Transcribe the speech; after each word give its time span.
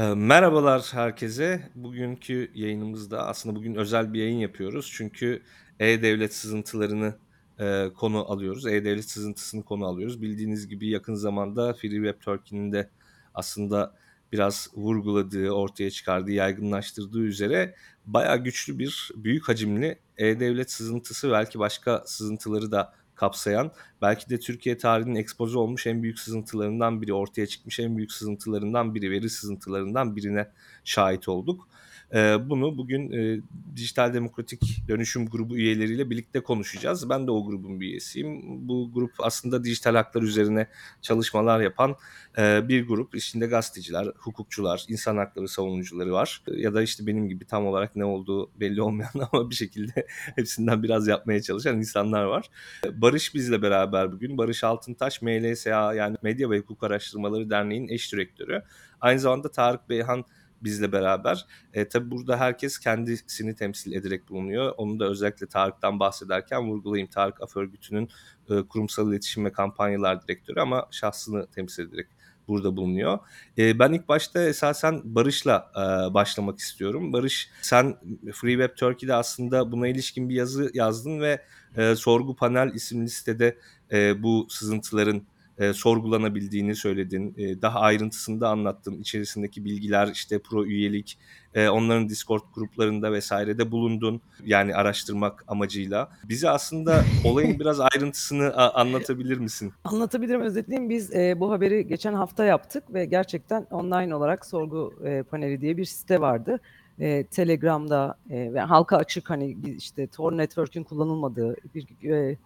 Eee, 0.00 0.14
merhabalar 0.14 0.90
herkese. 0.92 1.70
Bugünkü 1.74 2.50
yayınımızda 2.54 3.26
aslında 3.26 3.56
bugün 3.56 3.74
özel 3.74 4.12
bir 4.12 4.18
yayın 4.20 4.38
yapıyoruz. 4.38 4.90
Çünkü 4.94 5.42
e-devlet 5.80 6.34
sızıntılarını, 6.34 7.14
eee, 7.60 7.90
konu 7.96 8.32
alıyoruz. 8.32 8.66
E-devlet 8.66 9.10
sızıntısını 9.10 9.62
konu 9.62 9.86
alıyoruz. 9.86 10.22
Bildiğiniz 10.22 10.68
gibi 10.68 10.88
yakın 10.88 11.14
zamanda 11.14 11.72
Free 11.74 11.90
Web 11.90 12.20
Turkey'nin 12.20 12.72
de 12.72 12.90
aslında 13.34 13.94
biraz 14.32 14.68
vurguladığı, 14.74 15.50
ortaya 15.50 15.90
çıkardığı, 15.90 16.32
yaygınlaştırdığı 16.32 17.22
üzere 17.22 17.74
bayağı 18.06 18.38
güçlü 18.44 18.78
bir, 18.78 19.10
büyük 19.16 19.48
hacimli 19.48 19.98
e-devlet 20.18 20.70
sızıntısı 20.70 21.30
belki 21.30 21.58
başka 21.58 22.02
sızıntıları 22.06 22.72
da 22.72 22.92
kapsayan, 23.20 23.72
belki 24.02 24.30
de 24.30 24.40
Türkiye 24.40 24.78
tarihinin 24.78 25.14
ekspoze 25.14 25.58
olmuş 25.58 25.86
en 25.86 26.02
büyük 26.02 26.18
sızıntılarından 26.18 27.02
biri, 27.02 27.12
ortaya 27.12 27.46
çıkmış 27.46 27.80
en 27.80 27.96
büyük 27.96 28.12
sızıntılarından 28.12 28.94
biri, 28.94 29.10
veri 29.10 29.30
sızıntılarından 29.30 30.16
birine 30.16 30.48
şahit 30.84 31.28
olduk. 31.28 31.68
Eee, 32.14 32.38
bunu 32.46 32.78
bugün, 32.78 33.10
eee, 33.10 33.40
Dijital 33.76 34.14
Demokratik 34.14 34.82
Dönüşüm 34.88 35.26
Grubu 35.26 35.56
üyeleriyle 35.56 36.10
birlikte 36.10 36.40
konuşacağız. 36.40 37.10
Ben 37.10 37.26
de 37.26 37.30
o 37.30 37.46
grubun 37.46 37.80
bir 37.80 37.86
üyesiyim. 37.86 38.40
Bu 38.68 38.90
grup 38.94 39.12
aslında 39.18 39.64
dijital 39.64 39.94
haklar 39.94 40.22
üzerine 40.22 40.66
çalışmalar 41.02 41.60
yapan, 41.60 41.96
eee, 42.38 42.64
bir 42.68 42.86
grup. 42.88 43.14
İçinde 43.14 43.46
gazeteciler, 43.46 44.06
hukukçular, 44.18 44.84
insan 44.88 45.16
hakları 45.16 45.48
savunucuları 45.48 46.12
var. 46.12 46.42
Ya 46.46 46.74
da 46.74 46.82
işte 46.82 47.06
benim 47.06 47.28
gibi 47.28 47.44
tam 47.44 47.66
olarak 47.66 47.96
ne 47.96 48.04
olduğu 48.04 48.50
belli 48.60 48.82
olmayan 48.82 49.10
ama 49.32 49.50
bir 49.50 49.54
şekilde 49.54 50.06
hepsinden 50.36 50.82
biraz 50.82 51.08
yapmaya 51.08 51.42
çalışan 51.42 51.78
insanlar 51.78 52.24
var. 52.24 52.50
Barış 52.92 53.34
bizle 53.34 53.62
beraber 53.62 54.12
bugün. 54.12 54.38
Barış 54.38 54.64
Altıntaş, 54.64 55.22
MLSA 55.22 55.94
yani 55.94 56.16
Medya 56.22 56.50
ve 56.50 56.58
Hukuk 56.58 56.82
Araştırmaları 56.82 57.50
Derneği'nin 57.50 57.88
eş 57.88 58.12
direktörü. 58.12 58.62
Aynı 59.00 59.20
zamanda 59.20 59.50
Tarık 59.50 59.88
Beyhan 59.88 60.24
bizle 60.62 60.92
beraber. 60.92 61.46
E, 61.74 61.88
tabii 61.88 62.10
burada 62.10 62.40
herkes 62.40 62.78
kendisini 62.78 63.54
temsil 63.54 63.92
ederek 63.92 64.28
bulunuyor. 64.28 64.74
Onu 64.76 65.00
da 65.00 65.04
özellikle 65.04 65.46
Tarık'tan 65.46 66.00
bahsederken 66.00 66.68
vurgulayayım. 66.68 67.10
Tarık 67.10 67.42
Af 67.42 67.56
Örgütü'nün 67.56 68.08
e, 68.50 68.62
kurumsal 68.62 69.10
iletişim 69.10 69.44
ve 69.44 69.52
kampanyalar 69.52 70.22
direktörü 70.22 70.60
ama 70.60 70.88
şahsını 70.90 71.46
temsil 71.46 71.88
ederek 71.88 72.06
burada 72.48 72.76
bulunuyor. 72.76 73.18
E, 73.58 73.78
ben 73.78 73.92
ilk 73.92 74.08
başta 74.08 74.42
esasen 74.42 75.00
Barış'la 75.04 75.72
e, 75.76 76.14
başlamak 76.14 76.58
istiyorum. 76.58 77.12
Barış 77.12 77.50
sen 77.62 77.96
Free 78.32 78.52
Web 78.52 78.76
Turkey'de 78.76 79.14
aslında 79.14 79.72
buna 79.72 79.88
ilişkin 79.88 80.28
bir 80.28 80.34
yazı 80.34 80.70
yazdın 80.74 81.20
ve 81.20 81.44
e, 81.76 81.94
Sorgu 81.96 82.36
Panel 82.36 82.74
isimli 82.74 83.10
sitede 83.10 83.58
e, 83.92 84.22
bu 84.22 84.46
sızıntıların 84.50 85.22
e, 85.60 85.72
sorgulanabildiğini 85.72 86.76
söyledin. 86.76 87.34
E, 87.36 87.62
daha 87.62 87.80
ayrıntısında 87.80 88.48
anlattın. 88.48 88.98
İçerisindeki 88.98 89.64
bilgiler 89.64 90.08
işte 90.08 90.38
pro 90.38 90.66
üyelik, 90.66 91.18
e, 91.54 91.68
onların 91.68 92.08
Discord 92.08 92.42
gruplarında 92.54 93.12
vesairede 93.12 93.70
bulundun. 93.70 94.20
Yani 94.44 94.74
araştırmak 94.74 95.44
amacıyla. 95.48 96.08
Bize 96.28 96.50
aslında 96.50 97.04
olayın 97.24 97.60
biraz 97.60 97.80
ayrıntısını 97.80 98.54
anlatabilir 98.74 99.38
misin? 99.38 99.72
Anlatabilirim, 99.84 100.40
özetleyeyim. 100.40 100.90
Biz 100.90 101.14
e, 101.14 101.40
bu 101.40 101.52
haberi 101.52 101.86
geçen 101.86 102.14
hafta 102.14 102.44
yaptık 102.44 102.94
ve 102.94 103.04
gerçekten 103.04 103.66
online 103.70 104.14
olarak 104.14 104.46
sorgu 104.46 104.94
e, 105.04 105.22
paneli 105.22 105.60
diye 105.60 105.76
bir 105.76 105.84
site 105.84 106.20
vardı. 106.20 106.60
E, 106.98 107.24
Telegram'da 107.24 108.18
e, 108.30 108.52
ve 108.52 108.60
halka 108.60 108.96
açık 108.96 109.30
hani 109.30 109.56
işte 109.76 110.06
Tor 110.06 110.38
Network'ün 110.38 110.84
kullanılmadığı 110.84 111.56
bir 111.74 112.10
e, 112.10 112.36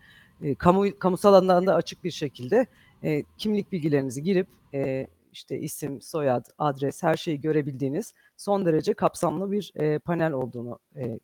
e, 0.42 0.54
kamu 0.54 0.98
kamusal 0.98 1.34
alanında 1.34 1.74
açık 1.74 2.04
bir 2.04 2.10
şekilde 2.10 2.66
e, 3.04 3.24
kimlik 3.38 3.72
bilgilerinizi 3.72 4.22
girip 4.22 4.48
e, 4.74 5.06
işte 5.32 5.58
isim, 5.58 6.00
soyad, 6.00 6.46
adres 6.58 7.02
her 7.02 7.16
şeyi 7.16 7.40
görebildiğiniz 7.40 8.14
son 8.36 8.66
derece 8.66 8.94
kapsamlı 8.94 9.52
bir 9.52 9.72
e, 9.76 9.98
panel 9.98 10.32
olduğunu 10.32 10.78
e, 10.96 11.18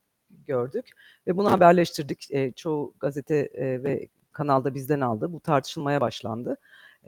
gördük 0.46 0.90
ve 1.26 1.36
bunu 1.36 1.50
haberleştirdik. 1.50 2.30
E, 2.30 2.52
çoğu 2.52 2.94
gazete 3.00 3.36
e, 3.36 3.82
ve 3.84 4.08
kanalda 4.32 4.74
bizden 4.74 5.00
aldı. 5.00 5.32
Bu 5.32 5.40
tartışılmaya 5.40 6.00
başlandı. 6.00 6.56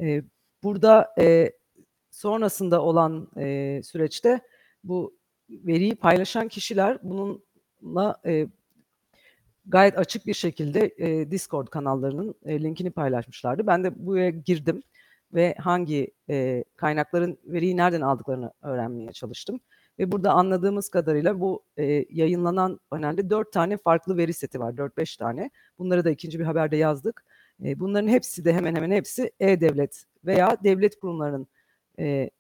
E, 0.01 0.23
burada 0.63 1.15
e, 1.19 1.53
sonrasında 2.11 2.83
olan 2.83 3.29
e, 3.37 3.81
süreçte 3.85 4.41
bu 4.85 5.15
veriyi 5.51 5.95
paylaşan 5.95 6.49
kişiler 6.49 6.99
bununla 7.03 8.21
e, 8.27 8.47
gayet 9.67 9.99
açık 9.99 10.27
bir 10.27 10.35
şekilde 10.35 10.95
e, 10.99 11.31
Discord 11.31 11.69
kanallarının 11.69 12.35
e, 12.45 12.63
linkini 12.63 12.91
paylaşmışlardı. 12.91 13.67
Ben 13.67 13.85
de 13.85 14.07
buraya 14.07 14.31
girdim 14.31 14.83
ve 15.35 15.55
hangi 15.59 16.11
e, 16.31 16.65
kaynakların 16.77 17.39
veriyi 17.45 17.77
nereden 17.77 18.01
aldıklarını 18.01 18.53
öğrenmeye 18.63 19.13
çalıştım. 19.13 19.61
Ve 19.99 20.13
burada 20.13 20.33
anladığımız 20.33 20.89
kadarıyla 20.89 21.41
bu 21.41 21.65
e, 21.77 22.05
yayınlanan 22.11 22.81
panelde 22.91 23.31
dört 23.31 23.53
tane 23.53 23.77
farklı 23.77 24.17
veri 24.17 24.33
seti 24.33 24.61
var, 24.61 24.77
dört 24.77 24.97
beş 24.97 25.17
tane. 25.17 25.51
Bunları 25.79 26.05
da 26.05 26.11
ikinci 26.11 26.39
bir 26.39 26.45
haberde 26.45 26.77
yazdık. 26.77 27.25
E, 27.65 27.81
bunların 27.81 28.09
hepsi 28.09 28.45
de 28.45 28.53
hemen 28.55 28.77
hemen 28.77 28.91
hepsi 28.91 29.33
e-devlet 29.41 30.05
veya 30.25 30.57
devlet 30.65 31.01
kurumlarının 31.01 31.47
e, 31.99 32.31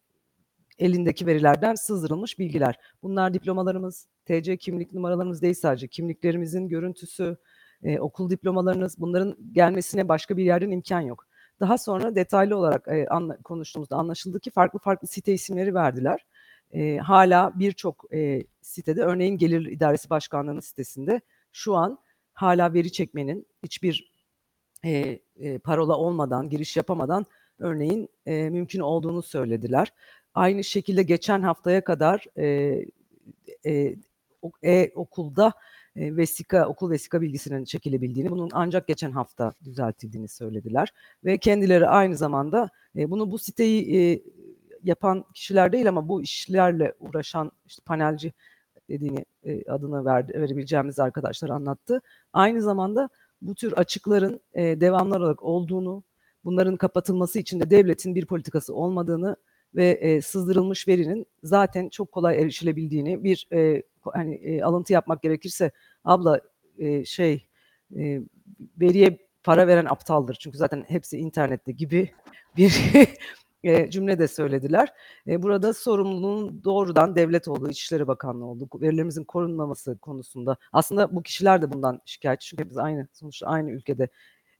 elindeki 0.82 1.26
verilerden 1.26 1.74
sızdırılmış 1.74 2.38
bilgiler. 2.38 2.78
Bunlar 3.02 3.34
diplomalarımız, 3.34 4.06
TC 4.24 4.56
kimlik 4.56 4.92
numaralarımız 4.92 5.42
değil 5.42 5.54
sadece 5.54 5.88
kimliklerimizin 5.88 6.68
görüntüsü, 6.68 7.36
e, 7.82 7.98
okul 7.98 8.30
diplomalarınız 8.30 9.00
bunların 9.00 9.36
gelmesine 9.52 10.08
başka 10.08 10.36
bir 10.36 10.44
yerden 10.44 10.70
imkan 10.70 11.00
yok. 11.00 11.26
Daha 11.60 11.78
sonra 11.78 12.14
detaylı 12.14 12.56
olarak 12.56 12.88
e, 12.88 13.06
anla, 13.06 13.36
konuştuğumuzda 13.36 13.96
anlaşıldı 13.96 14.40
ki 14.40 14.50
farklı 14.50 14.78
farklı 14.78 15.08
site 15.08 15.32
isimleri 15.32 15.74
verdiler. 15.74 16.26
E, 16.70 16.96
hala 16.96 17.52
birçok 17.54 18.14
e, 18.14 18.42
sitede 18.60 19.02
örneğin 19.02 19.38
Gelir 19.38 19.66
İdaresi 19.66 20.10
Başkanlığı'nın 20.10 20.60
sitesinde 20.60 21.20
şu 21.52 21.76
an 21.76 21.98
hala 22.32 22.74
veri 22.74 22.92
çekmenin 22.92 23.46
hiçbir 23.62 24.12
e, 24.84 25.18
e, 25.36 25.58
parola 25.58 25.96
olmadan, 25.96 26.48
giriş 26.48 26.76
yapamadan 26.76 27.26
örneğin 27.58 28.08
e, 28.26 28.50
mümkün 28.50 28.80
olduğunu 28.80 29.22
söylediler. 29.22 29.92
Aynı 30.34 30.64
şekilde 30.64 31.02
geçen 31.02 31.42
haftaya 31.42 31.84
kadar 31.84 32.24
e, 32.36 32.78
e, 33.66 33.96
e 34.62 34.90
okulda 34.94 35.52
e, 35.96 36.16
vesika, 36.16 36.68
okul 36.68 36.90
vesika 36.90 37.20
bilgisinin 37.20 37.64
çekilebildiğini, 37.64 38.30
bunun 38.30 38.50
ancak 38.52 38.86
geçen 38.86 39.10
hafta 39.10 39.52
düzeltildiğini 39.64 40.28
söylediler. 40.28 40.92
Ve 41.24 41.38
kendileri 41.38 41.88
aynı 41.88 42.16
zamanda 42.16 42.70
e, 42.96 43.10
bunu 43.10 43.30
bu 43.30 43.38
siteyi 43.38 43.96
e, 43.96 44.22
yapan 44.82 45.24
kişiler 45.34 45.72
değil 45.72 45.88
ama 45.88 46.08
bu 46.08 46.22
işlerle 46.22 46.94
uğraşan 47.00 47.52
işte 47.66 47.82
panelci 47.86 48.32
dediğini 48.88 49.24
e, 49.44 49.70
adını 49.70 50.04
verdi, 50.04 50.32
verebileceğimiz 50.40 50.98
arkadaşlar 50.98 51.48
anlattı. 51.48 52.02
Aynı 52.32 52.62
zamanda 52.62 53.08
bu 53.42 53.54
tür 53.54 53.72
açıkların 53.72 54.40
e, 54.54 54.80
devamlı 54.80 55.16
olarak 55.16 55.42
olduğunu, 55.42 56.02
bunların 56.44 56.76
kapatılması 56.76 57.38
için 57.38 57.60
de 57.60 57.70
devletin 57.70 58.14
bir 58.14 58.26
politikası 58.26 58.74
olmadığını 58.74 59.36
ve 59.74 59.90
e, 59.90 60.20
sızdırılmış 60.20 60.88
verinin 60.88 61.26
zaten 61.42 61.88
çok 61.88 62.12
kolay 62.12 62.42
erişilebildiğini 62.42 63.24
bir 63.24 63.48
e, 63.52 63.82
hani 64.12 64.34
e, 64.34 64.62
alıntı 64.62 64.92
yapmak 64.92 65.22
gerekirse 65.22 65.70
abla 66.04 66.40
e, 66.78 67.04
şey 67.04 67.46
e, 67.96 68.20
veriye 68.80 69.18
para 69.44 69.66
veren 69.66 69.84
aptaldır 69.84 70.34
çünkü 70.34 70.58
zaten 70.58 70.84
hepsi 70.88 71.18
internette 71.18 71.72
gibi 71.72 72.10
bir 72.56 72.82
e, 73.64 73.90
cümle 73.90 74.18
de 74.18 74.28
söylediler. 74.28 74.92
E, 75.26 75.42
burada 75.42 75.74
sorumluluğun 75.74 76.64
doğrudan 76.64 77.16
devlet 77.16 77.48
olduğu, 77.48 77.70
İçişleri 77.70 78.06
Bakanlığı 78.06 78.46
olduğu, 78.46 78.68
verilerimizin 78.80 79.24
korunmaması 79.24 79.98
konusunda 79.98 80.56
aslında 80.72 81.16
bu 81.16 81.22
kişiler 81.22 81.62
de 81.62 81.72
bundan 81.72 82.00
şikayetçi 82.04 82.48
çünkü 82.48 82.70
biz 82.70 82.78
aynı 82.78 83.08
sonuçta 83.12 83.46
aynı 83.46 83.70
ülkede 83.70 84.08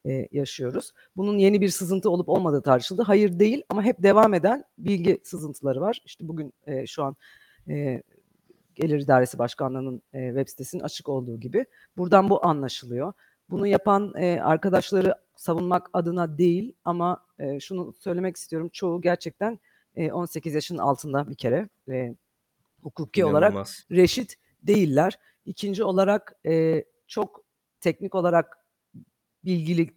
e, 0.07 0.29
yaşıyoruz. 0.33 0.93
Bunun 1.17 1.39
yeni 1.39 1.61
bir 1.61 1.69
sızıntı 1.69 2.11
olup 2.11 2.29
olmadığı 2.29 2.63
tartışıldı. 2.63 3.03
Hayır 3.03 3.39
değil 3.39 3.63
ama 3.69 3.83
hep 3.83 4.03
devam 4.03 4.35
eden 4.35 4.65
bilgi 4.79 5.21
sızıntıları 5.25 5.81
var. 5.81 6.03
İşte 6.05 6.29
bugün 6.29 6.53
e, 6.67 6.87
şu 6.87 7.05
an 7.05 7.17
e, 7.69 8.03
Gelir 8.75 9.01
İdaresi 9.01 9.39
Başkanlığı'nın 9.39 10.03
e, 10.13 10.27
web 10.29 10.49
sitesinin 10.49 10.83
açık 10.83 11.09
olduğu 11.09 11.41
gibi. 11.41 11.67
Buradan 11.97 12.31
bu 12.31 12.47
anlaşılıyor. 12.47 13.13
Bunu 13.51 13.67
yapan 13.67 14.15
e, 14.17 14.41
arkadaşları 14.41 15.15
savunmak 15.37 15.91
adına 15.93 16.39
değil 16.39 16.73
ama 16.85 17.25
e, 17.39 17.61
şunu 17.61 17.93
söylemek 17.93 18.37
istiyorum. 18.37 18.71
Çoğu 18.73 19.01
gerçekten 19.01 19.59
e, 19.97 20.13
18 20.13 20.55
yaşın 20.55 20.79
altında 20.79 21.31
bir 21.31 21.35
kere 21.35 21.69
e, 21.89 22.15
hukuki 22.83 23.21
İnanılmaz. 23.21 23.43
olarak 23.43 23.67
reşit 23.91 24.37
değiller. 24.63 25.19
İkinci 25.47 25.85
olarak 25.85 26.35
e, 26.47 26.85
çok 27.07 27.45
teknik 27.81 28.15
olarak 28.15 28.59
bilgili 29.45 29.91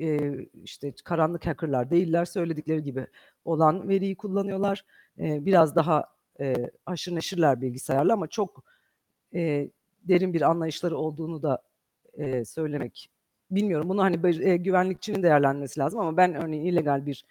e, 0.00 0.38
işte 0.64 0.92
karanlık 1.04 1.46
hackerlar 1.46 1.90
değiller 1.90 2.24
söyledikleri 2.24 2.82
gibi 2.82 3.06
olan 3.44 3.88
veriyi 3.88 4.16
kullanıyorlar. 4.16 4.84
E, 5.18 5.46
biraz 5.46 5.76
daha 5.76 6.04
e, 6.40 6.54
aşırı 6.86 7.14
neşirler 7.14 7.60
bilgisayarla 7.60 8.12
ama 8.12 8.26
çok 8.26 8.64
e, 9.34 9.70
derin 10.04 10.34
bir 10.34 10.42
anlayışları 10.42 10.96
olduğunu 10.98 11.42
da 11.42 11.62
e, 12.14 12.44
söylemek 12.44 13.10
bilmiyorum. 13.50 13.88
Bunu 13.88 14.02
hani 14.02 14.44
e, 14.44 14.56
güvenlikçinin 14.56 15.22
değerlenmesi 15.22 15.80
lazım 15.80 16.00
ama 16.00 16.16
ben 16.16 16.34
örneğin 16.34 16.64
illegal 16.64 17.06
bir 17.06 17.24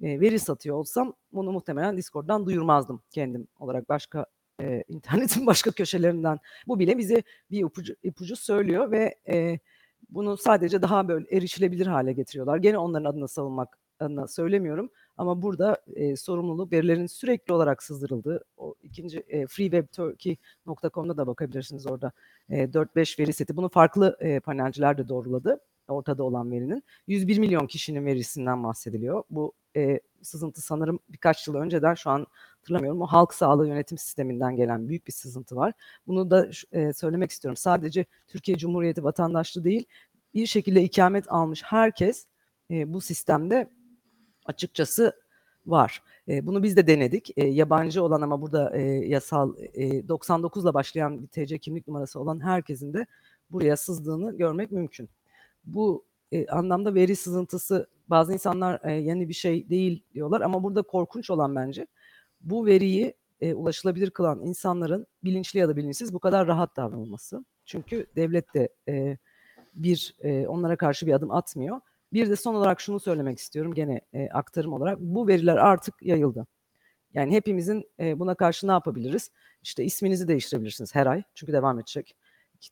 eee, 0.00 0.20
veri 0.20 0.38
satıyor 0.38 0.76
olsam 0.76 1.14
bunu 1.32 1.52
muhtemelen 1.52 1.96
Discord'dan 1.96 2.46
duyurmazdım 2.46 3.02
kendim 3.10 3.48
olarak 3.58 3.88
başka, 3.88 4.26
eee, 4.60 4.84
internetin 4.88 5.46
başka 5.46 5.70
köşelerinden. 5.70 6.38
Bu 6.66 6.78
bile 6.78 6.98
bize 6.98 7.22
bir 7.50 7.64
ipucu 7.64 7.94
ipucu 8.02 8.36
söylüyor 8.36 8.90
ve, 8.90 9.14
eee, 9.28 9.60
bunu 10.10 10.36
sadece 10.36 10.82
daha 10.82 11.08
böyle 11.08 11.26
erişilebilir 11.36 11.86
hâle 11.86 12.12
getiriyorlar. 12.12 12.56
Gene 12.58 12.78
onların 12.78 13.04
adına 13.10 13.28
savunmak 13.28 13.78
adına 14.00 14.26
söylemiyorum 14.28 14.90
ama 15.16 15.42
burada, 15.42 15.76
eee, 15.96 16.16
sorumluluk 16.16 16.72
verilerin 16.72 17.06
sürekli 17.06 17.52
olarak 17.54 17.82
sızdırıldığı 17.82 18.44
o 18.56 18.74
2'nci 18.82 19.22
eee, 19.28 19.46
freewebturkey.com'da 19.46 21.16
da 21.16 21.26
bakabilirsiniz 21.26 21.86
orada, 21.86 22.12
eee, 22.50 22.72
4-5 22.72 23.18
veri 23.18 23.32
seti. 23.32 23.56
Bunu 23.56 23.68
farklı, 23.68 24.16
eee, 24.22 24.40
panelciler 24.40 24.98
de 24.98 25.08
doğruladı 25.08 25.60
ortada 25.88 26.22
olan 26.24 26.50
verinin. 26.52 26.82
101.000.000 27.06 27.66
kişinin 27.66 28.06
verisinden 28.06 28.64
bahsediliyor. 28.64 29.22
Bu, 29.30 29.52
eee, 29.74 30.00
sızıntı 30.22 30.60
sanırım 30.62 30.98
birkaç 31.08 31.48
yıl 31.48 31.54
önceden, 31.54 31.94
şu 31.94 32.10
an 32.10 32.26
hatırlamıyorum, 32.64 33.02
o 33.02 33.06
halk 33.06 33.34
sağlığı 33.34 33.68
yönetim 33.68 33.98
sisteminden 33.98 34.56
gelen 34.56 34.88
büyük 34.88 35.06
bir 35.06 35.12
sızıntı 35.12 35.56
var. 35.56 35.72
Bunu 36.06 36.30
da 36.30 36.48
eee, 36.72 36.92
söylemek 36.92 37.30
istiyorum. 37.30 37.56
Sadece 37.56 38.04
Türkiye 38.28 38.56
Cumhuriyeti 38.58 39.04
vatandaşlığı 39.04 39.64
değil, 39.64 39.84
bir 40.34 40.46
şekilde 40.46 40.82
ikamet 40.82 41.32
almış 41.32 41.62
herkes, 41.64 42.26
eee, 42.70 42.84
bu 42.92 43.00
sistemde 43.00 43.70
açıkçası 44.46 45.12
var. 45.66 46.02
Eee, 46.28 46.46
bunu 46.46 46.62
biz 46.62 46.76
de 46.76 46.86
denedik. 46.86 47.30
Eee, 47.38 47.48
yabancı 47.48 48.02
olan 48.04 48.22
ama 48.22 48.42
burada, 48.42 48.76
eee, 48.76 49.08
yasal, 49.08 49.54
eee, 49.74 50.08
99'la 50.08 50.74
başlayan 50.74 51.22
bir 51.22 51.28
TC 51.28 51.58
kimlik 51.58 51.88
numarası 51.88 52.20
olan 52.20 52.40
herkesin 52.44 52.94
de 52.94 53.06
buraya 53.50 53.76
sızdığını 53.76 54.36
görmek 54.38 54.72
mümkün. 54.72 55.08
Bu, 55.66 56.04
eee, 56.32 56.46
anlamda 56.48 56.94
veri 56.94 57.16
sızıntısı 57.16 57.88
bazı 58.08 58.32
insanlar, 58.32 58.80
eee, 58.84 58.92
yeni 58.92 59.28
bir 59.28 59.34
şey 59.34 59.68
değil 59.70 60.04
diyorlar 60.14 60.40
ama 60.40 60.62
burada 60.62 60.82
korkunç 60.82 61.30
olan 61.30 61.56
bence 61.56 61.86
bu 62.44 62.66
veriyi, 62.66 63.14
eee, 63.40 63.54
ulaşılabilir 63.54 64.10
kılan 64.10 64.42
insanların 64.42 65.06
bilinçli 65.24 65.60
ya 65.60 65.68
da 65.68 65.76
bilinçsiz 65.76 66.14
bu 66.14 66.20
kadar 66.20 66.48
rahat 66.48 66.76
davranılması. 66.76 67.44
Çünkü 67.66 68.06
devlet 68.16 68.54
de, 68.54 68.70
eee, 68.88 69.18
bir, 69.74 70.14
eee, 70.24 70.48
onlara 70.48 70.76
karşı 70.76 71.06
bir 71.06 71.12
adım 71.12 71.30
atmıyor. 71.30 71.80
Bir 72.14 72.30
de 72.30 72.36
son 72.36 72.54
olarak 72.54 72.80
şunu 72.80 73.00
söylemek 73.00 73.38
istiyorum 73.38 73.74
gene, 73.74 74.02
eee, 74.14 74.30
aktarım 74.34 74.72
olarak. 74.72 75.00
Bu 75.00 75.28
veriler 75.28 75.56
artık 75.56 75.94
yayıldı. 76.02 76.46
Yani 77.14 77.34
hepimizin, 77.34 77.84
eee, 77.98 78.18
buna 78.18 78.34
karşı 78.34 78.66
ne 78.68 78.72
yapabiliriz? 78.72 79.30
İşte 79.62 79.84
isminizi 79.84 80.28
değiştirebilirsiniz 80.28 80.94
her 80.94 81.06
ay 81.06 81.22
çünkü 81.34 81.52
devam 81.52 81.78
edecek. 81.80 82.16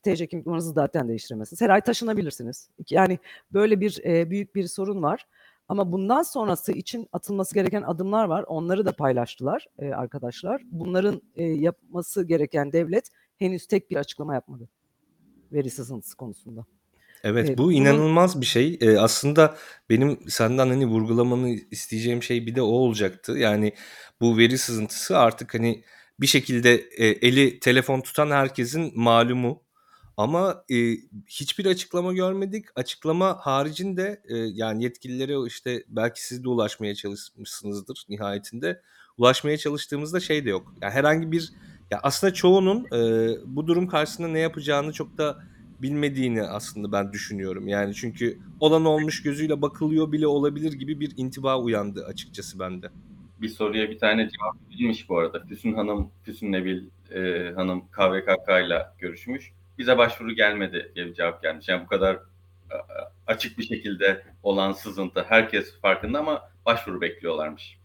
TC 0.02 0.26
kimlik 0.26 0.46
numaranızı 0.46 0.72
zaten 0.72 1.08
değiştiremezsiniz. 1.08 1.60
Her 1.60 1.70
ay 1.70 1.80
taşınabilirsiniz. 1.80 2.70
Yani 2.90 3.18
böyle 3.52 3.80
bir, 3.80 4.00
eee, 4.04 4.30
büyük 4.30 4.54
bir 4.54 4.66
sorun 4.66 5.02
var 5.02 5.26
ama 5.68 5.92
bundan 5.92 6.22
sonrası 6.22 6.72
için 6.72 7.08
atılması 7.12 7.54
gereken 7.54 7.82
adımlar 7.82 8.24
var. 8.24 8.44
Onları 8.48 8.86
da 8.86 8.92
paylaştılar, 8.92 9.66
eee, 9.82 9.90
arkadaşlar. 9.92 10.62
Bunların, 10.64 11.22
eee, 11.36 11.46
yapması 11.46 12.24
gereken 12.24 12.72
devlet 12.72 13.08
henüz 13.38 13.66
tek 13.66 13.90
bir 13.90 13.96
açıklama 13.96 14.34
yapmadı 14.34 14.68
veri 15.52 15.70
sızıntısı 15.70 16.16
konusunda. 16.16 16.64
Evet, 17.24 17.48
Eee, 17.48 17.58
bu 17.58 17.62
bunun 17.62 17.72
inanılmaz 17.72 18.40
bir 18.40 18.46
şey. 18.46 18.78
Eee, 18.80 18.96
aslında 18.96 19.56
benim 19.90 20.18
senden, 20.28 20.68
hani, 20.68 20.86
vurgulamanı 20.86 21.48
isteyeceğim 21.70 22.22
şey 22.22 22.46
bir 22.46 22.54
de 22.54 22.62
o 22.62 22.66
olacaktı. 22.66 23.32
Yani 23.32 23.72
bu 24.20 24.38
veri 24.38 24.58
sızıntısı 24.58 25.18
artık, 25.18 25.54
hani, 25.54 25.84
bir 26.20 26.26
şekilde, 26.26 26.80
eee, 26.90 27.08
eli 27.22 27.60
telefon 27.60 28.00
tutan 28.00 28.30
herkesin 28.30 28.92
malumu 28.94 29.62
ama, 30.22 30.64
eee, 30.68 30.96
hiçbir 31.26 31.66
açıklama 31.66 32.12
görmedik. 32.12 32.66
Açıklama 32.76 33.36
haricinde, 33.40 34.22
eee, 34.28 34.36
yani 34.54 34.84
yetkililere, 34.84 35.46
işte, 35.46 35.84
belki 35.88 36.24
siz 36.26 36.44
de 36.44 36.48
ulaşmaya 36.48 36.94
çalışmışsınızdır 36.94 38.04
nihayetinde. 38.08 38.82
Ulaşmaya 39.18 39.58
çalıştığımızda 39.58 40.20
şey 40.20 40.44
de 40.44 40.50
yok. 40.50 40.74
Ya, 40.82 40.90
herhangi 40.90 41.32
bir 41.32 41.52
ya, 41.90 42.00
aslında 42.02 42.34
çoğunun, 42.34 42.88
eee, 42.92 43.36
bu 43.46 43.66
durum 43.66 43.86
karşısında 43.86 44.28
ne 44.28 44.38
yapacağını 44.38 44.92
çok 44.92 45.18
da 45.18 45.38
bilmediğini 45.80 46.42
aslında 46.42 46.92
ben 46.92 47.12
düşünüyorum. 47.12 47.68
Yani 47.68 47.94
çünkü 47.94 48.40
olan 48.60 48.84
olmuş 48.84 49.22
gözüyle 49.22 49.62
bakılıyor 49.62 50.12
bile 50.12 50.26
olabilir 50.26 50.72
gibi 50.72 51.00
bir 51.00 51.12
intiba 51.16 51.58
uyandı 51.60 52.04
açıkçası 52.06 52.58
bende. 52.58 52.90
Bir 53.38 53.48
soruya 53.48 53.90
bir 53.90 53.98
tane 53.98 54.22
cevap 54.22 54.54
verilmiş 54.70 55.08
bu 55.08 55.18
arada. 55.18 55.44
Füsun 55.48 55.72
Hanım, 55.74 56.12
Füsun 56.22 56.52
Nevil, 56.52 56.90
eee, 57.10 57.52
Hanım 57.56 57.88
KVKK'yla 57.90 58.94
görüşmüş. 58.98 59.52
Bize 59.82 59.98
başvuru 59.98 60.32
gelmedi 60.32 60.92
diye 60.94 61.06
bir 61.06 61.14
cevap 61.14 61.42
gelmiş. 61.42 61.68
Yani 61.68 61.84
bu 61.84 61.86
kadar 61.86 62.14
a 62.16 62.74
a 62.74 63.12
açık 63.26 63.58
bir 63.58 63.62
şekilde 63.62 64.26
olan 64.42 64.72
sızıntı 64.72 65.24
herkes 65.28 65.80
farkında 65.80 66.18
ama 66.18 66.42
başvuru 66.66 67.00
bekliyorlarmış. 67.00 67.78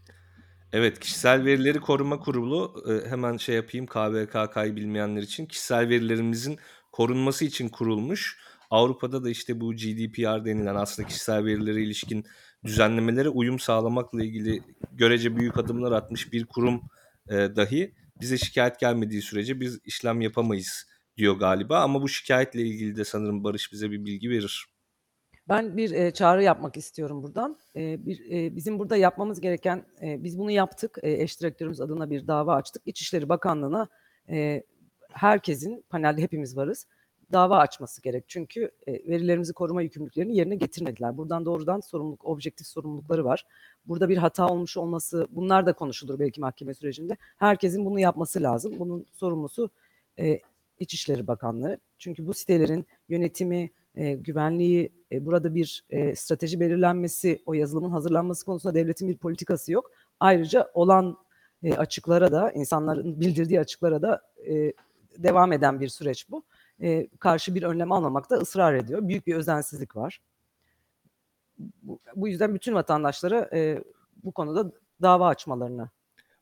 Evet, 0.72 1.00
Kişisel 1.00 1.44
Verileri 1.44 1.80
Koruma 1.80 2.18
Kurulu, 2.18 2.84
eee, 2.88 3.10
hemen 3.10 3.36
şey 3.36 3.56
yapayım 3.56 3.86
KVKK'yı 3.86 4.76
bilmeyenler 4.76 5.22
için, 5.22 5.46
kişisel 5.46 5.88
verilerimizin 5.88 6.58
korunması 6.92 7.44
için 7.44 7.68
kurulmuş. 7.68 8.38
Avrupa'da 8.70 9.24
da 9.24 9.30
işte 9.30 9.60
bu 9.60 9.72
GDPR 9.72 10.44
denilen 10.44 10.74
aslında 10.74 11.08
kişisel 11.08 11.44
verilere 11.44 11.82
ilişkin 11.82 12.26
düzenlemelere 12.64 13.28
uyum 13.28 13.58
sağlamakla 13.58 14.24
ilgili 14.24 14.62
görece 14.92 15.36
büyük 15.36 15.58
adımlar 15.58 15.92
atmış 15.92 16.32
bir 16.32 16.46
kurum, 16.46 16.82
dahi 17.30 17.94
bize 18.20 18.38
şikâyet 18.38 18.80
gelmediği 18.80 19.22
sürece 19.22 19.60
biz 19.60 19.80
işlem 19.84 20.20
yapamayız 20.20 20.86
diyor 21.18 21.34
galiba 21.38 21.78
ama 21.80 22.02
bu 22.02 22.08
şikâyetle 22.08 22.62
ilgili 22.62 22.96
de 22.96 23.04
sanırım 23.04 23.44
Barış 23.44 23.72
bize 23.72 23.90
bir 23.90 24.04
bilgi 24.04 24.30
verir. 24.30 24.66
Ben 25.48 25.76
bir, 25.76 25.90
eee, 25.90 26.10
çağrı 26.10 26.42
yapmak 26.42 26.76
istiyorum 26.76 27.22
buradan. 27.22 27.58
Eee, 27.74 27.96
bir, 28.06 28.18
eee, 28.18 28.56
bizim 28.56 28.78
burada 28.78 28.96
yapmamız 28.96 29.40
gereken, 29.40 29.84
eee, 30.02 30.18
biz 30.24 30.38
bunu 30.38 30.50
yaptık. 30.50 30.98
Eee, 31.02 31.22
eş 31.22 31.40
direktörümüz 31.40 31.80
adına 31.80 32.10
bir 32.10 32.26
dava 32.26 32.54
açtık. 32.54 32.82
İçişleri 32.86 33.28
Bakanlığı'na, 33.28 33.88
eee, 34.28 34.62
herkesin, 35.12 35.84
panelde 35.90 36.22
hepimiz 36.22 36.56
varız, 36.56 36.86
dava 37.32 37.58
açması 37.58 38.02
gerek. 38.02 38.24
Çünkü, 38.28 38.70
eee, 38.86 39.02
verilerimizi 39.08 39.52
koruma 39.52 39.82
yükümlülüklerini 39.82 40.36
yerine 40.36 40.56
getirmediler. 40.56 41.16
Buradan 41.16 41.44
doğrudan 41.44 41.80
sorumluluk, 41.80 42.24
objektif 42.24 42.66
sorumlulukları 42.66 43.24
var. 43.24 43.44
Burada 43.86 44.08
bir 44.08 44.16
hata 44.16 44.46
olmuş 44.48 44.76
olması, 44.76 45.26
bunlar 45.30 45.66
da 45.66 45.72
konuşulur 45.72 46.18
belki 46.18 46.40
mahkeme 46.40 46.74
sürecinde. 46.74 47.16
Herkesin 47.36 47.84
bunu 47.84 48.00
yapması 48.00 48.42
lazım. 48.42 48.74
Bunun 48.78 49.06
sorumlusu, 49.12 49.70
eee, 50.18 50.40
İçişleri 50.80 51.26
Bakanlığı. 51.26 51.78
Çünkü 51.98 52.26
bu 52.26 52.34
sitelerin 52.34 52.86
yönetimi, 53.08 53.70
eee, 53.96 54.14
güvenliği, 54.14 54.92
eee, 55.10 55.26
burada 55.26 55.54
bir, 55.54 55.84
eee, 55.90 56.14
strateji 56.16 56.60
belirlenmesi, 56.60 57.42
o 57.46 57.54
yazılımın 57.54 57.90
hazırlanması 57.90 58.44
konusunda 58.44 58.74
devletin 58.74 59.08
bir 59.08 59.16
politikası 59.16 59.72
yok. 59.72 59.90
Ayrıca 60.20 60.70
olan, 60.74 61.16
eee, 61.62 61.74
açıklara 61.76 62.32
da, 62.32 62.50
insanların 62.52 63.20
bildirdiği 63.20 63.60
açıklara 63.60 64.02
da, 64.02 64.22
eee, 64.46 64.72
devam 65.18 65.52
eden 65.52 65.80
bir 65.80 65.88
süreç 65.88 66.30
bu. 66.30 66.42
Eee, 66.80 67.08
karşı 67.20 67.54
bir 67.54 67.62
önlem 67.62 67.92
almamakta 67.92 68.36
ısrar 68.36 68.74
ediyor. 68.74 69.08
Büyük 69.08 69.26
bir 69.26 69.34
özensizlik 69.34 69.96
var. 69.96 70.20
Bu 71.82 71.98
bu 72.16 72.28
yüzden 72.28 72.54
bütün 72.54 72.74
vatandaşlara, 72.74 73.48
eee, 73.52 73.84
bu 74.24 74.32
konuda 74.32 74.72
dava 75.02 75.26
açmalarını 75.28 75.90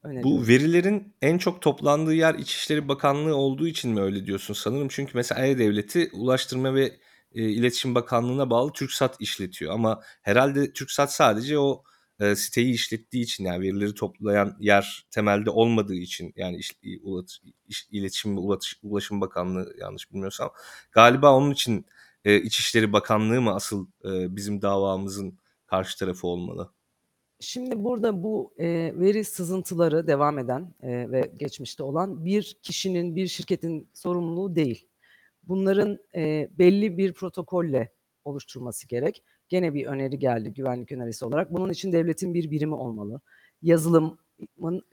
öneriyorum. 0.08 0.42
Bu 0.42 0.48
verilerin 0.48 1.14
en 1.22 1.38
çok 1.38 1.62
toplandığı 1.62 2.14
yer 2.14 2.34
İçişleri 2.34 2.88
Bakanlığı 2.88 3.36
olduğu 3.36 3.66
için 3.68 3.90
mi 3.92 4.00
öyle 4.00 4.26
diyorsun? 4.26 4.54
Sanırım 4.54 4.88
çünkü 4.90 5.12
mesela 5.14 5.46
E-Devlet'i 5.46 6.10
Ulaştırma 6.12 6.74
ve, 6.74 6.96
eee, 7.34 7.44
İletişim 7.44 7.94
Bakanlığı'na 7.94 8.50
bağlı 8.50 8.72
TürkSat 8.72 9.20
işletiyor 9.20 9.72
ama 9.74 10.00
herhâlde 10.22 10.72
TürkSat 10.72 11.12
sadece 11.14 11.58
o, 11.58 11.82
eee, 12.20 12.36
siteyi 12.36 12.74
işlettiği 12.74 13.22
için, 13.24 13.44
yani 13.44 13.60
verileri 13.62 13.94
toplayan 13.94 14.56
yer 14.60 15.06
temelde 15.10 15.50
olmadığı 15.50 15.94
için, 15.94 16.32
yani 16.36 16.56
iş 16.56 16.72
ulatış 17.02 17.40
iş 17.68 17.88
İletişim 17.90 18.36
ve 18.36 18.40
Ulatış 18.40 18.78
Ulaşım 18.82 19.20
Bakanlığı 19.20 19.74
yanlış 19.80 20.10
bilmiyorsam 20.12 20.50
galiba 20.92 21.32
onun 21.36 21.50
için, 21.50 21.86
eee, 22.24 22.36
İçişleri 22.42 22.92
Bakanlığı 22.92 23.40
mı 23.42 23.54
asıl, 23.54 23.86
eee, 24.04 24.26
bizim 24.30 24.62
davamızın 24.62 25.38
karşı 25.66 25.98
tarafı 25.98 26.26
olmalı? 26.26 26.75
Şimdi 27.40 27.84
burada 27.84 28.22
bu, 28.22 28.54
eee, 28.58 28.98
veri 29.00 29.24
sızıntıları 29.24 30.06
devam 30.06 30.38
eden, 30.38 30.74
eee, 30.82 31.10
ve 31.10 31.30
geçmişte 31.36 31.82
olan 31.82 32.24
bir 32.24 32.56
kişinin, 32.62 33.16
bir 33.16 33.26
şirketin 33.26 33.88
sorumluluğu 33.94 34.56
değil. 34.56 34.88
Bunların, 35.42 35.98
eee, 36.14 36.50
belli 36.58 36.98
bir 36.98 37.12
protokolle 37.12 37.92
oluşturulması 38.24 38.88
gerek. 38.88 39.22
Gene 39.48 39.74
bir 39.74 39.86
öneri 39.86 40.18
geldi 40.18 40.54
güvenlik 40.54 40.92
önerisi 40.92 41.24
olarak. 41.24 41.52
Bunun 41.52 41.70
için 41.70 41.92
devletin 41.92 42.34
bir 42.34 42.50
birimi 42.50 42.74
olmalı. 42.74 43.20
Yazılımın, 43.62 44.18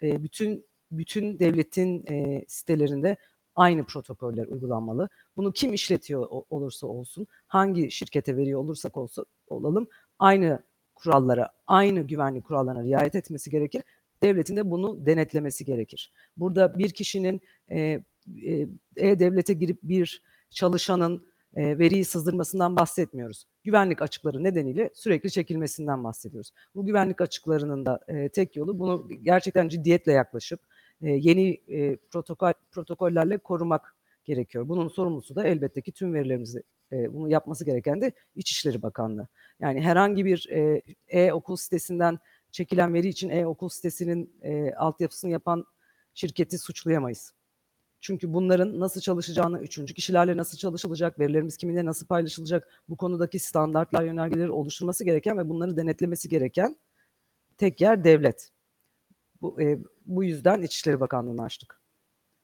eee, 0.02 0.24
bütün 0.24 0.66
bütün 0.92 1.40
devletin, 1.40 2.04
eee, 2.10 2.46
sitelerinde 2.48 3.18
aynı 3.56 3.86
protokoller 3.86 4.48
uygulanmalı. 4.48 5.10
Bunu 5.38 5.52
kim 5.54 5.74
işletiyor 5.74 6.28
olursa 6.50 6.88
olsun, 6.88 7.28
hangi 7.48 7.92
şirkete 7.92 8.38
veriyor 8.38 8.60
olursak 8.60 8.98
olsa 8.98 9.26
olalım, 9.48 9.88
aynı 10.20 10.60
kurallara, 11.04 11.50
aynı 11.68 12.02
güvenlik 12.02 12.46
kurallarına 12.46 12.84
riayet 12.84 13.16
etmesi 13.16 13.50
gerekir. 13.50 13.84
Devletin 14.24 14.58
de 14.58 14.72
bunu 14.72 15.06
denetlemesi 15.06 15.66
gerekir. 15.66 16.14
Burada 16.38 16.78
bir 16.78 16.90
kişinin, 16.90 17.42
eee, 17.70 18.04
eee, 18.36 18.68
E-Devlet'e 18.96 19.54
girip 19.54 19.80
bir 19.84 20.22
çalışanın, 20.50 21.34
e, 21.56 21.80
veriyi 21.80 22.06
sızdırmasından 22.06 22.76
bahsetmiyoruz. 22.76 23.46
Güvenlik 23.64 24.02
açıkları 24.02 24.44
nedeniyle 24.44 24.90
sürekli 24.94 25.32
çekilmesinden 25.32 26.04
bahsediyoruz. 26.04 26.52
Bu 26.76 26.86
güvenlik 26.86 27.22
açıklarının 27.22 27.86
da 27.86 28.00
e, 28.08 28.30
tek 28.30 28.56
yolu 28.56 28.80
bunu 28.80 29.10
gerçekten 29.24 29.70
ciddiyetle 29.70 30.12
yaklaşıp 30.12 30.60
e, 31.02 31.10
yeni 31.10 31.62
e, 31.68 31.96
protokol 31.96 32.54
protokollerle 32.72 33.38
korumak 33.38 33.96
gerekiyor. 34.26 34.70
Bunun 34.70 34.88
sorumlusu 34.88 35.36
da 35.36 35.44
elbette 35.48 35.82
ki 35.82 35.92
tüm 35.92 36.14
verilerimizi 36.14 36.64
e, 36.94 37.14
bunu 37.14 37.30
yapması 37.30 37.66
gereken 37.66 38.02
de 38.02 38.12
İçişleri 38.36 38.82
Bakanlığı. 38.82 39.28
Yani 39.60 39.82
herhangi 39.82 40.26
bir 40.26 40.50
e-okul 41.08 41.56
sitesinden 41.56 42.20
çekilen 42.52 42.94
veri 42.94 43.08
için 43.08 43.30
e-okul 43.30 43.70
sitesinin 43.70 44.36
e, 44.42 44.74
altyapısını 44.74 45.32
yapan 45.32 45.66
şirketi 46.14 46.58
suçlayamayız. 46.58 47.34
Çünkü 48.02 48.34
bunların 48.34 48.80
nasıl 48.80 49.02
çalışacağını, 49.02 49.60
üçüncü 49.60 49.94
kişilerle 49.94 50.38
nasıl 50.38 50.58
çalışılacak, 50.58 51.20
verilerimiz 51.20 51.58
kiminle 51.58 51.86
nasıl 51.86 52.08
paylaşılacak, 52.08 52.84
bu 52.90 52.98
konudaki 52.98 53.40
standartlar, 53.40 54.04
yönergeleri 54.04 54.52
oluşturması 54.52 55.04
gereken 55.04 55.38
ve 55.38 55.50
bunları 55.50 55.78
denetlemesi 55.78 56.30
gereken 56.30 56.78
tek 57.58 57.82
yer 57.82 58.04
devlet. 58.04 58.50
Bu, 59.42 59.62
e, 59.62 59.80
bu 60.06 60.24
yüzden 60.24 60.62
İçişleri 60.62 61.00
Bakanlığı'nı 61.00 61.44
açtık. 61.44 61.82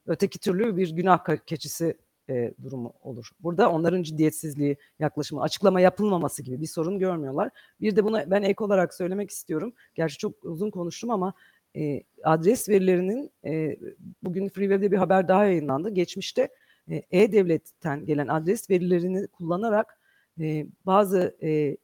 Öteki 0.06 0.38
türlü 0.38 0.76
bir 0.76 0.90
günah 0.90 1.46
keçisi 1.46 1.98
e, 2.30 2.54
durumu 2.62 2.92
olur. 3.02 3.30
Burada 3.40 3.70
onların 3.70 4.02
ciddiyetsizliği, 4.02 4.76
yaklaşımı, 4.98 5.42
açıklama 5.42 5.80
yapılmaması 5.80 6.42
gibi 6.42 6.60
bir 6.60 6.66
sorun 6.66 6.98
görmüyorlar. 6.98 7.50
Bir 7.80 7.96
de 7.96 8.04
buna 8.04 8.30
ben 8.30 8.42
ek 8.42 8.64
olarak 8.64 8.94
söylemek 8.94 9.30
istiyorum. 9.30 9.72
Gerçi 9.94 10.18
çok 10.18 10.44
uzun 10.44 10.70
konuştum 10.70 11.10
ama 11.10 11.34
e, 11.76 12.02
adres 12.24 12.68
verilerinin 12.68 13.30
e, 13.44 13.76
bugün 14.22 14.48
Freewave'de 14.48 14.92
bir 14.92 14.96
haber 14.96 15.28
daha 15.28 15.44
yayınlandı. 15.44 15.90
Geçmişte 15.90 16.48
e, 16.90 17.02
E-Devlet'ten 17.10 18.06
gelen 18.06 18.28
adres 18.28 18.70
verilerini 18.70 19.26
kullanarak 19.26 19.98
e, 20.40 20.66
bazı 20.86 21.36
e, 21.42 21.76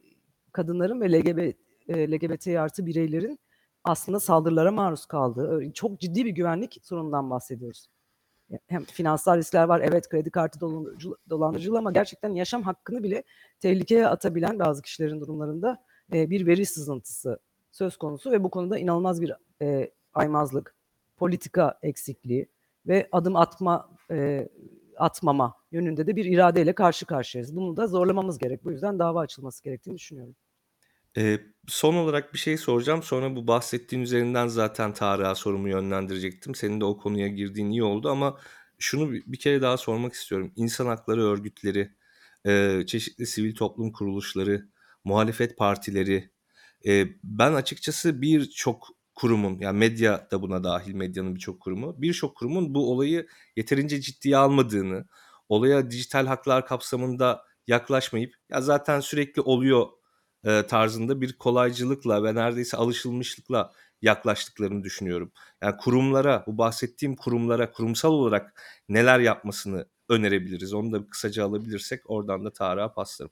kadınların 0.51 1.01
ve 1.01 1.11
LGBT, 1.11 1.57
e, 1.87 2.11
LGBT 2.11 2.47
artı 2.47 2.85
bireylerin 2.85 3.39
aslında 3.83 4.19
saldırılara 4.19 4.71
maruz 4.71 5.05
kaldığı 5.05 5.71
çok 5.73 5.99
ciddi 5.99 6.25
bir 6.25 6.31
güvenlik 6.31 6.79
sorunundan 6.83 7.29
bahsediyoruz. 7.29 7.87
Hem 8.67 8.83
finansal 8.83 9.37
riskler 9.37 9.63
var, 9.63 9.81
evet 9.83 10.09
kredi 10.09 10.29
kartı 10.29 10.59
dolandırıcılığı 11.29 11.77
ama 11.77 11.91
gerçekten 11.91 12.33
yaşam 12.33 12.63
hakkını 12.63 13.03
bile 13.03 13.23
tehlikeye 13.59 14.07
atabilen 14.07 14.59
bazı 14.59 14.81
kişilerin 14.81 15.21
durumlarında 15.21 15.83
e, 16.13 16.29
bir 16.29 16.47
veri 16.47 16.65
sızıntısı 16.65 17.39
söz 17.71 17.97
konusu 17.97 18.31
ve 18.31 18.43
bu 18.43 18.49
konuda 18.49 18.77
inanılmaz 18.77 19.21
bir 19.21 19.33
e, 19.61 19.91
aymazlık, 20.13 20.75
politika 21.17 21.79
eksikliği 21.81 22.47
ve 22.87 23.07
adım 23.11 23.35
atma 23.35 23.89
e, 24.11 24.49
atmama 24.97 25.55
yönünde 25.71 26.07
de 26.07 26.15
bir 26.15 26.25
iradeyle 26.25 26.73
karşı 26.73 27.05
karşıyayız. 27.05 27.55
Bunu 27.55 27.77
da 27.77 27.87
zorlamamız 27.87 28.37
gerek. 28.37 28.65
Bu 28.65 28.71
yüzden 28.71 28.99
dava 28.99 29.19
açılması 29.19 29.63
gerektiğini 29.63 29.95
düşünüyorum. 29.95 30.35
Eee, 31.17 31.41
son 31.67 31.95
olarak 31.95 32.33
bir 32.35 32.39
şey 32.39 32.57
soracağım. 32.57 33.03
Sonra 33.03 33.37
bu 33.37 33.47
bahsettiğin 33.47 34.03
üzerinden 34.03 34.47
zaten 34.47 34.93
Tarık'a 34.93 35.35
sorumu 35.35 35.69
yönlendirecektim. 35.69 36.55
Senin 36.55 36.81
de 36.81 36.85
o 36.85 36.97
konuya 36.99 37.29
girdiğin 37.29 37.71
iyi 37.71 37.83
oldu 37.83 38.09
ama 38.11 38.39
şunu 38.79 39.11
bir, 39.13 39.39
kere 39.39 39.63
daha 39.63 39.77
sormak 39.77 40.13
istiyorum. 40.13 40.53
İnsan 40.55 40.87
hakları 40.87 41.23
örgütleri, 41.25 41.91
eee, 42.45 42.83
çeşitli 42.87 43.27
sivil 43.27 43.55
toplum 43.55 43.91
kuruluşları, 43.91 44.69
muhalefet 45.05 45.57
partileri, 45.57 46.31
eee, 46.83 47.17
ben 47.23 47.53
açıkçası 47.53 48.21
birçok 48.21 48.87
kurumun, 49.15 49.59
yani 49.59 49.77
medya 49.79 50.27
da 50.31 50.41
buna 50.41 50.63
dahil, 50.63 50.93
medyanın 50.95 51.35
birçok 51.35 51.59
kurumu, 51.61 52.01
birçok 52.01 52.37
kurumun 52.37 52.75
bu 52.75 52.91
olayı 52.91 53.27
yeterince 53.55 54.01
ciddiye 54.01 54.37
almadığını, 54.37 55.05
olaya 55.49 55.91
dijital 55.91 56.27
haklar 56.27 56.65
kapsamında 56.67 57.43
yaklaşmayıp 57.67 58.33
ya 58.51 58.61
zaten 58.61 58.99
sürekli 58.99 59.41
oluyor 59.41 59.87
e, 60.43 60.67
tarzında 60.67 61.21
bir 61.21 61.37
kolaycılıkla 61.37 62.23
ve 62.23 62.35
neredeyse 62.35 62.77
alışılmışlıkla 62.77 63.71
yaklaştıklarını 64.01 64.83
düşünüyorum. 64.83 65.31
Yani 65.61 65.77
kurumlara, 65.77 66.43
bu 66.47 66.57
bahsettiğim 66.57 67.15
kurumlara 67.15 67.71
kurumsal 67.71 68.11
olarak 68.13 68.61
neler 68.89 69.19
yapmasını 69.19 69.85
önerebiliriz? 70.09 70.73
Onu 70.73 70.91
da 70.91 71.09
kısaca 71.09 71.45
alabilirsek 71.45 72.09
oradan 72.09 72.45
da 72.45 72.53
Tarık'a 72.53 72.93
paslarım. 72.93 73.31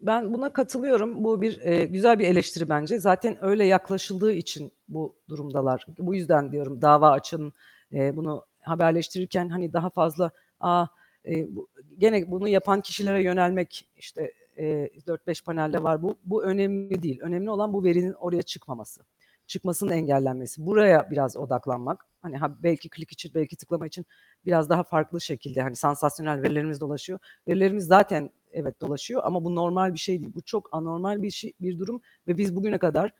Ben 0.00 0.34
buna 0.34 0.52
katılıyorum. 0.52 1.24
Bu 1.24 1.42
bir 1.42 1.60
e, 1.60 1.84
güzel 1.84 2.18
bir 2.18 2.28
eleştiri 2.28 2.68
bence. 2.68 2.98
Zaten 2.98 3.44
öyle 3.44 3.64
yaklaşıldığı 3.64 4.32
için 4.32 4.72
bu 4.88 5.16
durumdalar. 5.28 5.86
Bu 5.98 6.14
yüzden 6.14 6.52
diyorum 6.52 6.82
dava 6.82 7.10
açın. 7.10 7.52
E, 7.92 8.16
bunu 8.16 8.44
haberleştirirken 8.60 9.48
hani 9.48 9.72
daha 9.72 9.90
fazla 9.90 10.30
a 10.60 10.86
e, 11.26 11.56
bu, 11.56 11.68
gene 11.98 12.30
bunu 12.30 12.48
yapan 12.48 12.80
kişilere 12.80 13.22
yönelmek 13.22 13.88
işte 13.96 14.32
e, 14.56 14.90
4-5 15.06 15.44
panelde 15.44 15.82
var. 15.82 16.02
Bu, 16.02 16.18
bu 16.24 16.44
önemli 16.44 17.02
değil. 17.02 17.20
Önemli 17.20 17.50
olan 17.50 17.72
bu 17.72 17.84
verinin 17.84 18.12
oraya 18.12 18.42
çıkmaması. 18.42 19.02
Çıkmasının 19.46 19.92
engellenmesi. 19.92 20.66
Buraya 20.66 21.10
biraz 21.10 21.36
odaklanmak. 21.36 22.06
Hani 22.22 22.36
ha, 22.36 22.56
belki 22.62 22.88
klik 22.88 23.12
için, 23.12 23.32
belki 23.34 23.56
tıklama 23.56 23.86
için 23.86 24.06
biraz 24.46 24.70
daha 24.70 24.82
farklı 24.82 25.20
şekilde 25.20 25.62
hani 25.62 25.76
sansasyonel 25.76 26.42
verilerimiz 26.42 26.80
dolaşıyor. 26.80 27.18
Verilerimiz 27.48 27.86
zaten 27.86 28.30
evet 28.52 28.80
dolaşıyor 28.80 29.22
ama 29.24 29.44
bu 29.44 29.54
normal 29.54 29.94
bir 29.94 29.98
şey 29.98 30.20
değil. 30.20 30.34
Bu 30.34 30.42
çok 30.42 30.68
anormal 30.72 31.22
bir 31.22 31.30
şey, 31.30 31.52
bir 31.60 31.78
durum 31.78 32.00
ve 32.28 32.38
biz 32.38 32.56
bugüne 32.56 32.78
kadar 32.78 33.12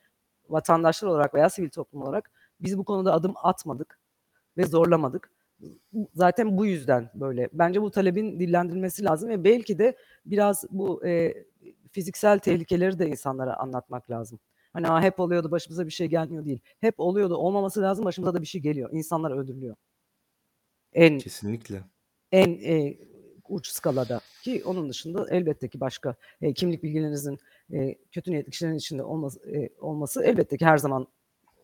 vatandaşlar 0.48 1.08
olarak 1.08 1.34
veya 1.34 1.50
sivil 1.50 1.70
toplum 1.70 2.02
olarak 2.02 2.30
biz 2.60 2.78
bu 2.78 2.84
konuda 2.84 3.12
adım 3.12 3.34
atmadık 3.42 3.98
ve 4.56 4.66
zorlamadık 4.66 5.30
zaten 6.14 6.58
bu 6.58 6.66
yüzden 6.66 7.10
böyle. 7.14 7.48
Bence 7.52 7.82
bu 7.82 7.90
talebin 7.90 8.40
dillendirilmesi 8.40 9.04
lazım 9.04 9.28
ve 9.28 9.44
belki 9.44 9.78
de 9.78 9.96
biraz 10.26 10.64
bu 10.70 11.06
e, 11.06 11.34
fiziksel 11.92 12.38
tehlikeleri 12.38 12.98
de 12.98 13.08
insanlara 13.08 13.56
anlatmak 13.56 14.10
lazım. 14.10 14.38
Hani 14.72 14.86
ha, 14.86 15.02
hep 15.02 15.20
oluyordu 15.20 15.50
başımıza 15.50 15.86
bir 15.86 15.90
şey 15.90 16.06
gelmiyor 16.06 16.44
değil. 16.44 16.60
Hep 16.80 16.94
oluyordu 17.00 17.36
olmaması 17.36 17.82
lazım 17.82 18.04
başımıza 18.04 18.34
da 18.34 18.40
bir 18.40 18.46
şey 18.46 18.60
geliyor. 18.60 18.90
İnsanlar 18.92 19.30
öldürülüyor. 19.30 19.76
En 20.92 21.18
Kesinlikle. 21.18 21.82
En 22.32 22.48
e, 22.48 22.98
uç 23.48 23.68
skalada 23.68 24.20
ki 24.42 24.62
onun 24.64 24.88
dışında 24.88 25.26
elbette 25.30 25.68
ki 25.68 25.80
başka 25.80 26.14
e, 26.42 26.52
kimlik 26.52 26.82
bilgilerinizin 26.82 27.38
e, 27.72 27.94
kötü 28.12 28.30
niyetli 28.30 28.50
kişilerin 28.50 28.76
içinde 28.76 29.02
olması, 29.02 29.50
e, 29.50 29.70
olması 29.78 30.24
elbette 30.24 30.56
ki 30.56 30.64
her 30.64 30.78
zaman 30.78 31.06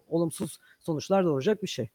olumsuz 0.08 0.58
sonuçlar 0.80 1.24
doğuracak 1.24 1.62
bir 1.62 1.68
şey. 1.68 1.88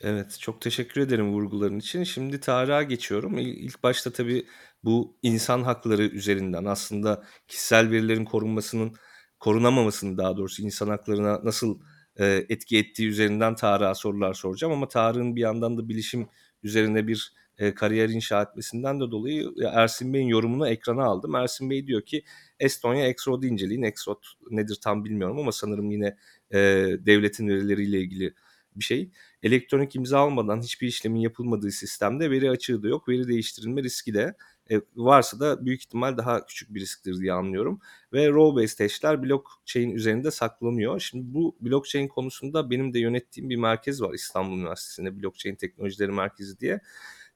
Evet, 0.00 0.36
çok 0.40 0.60
teşekkür 0.60 1.00
ederim 1.00 1.32
vurguların 1.32 1.78
için. 1.78 2.04
Şimdi 2.04 2.40
Tarık'a 2.40 2.82
geçiyorum. 2.82 3.38
İlk 3.38 3.82
başta 3.82 4.10
tabii 4.12 4.46
bu 4.84 5.16
insan 5.22 5.62
hakları 5.62 6.02
üzerinden 6.02 6.64
aslında 6.64 7.24
kişisel 7.48 7.90
verilerin 7.90 8.24
korunmasının, 8.24 8.94
korunamamasının 9.40 10.18
daha 10.18 10.36
doğrusu 10.36 10.62
insan 10.62 10.88
haklarına 10.88 11.40
nasıl 11.44 11.80
e, 12.16 12.46
etki 12.48 12.78
ettiği 12.78 13.08
üzerinden 13.08 13.54
Tarık'a 13.54 13.94
sorular 13.94 14.34
soracağım. 14.34 14.72
Ama 14.72 14.88
Tarık'ın 14.88 15.36
bir 15.36 15.40
yandan 15.40 15.78
da 15.78 15.88
bilişim 15.88 16.28
üzerine 16.62 17.06
bir 17.06 17.32
e, 17.58 17.74
kariyer 17.74 18.08
inşa 18.08 18.42
etmesinden 18.42 19.00
de 19.00 19.10
dolayı 19.10 19.50
Ersin 19.72 20.14
Bey'in 20.14 20.26
yorumunu 20.26 20.68
ekrana 20.68 21.04
aldım. 21.04 21.34
Ersin 21.34 21.70
Bey 21.70 21.86
diyor 21.86 22.02
ki 22.02 22.22
Estonya 22.60 23.06
Exrod'u 23.06 23.46
inceleyin. 23.46 23.82
Exrod 23.82 24.22
nedir 24.50 24.78
tam 24.82 25.04
bilmiyorum 25.04 25.38
ama 25.38 25.52
sanırım 25.52 25.90
yine 25.90 26.16
e, 26.50 26.58
devletin 27.06 27.48
verileriyle 27.48 28.00
ilgili 28.00 28.34
bir 28.76 28.84
şey. 28.84 29.10
Elektronik 29.42 29.96
imza 29.96 30.18
almadan 30.18 30.62
hiçbir 30.62 30.88
işlemin 30.88 31.20
yapılmadığı 31.20 31.70
sistemde 31.70 32.30
veri 32.30 32.50
açığı 32.50 32.82
da 32.82 32.88
yok. 32.88 33.08
Veri 33.08 33.28
değiştirilme 33.28 33.82
riski 33.82 34.14
de 34.14 34.34
e, 34.70 34.80
varsa 34.96 35.40
da 35.40 35.66
büyük 35.66 35.80
ihtimal 35.80 36.16
daha 36.16 36.46
küçük 36.46 36.74
bir 36.74 36.80
risktir 36.80 37.20
diye 37.20 37.32
anlıyorum. 37.32 37.80
Ve 38.12 38.26
row-based 38.26 38.82
hash'ler 38.82 39.22
blockchain 39.22 39.90
üzerinde 39.90 40.30
saklanıyor. 40.30 41.00
Şimdi 41.00 41.34
bu 41.34 41.56
blockchain 41.60 42.08
konusunda 42.08 42.70
benim 42.70 42.94
de 42.94 42.98
yönettiğim 42.98 43.50
bir 43.50 43.56
merkez 43.56 44.02
var 44.02 44.14
İstanbul 44.14 44.58
Üniversitesi'nde 44.58 45.22
Blockchain 45.22 45.54
Teknolojileri 45.54 46.12
Merkezi 46.12 46.60
diye. 46.60 46.80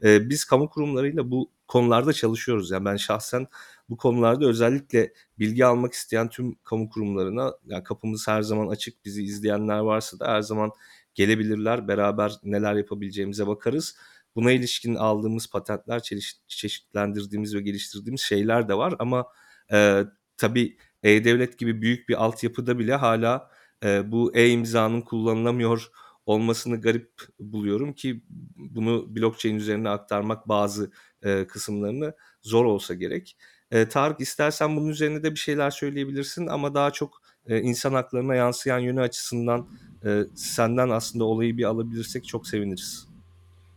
E, 0.05 0.31
biz 0.31 0.45
kamu 0.45 0.69
kurumlarıyla 0.71 1.31
bu 1.31 1.51
konularda 1.69 2.13
çalışıyoruz. 2.13 2.71
Yani 2.71 2.85
ben 2.85 2.97
şahsen 2.97 3.47
bu 3.89 3.97
konularda 3.97 4.47
özellikle 4.47 5.13
bilgi 5.39 5.65
almak 5.67 5.93
isteyen 5.93 6.29
tüm 6.29 6.55
kamu 6.55 6.89
kurumlarına 6.89 7.55
yani 7.67 7.85
kapımız 7.85 8.29
her 8.29 8.43
zaman 8.43 8.69
açık. 8.69 9.05
Bizi 9.05 9.23
izleyenler 9.23 9.79
varsa 9.79 10.19
da 10.19 10.29
her 10.29 10.41
zaman 10.41 10.73
gelebilirler. 11.15 11.89
Beraber 11.89 12.33
neler 12.43 12.75
yapabileceğimize 12.75 13.47
bakarız. 13.47 13.97
Buna 14.37 14.53
ilişkin 14.53 14.95
aldığımız 14.95 15.51
patentler, 15.51 16.03
çeşitlendirdiğimiz 16.49 17.55
ve 17.55 17.61
geliştirdiğimiz 17.61 18.21
şeyler 18.21 18.69
de 18.69 18.75
var 18.75 18.95
ama 18.99 19.27
e, 19.73 20.03
tabii 20.37 20.77
e-devlet 21.03 21.59
gibi 21.59 21.83
büyük 21.83 22.09
bir 22.09 22.25
altyapıda 22.25 22.79
bile 22.79 22.95
hala 22.95 23.51
e, 23.85 24.13
bu 24.13 24.37
e-imzanın 24.37 25.01
kullanılamıyor 25.01 25.91
olmasını 26.27 26.81
garip 26.81 27.13
buluyorum 27.41 27.93
ki 27.93 28.23
bunu 28.57 29.17
blockchain 29.17 29.57
üzerine 29.57 29.89
aktarmak 29.89 30.49
bazı 30.49 30.91
e, 31.23 31.47
kısımlarını 31.47 32.15
zor 32.43 32.65
olsa 32.65 32.95
gerek. 32.95 33.37
E, 33.71 33.89
Tarık 33.89 34.21
istersen 34.21 34.77
bunun 34.77 34.89
üzerine 34.89 35.23
de 35.23 35.31
bir 35.31 35.39
şeyler 35.39 35.71
söyleyebilirsin 35.71 36.47
ama 36.47 36.75
daha 36.75 36.91
çok 36.91 37.23
e, 37.49 37.61
insan 37.61 37.93
haklarına 37.93 38.35
yansıyan 38.35 38.79
yönü 38.79 39.01
açısından 39.01 39.67
e, 40.05 40.23
senden 40.35 40.89
aslında 40.89 41.25
olayı 41.25 41.57
bir 41.57 41.65
alabilirsek 41.65 42.25
çok 42.25 42.47
seviniriz. 42.47 43.09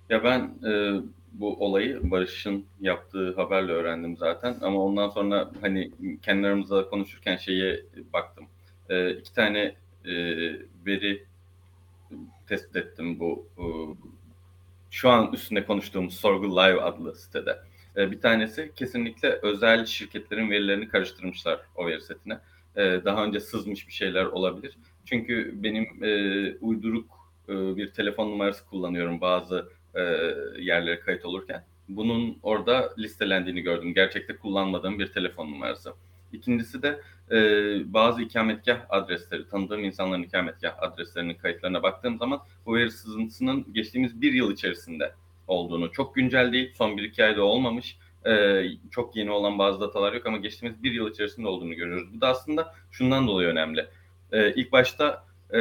Ya 0.09 0.23
ben 0.23 0.41
e, 0.69 1.01
bu 1.33 1.65
olayı 1.65 2.11
Barış'ın 2.11 2.65
yaptığı 2.81 3.35
haberle 3.35 3.71
öğrendim 3.71 4.17
zaten. 4.17 4.57
Ama 4.61 4.83
ondan 4.83 5.09
sonra 5.09 5.51
hani 5.61 5.91
kendi 6.21 6.47
aramızda 6.47 6.89
konuşurken 6.89 7.37
şeye 7.37 7.85
baktım. 8.13 8.45
E, 8.89 9.11
iki 9.11 9.33
tane 9.33 9.75
e, 10.05 10.13
veri 10.85 11.25
tespit 12.47 12.75
ettim 12.75 13.19
bu 13.19 13.47
e, 13.57 13.65
şu 14.91 15.09
an 15.09 15.33
üstünde 15.33 15.65
konuştuğumuz 15.65 16.13
Sorgu 16.13 16.51
Live 16.51 16.81
adlı 16.81 17.15
sitede. 17.15 17.59
E, 17.97 18.11
bir 18.11 18.21
tanesi 18.21 18.71
kesinlikle 18.75 19.39
özel 19.41 19.85
şirketlerin 19.85 20.49
verilerini 20.49 20.87
karıştırmışlar 20.87 21.59
o 21.75 21.87
veri 21.87 22.01
setine. 22.01 22.39
E, 22.77 23.05
daha 23.05 23.25
önce 23.25 23.39
sızmış 23.39 23.87
bir 23.87 23.93
şeyler 23.93 24.25
olabilir. 24.25 24.77
Çünkü 25.05 25.51
benim 25.63 26.03
e, 26.03 26.11
uyduruk 26.61 27.09
e, 27.49 27.77
bir 27.77 27.91
telefon 27.91 28.31
numarası 28.31 28.65
kullanıyorum 28.65 29.21
bazı 29.21 29.69
e, 29.95 30.01
yerlere 30.59 30.99
kayıt 30.99 31.25
olurken. 31.25 31.63
Bunun 31.89 32.39
orada 32.43 32.93
listelendiğini 32.97 33.61
gördüm. 33.61 33.93
Gerçekte 33.93 34.35
kullanmadığım 34.35 34.99
bir 34.99 35.07
telefon 35.07 35.51
numarası. 35.51 35.93
İkincisi 36.33 36.81
de 36.81 37.01
e, 37.31 37.37
bazı 37.93 38.21
ikametgah 38.21 38.85
adresleri, 38.89 39.49
tanıdığım 39.49 39.83
insanların 39.83 40.23
ikametgah 40.23 40.83
adreslerinin 40.83 41.33
kayıtlarına 41.33 41.83
baktığım 41.83 42.17
zaman 42.17 42.39
bu 42.65 42.75
veri 42.75 42.91
sızıntısının 42.91 43.73
geçtiğimiz 43.73 44.21
bir 44.21 44.33
yıl 44.33 44.51
içerisinde 44.51 45.13
olduğunu, 45.47 45.91
çok 45.91 46.15
güncel 46.15 46.53
değil, 46.53 46.73
son 46.77 46.97
bir 46.97 47.03
iki 47.03 47.23
ayda 47.23 47.43
olmamış, 47.43 47.97
e, 48.25 48.63
çok 48.91 49.15
yeni 49.15 49.31
olan 49.31 49.59
bazı 49.59 49.81
datalar 49.81 50.13
yok 50.13 50.25
ama 50.25 50.37
geçtiğimiz 50.37 50.83
bir 50.83 50.91
yıl 50.91 51.11
içerisinde 51.11 51.47
olduğunu 51.47 51.73
görüyoruz. 51.73 52.13
Bu 52.13 52.21
da 52.21 52.27
aslında 52.27 52.73
şundan 52.91 53.27
dolayı 53.27 53.49
önemli. 53.49 53.87
E, 54.31 54.53
ilk 54.53 54.71
başta 54.71 55.25
e, 55.53 55.57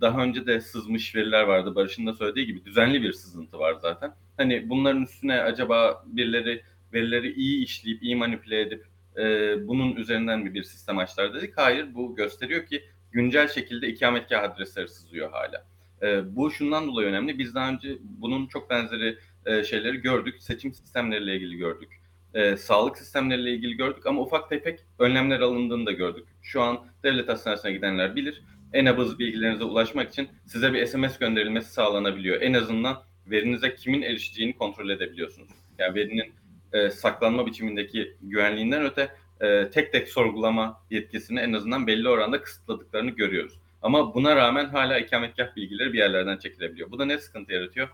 daha 0.00 0.22
önce 0.22 0.46
de 0.46 0.60
sızmış 0.60 1.14
veriler 1.14 1.42
vardı. 1.42 1.74
Barış'ın 1.74 2.06
da 2.06 2.12
söylediği 2.12 2.46
gibi 2.46 2.64
düzenli 2.64 3.02
bir 3.02 3.12
sızıntı 3.12 3.58
var 3.58 3.74
zaten. 3.82 4.14
Hani 4.36 4.70
bunların 4.70 5.02
üstüne 5.02 5.40
acaba 5.42 6.04
birileri 6.06 6.62
verileri 6.92 7.32
iyi 7.32 7.64
işleyip, 7.64 8.02
iyi 8.02 8.16
manipüle 8.16 8.60
edip 8.60 8.86
e, 9.16 9.22
bunun 9.68 9.96
üzerinden 9.96 10.40
mi 10.40 10.54
bir 10.54 10.62
sistem 10.62 10.98
açtılar 10.98 11.34
dedik. 11.34 11.52
Hayır, 11.56 11.94
bu 11.94 12.16
gösteriyor 12.16 12.66
ki 12.66 12.84
güncel 13.12 13.48
şekilde 13.48 13.88
ikametgah 13.88 14.42
adresleri 14.42 14.88
sızıyor 14.88 15.30
hala. 15.30 15.66
E, 16.02 16.36
bu 16.36 16.50
şundan 16.50 16.86
dolayı 16.86 17.08
önemli. 17.08 17.38
Biz 17.38 17.54
daha 17.54 17.68
önce 17.68 17.98
bunun 18.00 18.46
çok 18.46 18.70
benzeri 18.70 19.18
e, 19.46 19.64
şeyleri 19.64 19.96
gördük. 19.96 20.42
Seçim 20.42 20.74
sistemleriyle 20.74 21.36
ilgili 21.36 21.56
gördük. 21.56 22.00
E, 22.34 22.56
sağlık 22.56 22.98
sistemleriyle 22.98 23.50
ilgili 23.50 23.76
gördük 23.76 24.06
ama 24.06 24.22
ufak 24.22 24.50
tefek 24.50 24.80
önlemler 24.98 25.40
alındığını 25.40 25.86
da 25.86 25.92
gördük. 25.92 26.24
Şu 26.42 26.62
an 26.62 26.86
devlet 27.02 27.28
hastanesine 27.28 27.72
gidenler 27.72 28.16
bilir. 28.16 28.42
En 28.72 28.86
abız 28.86 29.18
bilgilerinize 29.18 29.64
ulaşmak 29.64 30.10
için 30.10 30.28
size 30.46 30.72
bir 30.72 30.86
SMS 30.86 31.18
gönderilmesi 31.18 31.72
sağlanabiliyor. 31.72 32.42
En 32.42 32.52
azından 32.52 33.02
verinize 33.26 33.74
kimin 33.74 34.02
erişeceğini 34.02 34.56
kontrol 34.56 34.90
edebiliyorsunuz. 34.90 35.48
Yani 35.78 35.94
verinin 35.94 36.32
e, 36.72 36.90
saklanma 36.90 37.46
biçimindeki 37.46 38.16
güvenliğinden 38.22 38.84
öte 38.84 39.08
e, 39.40 39.70
tek 39.70 39.92
tek 39.92 40.08
sorgulama 40.08 40.82
yetkisini 40.90 41.40
en 41.40 41.52
azından 41.52 41.86
belli 41.86 42.08
oranda 42.08 42.42
kısıtladıklarını 42.42 43.10
görüyoruz. 43.10 43.58
Ama 43.82 44.14
buna 44.14 44.36
rağmen 44.36 44.66
hala 44.66 44.98
ikametgah 44.98 45.56
bilgileri 45.56 45.92
bir 45.92 45.98
yerlerden 45.98 46.36
çekilebiliyor. 46.38 46.90
Bu 46.90 46.98
da 46.98 47.04
ne 47.04 47.18
sıkıntı 47.18 47.52
yaratıyor? 47.52 47.88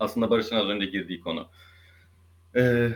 Aslında 0.00 0.30
Barış'ın 0.30 0.56
az 0.56 0.68
önce 0.68 0.86
girdiği 0.86 1.20
konu. 1.20 1.48
Ee, 2.56 2.88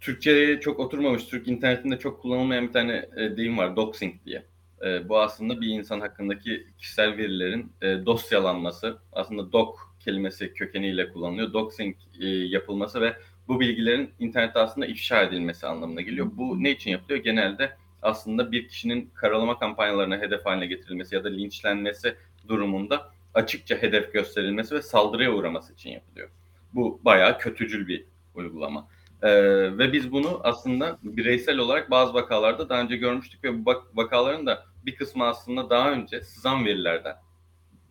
Türkçe'ye 0.00 0.60
çok 0.60 0.80
oturmamış, 0.80 1.24
Türk 1.24 1.48
internetinde 1.48 1.98
çok 1.98 2.22
kullanılmayan 2.22 2.68
bir 2.68 2.72
tane 2.72 3.08
e, 3.16 3.36
deyim 3.36 3.58
var, 3.58 3.76
doxing 3.76 4.14
diye. 4.26 4.44
E, 4.84 5.08
bu 5.08 5.20
aslında 5.20 5.60
bir 5.60 5.66
insan 5.66 6.00
hakkındaki 6.00 6.66
kişisel 6.78 7.16
verilerin 7.16 7.72
e, 7.82 7.86
dosyalanması, 8.06 8.98
aslında 9.12 9.52
doc 9.52 9.68
kelimesi 10.00 10.54
kökeniyle 10.54 11.12
kullanılıyor. 11.12 11.52
Doxing 11.52 11.96
e, 12.20 12.26
yapılması 12.26 13.00
ve 13.00 13.16
bu 13.48 13.60
bilgilerin 13.60 14.10
internette 14.18 14.58
aslında 14.58 14.86
ifşa 14.86 15.22
edilmesi 15.22 15.66
anlamına 15.66 16.00
geliyor. 16.00 16.30
Bu 16.32 16.62
ne 16.62 16.70
için 16.70 16.90
yapılıyor? 16.90 17.24
Genelde 17.24 17.76
aslında 18.02 18.52
bir 18.52 18.68
kişinin 18.68 19.10
karalama 19.14 19.58
kampanyalarına 19.58 20.18
hedef 20.18 20.46
haline 20.46 20.66
getirilmesi 20.66 21.14
ya 21.14 21.24
da 21.24 21.28
linçlenmesi 21.28 22.14
durumunda 22.48 23.10
açıkça 23.34 23.76
hedef 23.76 24.12
gösterilmesi 24.12 24.74
ve 24.74 24.82
saldırıya 24.82 25.32
uğraması 25.32 25.72
için 25.72 25.90
yapılıyor. 25.90 26.30
Bu 26.72 27.00
bayağı 27.04 27.38
kötücül 27.38 27.88
bir 27.88 28.06
uygulama. 28.34 28.88
Ee, 29.22 29.78
ve 29.78 29.92
biz 29.92 30.12
bunu 30.12 30.40
aslında 30.44 30.98
bireysel 31.02 31.58
olarak 31.58 31.90
bazı 31.90 32.14
vakalarda 32.14 32.68
daha 32.68 32.80
önce 32.80 32.96
görmüştük 32.96 33.44
ve 33.44 33.64
bu 33.64 33.84
vakaların 33.94 34.46
da 34.46 34.64
bir 34.86 34.96
kısmı 34.96 35.24
aslında 35.24 35.70
daha 35.70 35.92
önce 35.92 36.20
sızan 36.20 36.64
verilerden 36.64 37.16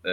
e, 0.06 0.12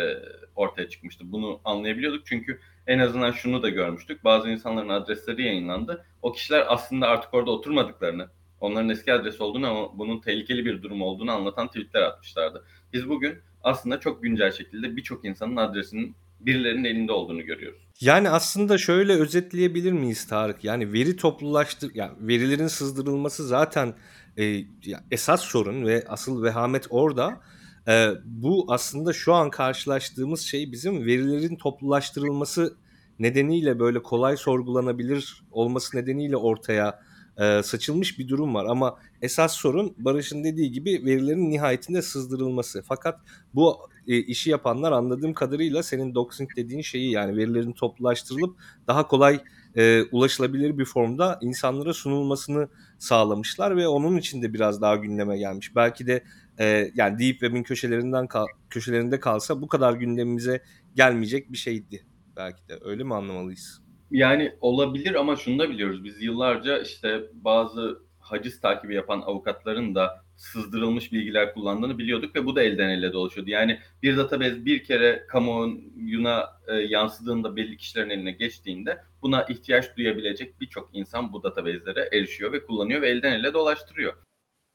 ortaya 0.57 0.89
çıkmıştı. 0.89 1.33
Bunu 1.33 1.61
anlayabiliyorduk 1.65 2.27
çünkü 2.27 2.61
en 2.87 2.99
azından 2.99 3.31
şunu 3.31 3.63
da 3.63 3.69
görmüştük. 3.69 4.25
Bazı 4.25 4.49
insanların 4.49 4.89
adresleri 4.89 5.43
yayınlandı. 5.43 6.05
O 6.23 6.33
kişiler 6.33 6.65
aslında 6.69 7.09
artık 7.09 7.35
orada 7.35 7.51
oturmadıklarını, 7.51 8.29
onların 8.61 8.89
eski 8.89 9.13
adresi 9.13 9.43
olduğunu 9.43 9.71
ama 9.71 9.99
bunun 9.99 10.21
tehlikeli 10.21 10.65
bir 10.65 10.83
durum 10.83 11.03
olduğunu 11.03 11.33
anlatan 11.33 11.67
tweetler 11.67 12.03
atmışlardı. 12.03 12.65
Biz 12.93 13.09
bugün 13.09 13.39
aslında 13.67 14.01
çok 14.01 14.23
güncel 14.23 14.53
şekilde 14.53 14.97
birçok 14.97 15.25
insanın 15.25 15.57
adresinin 15.57 16.17
birilerinin 16.41 16.85
elinde 16.85 17.13
olduğunu 17.13 17.43
görüyoruz. 17.43 17.89
Yani 18.01 18.31
aslında 18.31 18.79
şöyle 18.79 19.13
özetleyebilir 19.13 19.93
miyiz 19.93 20.27
Tarık? 20.27 20.65
Yani 20.65 20.93
veri 20.93 21.17
toplulaştır, 21.17 21.91
yani 21.95 22.13
verilerin 22.21 22.67
sızdırılması 22.67 23.47
zaten 23.47 23.95
e, 24.39 24.65
esas 25.11 25.41
sorun 25.41 25.87
ve 25.87 26.05
asıl 26.09 26.43
vehamet 26.43 26.87
orada. 26.91 27.41
E, 27.89 28.11
bu 28.25 28.67
aslında 28.69 29.13
şu 29.13 29.35
an 29.35 29.51
karşılaştığımız 29.51 30.41
şey 30.41 30.73
bizim 30.73 31.07
verilerin 31.07 31.57
toplulaştırılması 31.57 32.77
nedeniyle 33.19 33.79
böyle 33.79 34.03
kolay 34.03 34.37
sorgulanabilir 34.37 35.43
olması 35.51 35.97
nedeniyle 35.97 36.37
ortaya 36.37 37.06
e, 37.39 37.63
saçılmış 37.63 38.19
bir 38.19 38.29
durum 38.29 38.55
var. 38.55 38.67
Ama 38.69 38.99
esas 39.23 39.53
sorun 39.53 39.95
Barış'ın 39.99 40.45
dediği 40.45 40.73
gibi 40.73 41.03
verilerin 41.05 41.51
nihayetinde 41.51 42.03
sızdırılması. 42.03 42.83
Fakat 42.83 43.21
bu 43.55 43.77
e, 44.07 44.17
işi 44.17 44.51
yapanlar 44.51 44.93
anladığım 44.93 45.35
kadarıyla 45.35 45.83
senin 45.83 46.15
doxing 46.15 46.51
dediğin 46.57 46.83
şeyi 46.83 47.11
yani 47.11 47.37
verilerin 47.37 47.73
toplulaştırılıp 47.73 48.57
daha 48.87 49.09
kolay 49.09 49.41
e, 49.77 50.03
ulaşılabilir 50.13 50.79
bir 50.79 50.85
formda 50.85 51.39
insanlara 51.43 51.93
sunulmasını 51.95 52.69
sağlamışlar 52.99 53.77
ve 53.77 53.89
onun 53.89 54.17
için 54.17 54.43
de 54.43 54.55
biraz 54.55 54.81
daha 54.81 54.97
gündeme 54.97 55.39
gelmiş. 55.39 55.77
Belki 55.77 56.07
de 56.07 56.25
e, 56.59 56.91
yani 56.95 57.19
Deep 57.19 57.41
Web'in 57.41 57.63
köşelerinden 57.63 58.27
kal, 58.27 58.47
köşelerinde 58.71 59.21
kalsa 59.21 59.63
bu 59.63 59.69
kadar 59.69 59.93
gündemimize 59.93 60.63
gelmeyecek 60.95 61.53
bir 61.53 61.59
şeydi 61.59 62.07
belki 62.37 62.69
de. 62.69 62.79
Öyle 62.85 63.05
mi 63.05 63.15
anlamalıyız? 63.15 63.86
Yani 64.11 64.53
olabilir 64.61 65.15
ama 65.15 65.37
şunu 65.37 65.59
da 65.59 65.71
biliyoruz. 65.71 66.05
Biz 66.05 66.23
yıllarca 66.23 66.79
işte 66.79 67.23
bazı 67.33 68.07
haciz 68.21 68.61
takibi 68.61 68.95
yapan 68.95 69.21
avukatların 69.21 69.95
da 69.95 70.27
sızdırılmış 70.37 71.13
bilgiler 71.13 71.55
kullandığını 71.55 71.99
biliyorduk 71.99 72.37
ve 72.37 72.47
bu 72.47 72.57
da 72.57 72.63
elden 72.63 72.89
ele 72.89 73.13
dolaşıyordu. 73.13 73.51
Yani 73.51 73.79
bir 74.03 74.17
database 74.17 74.65
bir 74.65 74.85
kere 74.85 75.27
kamuoyuna 75.29 76.47
e, 76.67 76.75
yansıdığında 76.75 77.57
belli 77.57 77.77
kişilerin 77.77 78.11
eline 78.11 78.31
geçtiğinde 78.31 79.03
buna 79.23 79.43
ihtiyaç 79.43 79.97
duyabilecek 79.97 80.61
birçok 80.61 80.91
insan 80.93 81.33
bu 81.33 81.43
database'lere 81.43 82.09
erişiyor 82.13 82.53
ve 82.53 82.67
kullanıyor 82.67 83.03
ve 83.03 83.09
elden 83.09 83.33
ele 83.33 83.55
dolaştırıyor. 83.55 84.13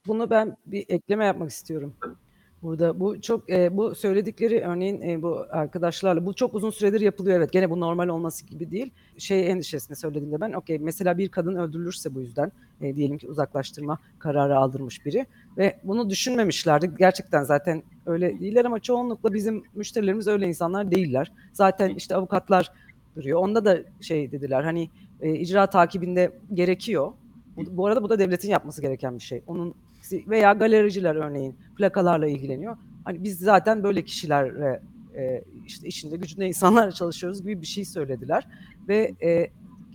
Bunu 0.07 0.29
ben 0.29 0.57
bir 0.65 0.85
ekleme 0.89 1.25
yapmak 1.25 1.49
istiyorum. 1.49 1.95
Burada 2.63 2.99
bu 2.99 3.21
çok 3.21 3.49
e, 3.49 3.77
bu 3.77 3.95
söyledikleri 3.95 4.61
örneğin 4.61 5.01
e, 5.01 5.21
bu 5.21 5.45
arkadaşlarla 5.49 6.25
bu 6.25 6.33
çok 6.33 6.55
uzun 6.55 6.69
süredir 6.69 7.01
yapılıyor 7.01 7.37
evet 7.37 7.51
gene 7.51 7.69
bu 7.69 7.79
normal 7.79 8.07
olması 8.07 8.45
gibi 8.45 8.71
değil. 8.71 8.91
Şey 9.17 9.51
endişesini 9.51 9.97
söylediğimde 9.97 10.41
ben 10.41 10.51
okey 10.51 10.79
mesela 10.79 11.17
bir 11.17 11.29
kadın 11.29 11.55
öldürülürse 11.55 12.15
bu 12.15 12.21
yüzden 12.21 12.51
e, 12.81 12.95
diyelim 12.95 13.17
ki 13.17 13.27
uzaklaştırma 13.27 13.99
kararı 14.19 14.57
aldırmış 14.57 15.05
biri 15.05 15.25
ve 15.57 15.79
bunu 15.83 16.09
düşünmemişlerdi. 16.09 16.91
Gerçekten 16.97 17.43
zaten 17.43 17.83
öyle 18.05 18.39
değiller 18.39 18.65
ama 18.65 18.79
çoğunlukla 18.79 19.33
bizim 19.33 19.63
müşterilerimiz 19.75 20.27
öyle 20.27 20.47
insanlar 20.47 20.91
değiller. 20.91 21.31
Zaten 21.53 21.89
işte 21.89 22.15
avukatlar 22.15 22.71
duruyor. 23.15 23.39
Onda 23.39 23.65
da 23.65 23.79
şey 24.01 24.31
dediler 24.31 24.63
hani 24.63 24.89
e, 25.21 25.33
icra 25.35 25.67
takibinde 25.67 26.31
gerekiyor. 26.53 27.13
Bu, 27.57 27.77
bu 27.77 27.85
arada 27.87 28.03
bu 28.03 28.09
da 28.09 28.19
devletin 28.19 28.49
yapması 28.49 28.81
gereken 28.81 29.15
bir 29.15 29.23
şey. 29.23 29.41
Onun 29.47 29.75
veya 30.13 30.53
galericiler 30.53 31.15
örneğin 31.15 31.55
plakalarla 31.77 32.27
ilgileniyor. 32.27 32.77
Hani 33.05 33.23
biz 33.23 33.39
zaten 33.39 33.83
böyle 33.83 34.03
kişilerle 34.03 34.81
e, 35.17 35.43
işte 35.65 35.87
işinde 35.87 36.17
gücünde 36.17 36.47
insanlarla 36.47 36.91
çalışıyoruz 36.91 37.41
gibi 37.41 37.61
bir 37.61 37.67
şey 37.67 37.85
söylediler 37.85 38.47
ve 38.87 39.15
e, 39.21 39.29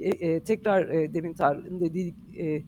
e, 0.01 0.09
e, 0.09 0.41
tekrar 0.41 0.89
e, 0.89 1.15
demin 1.15 1.35
Tarık'ın 1.35 1.81
dediği 1.81 2.15
e, 2.39 2.63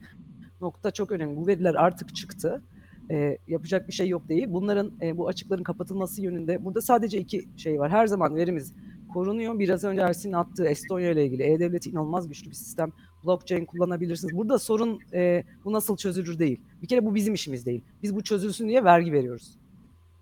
nokta 0.60 0.90
çok 0.90 1.12
önemli. 1.12 1.36
Bu 1.36 1.46
veriler 1.46 1.74
artık 1.74 2.16
çıktı. 2.16 2.62
E, 3.10 3.38
yapacak 3.48 3.88
bir 3.88 3.92
şey 3.92 4.08
yok 4.08 4.28
değil. 4.28 4.46
Bunların 4.48 4.92
e, 5.02 5.16
bu 5.16 5.28
açıkların 5.28 5.62
kapatılması 5.62 6.22
yönünde 6.22 6.64
burada 6.64 6.80
sadece 6.80 7.18
iki 7.18 7.48
şey 7.56 7.78
var. 7.78 7.90
Her 7.90 8.06
zaman 8.06 8.36
verimiz 8.36 8.74
korunuyor. 9.12 9.58
Biraz 9.58 9.84
önce 9.84 10.02
Ersin'in 10.02 10.32
attığı 10.32 10.66
Estonya 10.66 11.10
ile 11.10 11.26
ilgili 11.26 11.42
E-Devleti 11.42 11.90
inanılmaz 11.90 12.28
güçlü 12.28 12.50
bir 12.50 12.54
sistem 12.54 12.92
blockchain 13.24 13.64
kullanabilirsiniz. 13.64 14.36
Burada 14.36 14.58
sorun 14.58 15.00
e, 15.12 15.44
bu 15.64 15.72
nasıl 15.72 15.96
çözülür 15.96 16.38
değil. 16.38 16.60
Bir 16.82 16.88
kere 16.88 17.06
bu 17.06 17.14
bizim 17.14 17.34
işimiz 17.34 17.66
değil. 17.66 17.82
Biz 18.02 18.16
bu 18.16 18.22
çözülsün 18.22 18.68
diye 18.68 18.84
vergi 18.84 19.12
veriyoruz. 19.12 19.58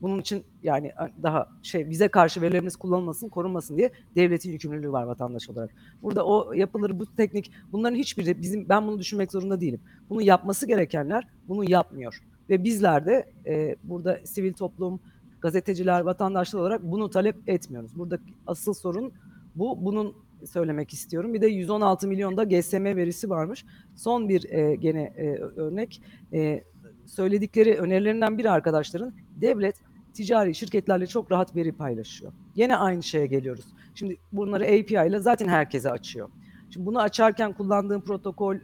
Bunun 0.01 0.21
için 0.21 0.45
yani 0.63 0.93
daha 1.23 1.49
şey 1.63 1.91
bize 1.91 2.09
karşı 2.09 2.43
verilerimiz 2.43 2.77
kullanılmasın, 2.77 3.29
korunmasın 3.29 3.77
diye 3.77 3.91
devletin 4.15 4.53
yükümlülüğü 4.53 4.93
var 4.93 5.03
vatandaş 5.03 5.51
olarak. 5.51 5.71
Burada 6.03 6.27
o 6.27 6.53
yapılır 6.53 6.99
bu 6.99 7.17
teknik 7.17 7.53
bunların 7.73 7.97
hiçbiri 7.97 8.43
bizim 8.43 8.69
ben 8.69 8.87
bunu 8.87 8.99
düşünmek 8.99 9.33
zorunda 9.33 9.61
değilim. 9.61 9.81
Bunu 10.11 10.23
yapması 10.23 10.67
gerekenler 10.67 11.29
bunu 11.49 11.71
yapmıyor. 11.71 12.23
Ve 12.51 12.65
bizler 12.65 13.07
de 13.07 13.33
e, 13.47 13.77
burada 13.85 14.21
sivil 14.25 14.53
toplum, 14.53 15.01
gazeteciler, 15.41 16.01
vatandaşlar 16.01 16.61
olarak 16.61 16.83
bunu 16.83 17.11
talep 17.11 17.49
etmiyoruz. 17.49 17.99
Burada 17.99 18.19
asıl 18.47 18.75
sorun 18.75 19.13
bu. 19.55 19.85
Bunun 19.85 20.15
söylemek 20.45 20.93
istiyorum. 20.93 21.35
Bir 21.35 21.41
de 21.41 21.47
116 21.47 22.09
milyonda 22.09 22.45
GSM 22.45 22.85
verisi 22.85 23.31
varmış. 23.31 23.65
Son 23.97 24.29
bir 24.29 24.53
e, 24.53 24.75
gene 24.75 25.03
e, 25.03 25.31
örnek. 25.37 26.03
E, 26.33 26.65
söyledikleri 27.07 27.75
önerilerinden 27.75 28.39
biri 28.39 28.51
arkadaşların 28.51 29.15
devlet 29.41 29.77
ticari 30.15 30.55
şirketlerle 30.55 31.07
çok 31.07 31.33
rahat 31.33 31.57
veri 31.57 31.73
paylaşıyor. 31.73 32.33
Yine 32.55 32.77
aynı 32.77 33.03
şeye 33.03 33.27
geliyoruz. 33.27 33.65
Şimdi 33.95 34.17
bunları 34.33 34.65
API 34.65 35.09
ile 35.09 35.19
zaten 35.19 35.49
herkese 35.49 35.91
açıyor. 35.91 36.29
Şimdi 36.71 36.87
bunu 36.87 37.01
açarken 37.01 37.53
kullandığım 37.53 38.01
protokol 38.01 38.57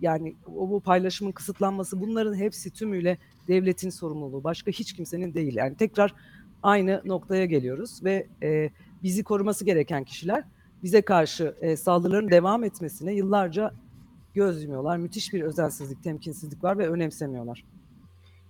yani 0.00 0.34
o 0.56 0.70
bu 0.70 0.80
paylaşımın 0.80 1.32
kısıtlanması 1.32 2.00
bunların 2.00 2.34
hepsi 2.34 2.70
tümüyle 2.70 3.18
devletin 3.48 3.90
sorumluluğu. 3.90 4.44
Başka 4.44 4.70
hiç 4.70 4.92
kimsenin 4.92 5.34
değil. 5.34 5.56
Yani 5.56 5.76
tekrar 5.76 6.14
aynı 6.62 7.02
noktaya 7.04 7.44
geliyoruz 7.44 8.04
ve 8.04 8.26
e, 8.42 8.70
bizi 9.02 9.24
koruması 9.24 9.64
gereken 9.64 10.04
kişiler 10.04 10.44
bize 10.84 11.02
karşı 11.02 11.54
e, 11.60 11.76
saldırıların 11.76 12.30
devam 12.30 12.64
etmesine 12.64 13.14
yıllarca 13.14 13.74
göz 14.34 14.62
yumuyorlar. 14.62 14.96
Müthiş 14.96 15.32
bir 15.32 15.42
özensizlik, 15.42 16.02
temkinsizlik 16.04 16.64
var 16.64 16.78
ve 16.78 16.88
önemsemiyorlar. 16.88 17.64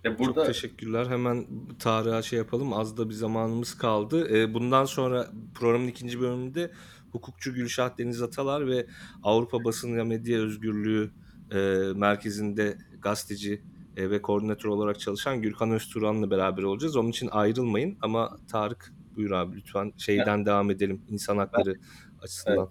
E 0.05 0.19
burada... 0.19 0.33
Çok 0.33 0.45
teşekkürler. 0.45 1.05
Hemen 1.05 1.45
Tarık'a 1.79 2.21
şey 2.21 2.39
yapalım. 2.39 2.73
Az 2.73 2.97
da 2.97 3.09
bir 3.09 3.13
zamanımız 3.13 3.77
kaldı. 3.77 4.37
E, 4.37 4.53
bundan 4.53 4.85
sonra 4.85 5.27
programın 5.53 5.87
ikinci 5.87 6.19
bölümünde 6.19 6.71
hukukçu 7.11 7.53
Gülşah 7.53 7.97
Deniz 7.97 8.21
Atalar 8.21 8.67
ve 8.67 8.87
Avrupa 9.23 9.63
Basın 9.63 9.97
ve 9.97 10.03
Medya 10.03 10.39
Özgürlüğü 10.39 11.11
e, 11.51 11.57
Merkezi'nde 11.95 12.77
gazeteci 13.01 13.61
e, 13.97 14.09
ve 14.09 14.21
koordinatör 14.21 14.69
olarak 14.69 14.99
çalışan 14.99 15.41
Gürkan 15.41 15.71
Özturan'la 15.71 16.31
beraber 16.31 16.63
olacağız. 16.63 16.95
Onun 16.95 17.09
için 17.09 17.29
ayrılmayın 17.31 17.97
ama 18.01 18.37
Tarık 18.51 18.93
buyur 19.15 19.31
abi 19.31 19.55
lütfen 19.55 19.93
şeyden 19.97 20.37
evet. 20.37 20.47
devam 20.47 20.71
edelim 20.71 21.01
insan 21.09 21.37
hakları 21.37 21.71
evet. 21.71 21.81
Açısından. 22.25 22.69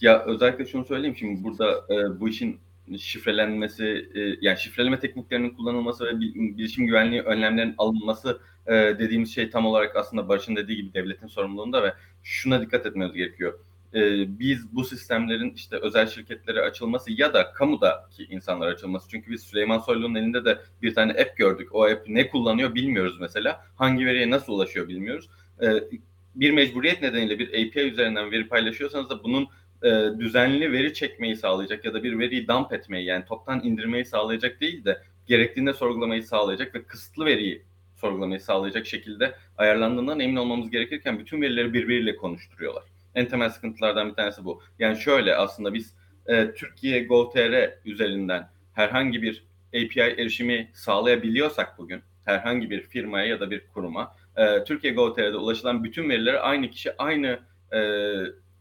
Ya 0.00 0.24
özellikle 0.24 0.66
şunu 0.66 0.84
söyleyeyim 0.84 1.16
şimdi 1.16 1.44
burada 1.44 1.84
e, 1.90 2.20
bu 2.20 2.28
işin 2.28 2.60
şifrelenmesi, 2.98 4.10
e, 4.14 4.20
yani 4.40 4.58
şifreleme 4.58 5.00
tekniklerinin 5.00 5.50
kullanılması 5.50 6.04
ve 6.04 6.20
bilişim 6.20 6.86
güvenliği 6.86 7.22
önlemlerinin 7.22 7.74
alınması 7.78 8.40
e, 8.66 8.72
dediğimiz 8.72 9.34
şey 9.34 9.50
tam 9.50 9.66
olarak 9.66 9.96
aslında 9.96 10.28
Barış'ın 10.28 10.56
dediği 10.56 10.76
gibi 10.76 10.94
devletin 10.94 11.26
sorumluluğunda 11.26 11.82
ve 11.82 11.94
şuna 12.22 12.60
dikkat 12.60 12.86
etmemiz 12.86 13.14
gerekiyor. 13.14 13.58
E, 13.94 14.00
biz 14.38 14.74
bu 14.74 14.84
sistemlerin 14.84 15.52
işte 15.54 15.76
özel 15.76 16.06
şirketlere 16.06 16.60
açılması 16.60 17.12
ya 17.12 17.34
da 17.34 17.52
kamudaki 17.52 18.24
insanlara 18.24 18.70
açılması. 18.70 19.08
Çünkü 19.08 19.30
biz 19.30 19.42
Süleyman 19.42 19.78
Soylu'nun 19.78 20.14
elinde 20.14 20.44
de 20.44 20.58
bir 20.82 20.94
tane 20.94 21.12
app 21.12 21.36
gördük. 21.36 21.74
O 21.74 21.84
app 21.84 22.08
ne 22.08 22.28
kullanıyor 22.28 22.74
bilmiyoruz 22.74 23.16
mesela. 23.20 23.64
Hangi 23.76 24.06
veriye 24.06 24.30
nasıl 24.30 24.52
ulaşıyor 24.52 24.88
bilmiyoruz. 24.88 25.30
E, 25.62 25.66
bir 26.34 26.50
mecburiyet 26.50 27.02
nedeniyle 27.02 27.38
bir 27.38 27.48
API 27.48 27.80
üzerinden 27.80 28.30
veri 28.30 28.48
paylaşıyorsanız 28.48 29.10
da 29.10 29.24
bunun 29.24 29.48
e, 29.82 30.18
düzenli 30.18 30.72
veri 30.72 30.94
çekmeyi 30.94 31.36
sağlayacak 31.36 31.84
ya 31.84 31.94
da 31.94 32.02
bir 32.02 32.18
veriyi 32.18 32.48
dump 32.48 32.72
etmeyi 32.72 33.06
yani 33.06 33.24
toptan 33.24 33.60
indirmeyi 33.64 34.04
sağlayacak 34.04 34.60
değil 34.60 34.84
de 34.84 35.02
gerektiğinde 35.26 35.72
sorgulamayı 35.72 36.22
sağlayacak 36.22 36.74
ve 36.74 36.82
kısıtlı 36.82 37.26
veriyi 37.26 37.62
sorgulamayı 37.96 38.40
sağlayacak 38.40 38.86
şekilde 38.86 39.34
ayarlandığından 39.58 40.20
emin 40.20 40.36
olmamız 40.36 40.70
gerekirken 40.70 41.18
bütün 41.18 41.42
verileri 41.42 41.72
birbiriyle 41.72 42.16
konuşturuyorlar. 42.16 42.84
En 43.14 43.28
temel 43.28 43.50
sıkıntılardan 43.50 44.08
bir 44.08 44.14
tanesi 44.14 44.44
bu. 44.44 44.62
Yani 44.78 44.98
şöyle 44.98 45.36
aslında 45.36 45.74
biz 45.74 45.94
e, 46.26 46.52
Türkiye 46.52 47.04
Gov.tr 47.04 47.70
üzerinden 47.84 48.48
herhangi 48.74 49.22
bir 49.22 49.44
API 49.68 50.00
erişimi 50.00 50.70
sağlayabiliyorsak 50.74 51.78
bugün 51.78 52.02
herhangi 52.24 52.70
bir 52.70 52.82
firmaya 52.82 53.26
ya 53.26 53.40
da 53.40 53.50
bir 53.50 53.66
kuruma 53.74 54.16
e, 54.36 54.64
Türkiye 54.64 54.92
Gov.tr'de 54.92 55.36
ulaşılan 55.36 55.84
bütün 55.84 56.08
verilere 56.08 56.40
aynı 56.40 56.70
kişi 56.70 56.96
aynı 56.96 57.38
e, 57.72 57.80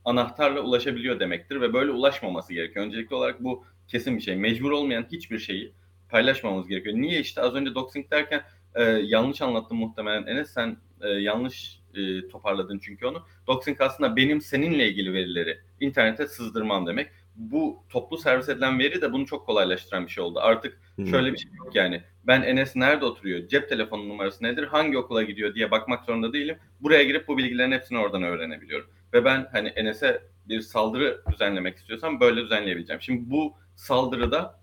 anahtarla 0.06 0.62
ulaşabiliyor 0.62 1.20
demektir 1.20 1.62
ve 1.62 1.74
böyle 1.74 1.92
ulaşmaması 1.92 2.54
gerekiyor. 2.54 2.86
Öncelikli 2.86 3.14
olarak 3.14 3.44
bu 3.44 3.66
kesin 3.88 4.18
bir 4.18 4.22
şey. 4.22 4.36
Mecbur 4.36 4.72
olmayan 4.72 5.06
hiçbir 5.12 5.40
şeyi 5.40 5.74
paylaşmamamız 6.10 6.68
gerekiyor. 6.68 6.96
Niye 6.96 7.20
işte 7.20 7.42
az 7.42 7.56
önce 7.56 7.76
doxing 7.76 8.12
derken 8.12 8.42
e, 8.76 8.84
yanlış 8.84 9.42
anlattım 9.42 9.78
muhtemelen 9.78 10.28
Enes 10.28 10.50
sen 10.50 10.78
e, 11.02 11.08
yanlış 11.10 11.80
e, 11.96 12.28
toparladın 12.28 12.80
çünkü 12.80 13.06
onu. 13.06 13.24
Doxing 13.48 13.82
aslında 13.82 14.16
benim 14.16 14.42
seninle 14.42 14.88
ilgili 14.88 15.14
verileri 15.14 15.60
internete 15.80 16.28
sızdırmam 16.28 16.88
demek. 16.88 17.10
Bu 17.40 17.84
toplu 17.90 18.18
servis 18.18 18.50
edilen 18.50 18.80
veri 18.80 19.02
de 19.02 19.14
bunu 19.14 19.26
çok 19.26 19.46
kolaylaştıran 19.46 20.06
bir 20.06 20.12
şey 20.12 20.24
oldu. 20.24 20.40
Artık 20.40 20.82
hmm. 20.96 21.08
şöyle 21.08 21.34
bir 21.34 21.38
şey 21.38 21.52
yok 21.52 21.76
yani. 21.76 22.04
Ben 22.28 22.42
Enes 22.42 22.76
nerede 22.76 23.06
oturuyor, 23.06 23.48
cep 23.48 23.70
telefonu 23.70 24.10
numarası 24.10 24.44
nedir, 24.44 24.64
hangi 24.64 24.98
okula 24.98 25.24
gidiyor 25.24 25.56
diye 25.56 25.72
bakmak 25.72 26.06
zorunda 26.06 26.34
değilim. 26.34 26.58
Buraya 26.82 27.04
girip 27.04 27.28
bu 27.28 27.38
bilgilerin 27.38 27.72
hepsini 27.72 27.98
oradan 27.98 28.24
öğrenebiliyorum. 28.24 28.90
Ve 29.14 29.26
ben 29.26 29.50
hani 29.52 29.68
Enes'e 29.68 30.24
bir 30.50 30.62
saldırı 30.62 31.22
düzenlemek 31.32 31.78
istiyorsam 31.78 32.20
böyle 32.20 32.42
düzenleyebileceğim. 32.42 33.02
Şimdi 33.02 33.30
bu 33.30 33.54
saldırıda 33.76 34.60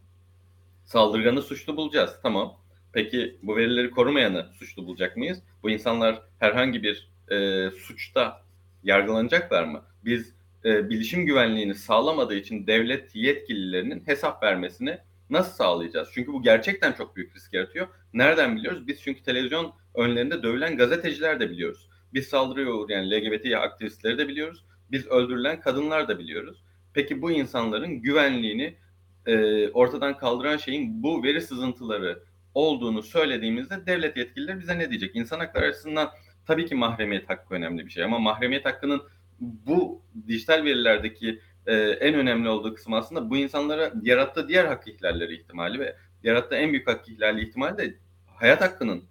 saldırganı 0.84 1.42
suçlu 1.42 1.76
bulacağız. 1.76 2.18
Tamam. 2.22 2.56
Peki 2.92 3.38
bu 3.42 3.56
verileri 3.56 3.90
korumayanı 3.90 4.46
suçlu 4.58 4.86
bulacak 4.86 5.16
mıyız? 5.16 5.42
Bu 5.62 5.70
insanlar 5.70 6.22
herhangi 6.38 6.82
bir 6.82 7.10
e, 7.30 7.70
suçta 7.70 8.42
yargılanacaklar 8.82 9.64
mı? 9.64 9.82
Biz 10.04 10.34
e, 10.64 10.90
bilişim 10.90 11.26
güvenliğini 11.26 11.74
sağlamadığı 11.74 12.34
için 12.34 12.66
devlet 12.66 13.14
yetkililerinin 13.14 14.02
hesap 14.06 14.42
vermesini 14.42 14.98
nasıl 15.30 15.52
sağlayacağız? 15.52 16.08
Çünkü 16.12 16.32
bu 16.32 16.42
gerçekten 16.42 16.92
çok 16.92 17.16
büyük 17.16 17.36
risk 17.36 17.52
yaratıyor. 17.52 17.88
Nereden 18.14 18.56
biliyoruz? 18.56 18.86
Biz 18.86 19.00
çünkü 19.02 19.22
televizyon 19.22 19.72
önlerinde 19.94 20.42
dövülen 20.42 20.76
gazeteciler 20.76 21.40
de 21.40 21.50
biliyoruz. 21.50 21.88
Biz 22.14 22.26
saldırıya 22.26 22.72
uğrayan 22.72 23.10
LGBT 23.10 23.54
aktivistleri 23.54 24.18
de 24.18 24.28
biliyoruz. 24.28 24.64
Biz 24.90 25.06
öldürülen 25.06 25.60
kadınlar 25.60 26.08
da 26.08 26.18
biliyoruz. 26.18 26.64
Peki 26.94 27.22
bu 27.22 27.30
insanların 27.30 28.02
güvenliğini 28.02 28.76
e, 29.26 29.68
ortadan 29.68 30.16
kaldıran 30.16 30.56
şeyin 30.56 31.02
bu 31.02 31.22
veri 31.22 31.40
sızıntıları 31.40 32.22
olduğunu 32.54 33.02
söylediğimizde 33.02 33.86
devlet 33.86 34.16
yetkilileri 34.16 34.60
bize 34.60 34.78
ne 34.78 34.90
diyecek? 34.90 35.16
İnsan 35.16 35.38
hakları 35.38 35.66
açısından 35.66 36.10
tabii 36.46 36.66
ki 36.66 36.74
mahremiyet 36.74 37.30
hakkı 37.30 37.54
önemli 37.54 37.86
bir 37.86 37.90
şey 37.90 38.04
ama 38.04 38.18
mahremiyet 38.18 38.64
hakkının 38.64 39.02
bu 39.40 40.02
dijital 40.28 40.64
verilerdeki 40.64 41.40
e, 41.66 41.74
en 41.76 42.14
önemli 42.14 42.48
olduğu 42.48 42.74
kısım 42.74 42.92
aslında 42.92 43.30
bu 43.30 43.36
insanlara 43.36 43.92
yarattığı 44.02 44.48
diğer 44.48 44.64
hak 44.64 44.88
ihlalleri 44.88 45.34
ihtimali 45.34 45.80
ve 45.80 45.96
yarattığı 46.22 46.54
en 46.54 46.72
büyük 46.72 46.88
hak 46.88 47.08
ihlali 47.08 47.48
ihtimali 47.48 47.78
de 47.78 47.94
hayat 48.26 48.60
hakkının 48.60 49.04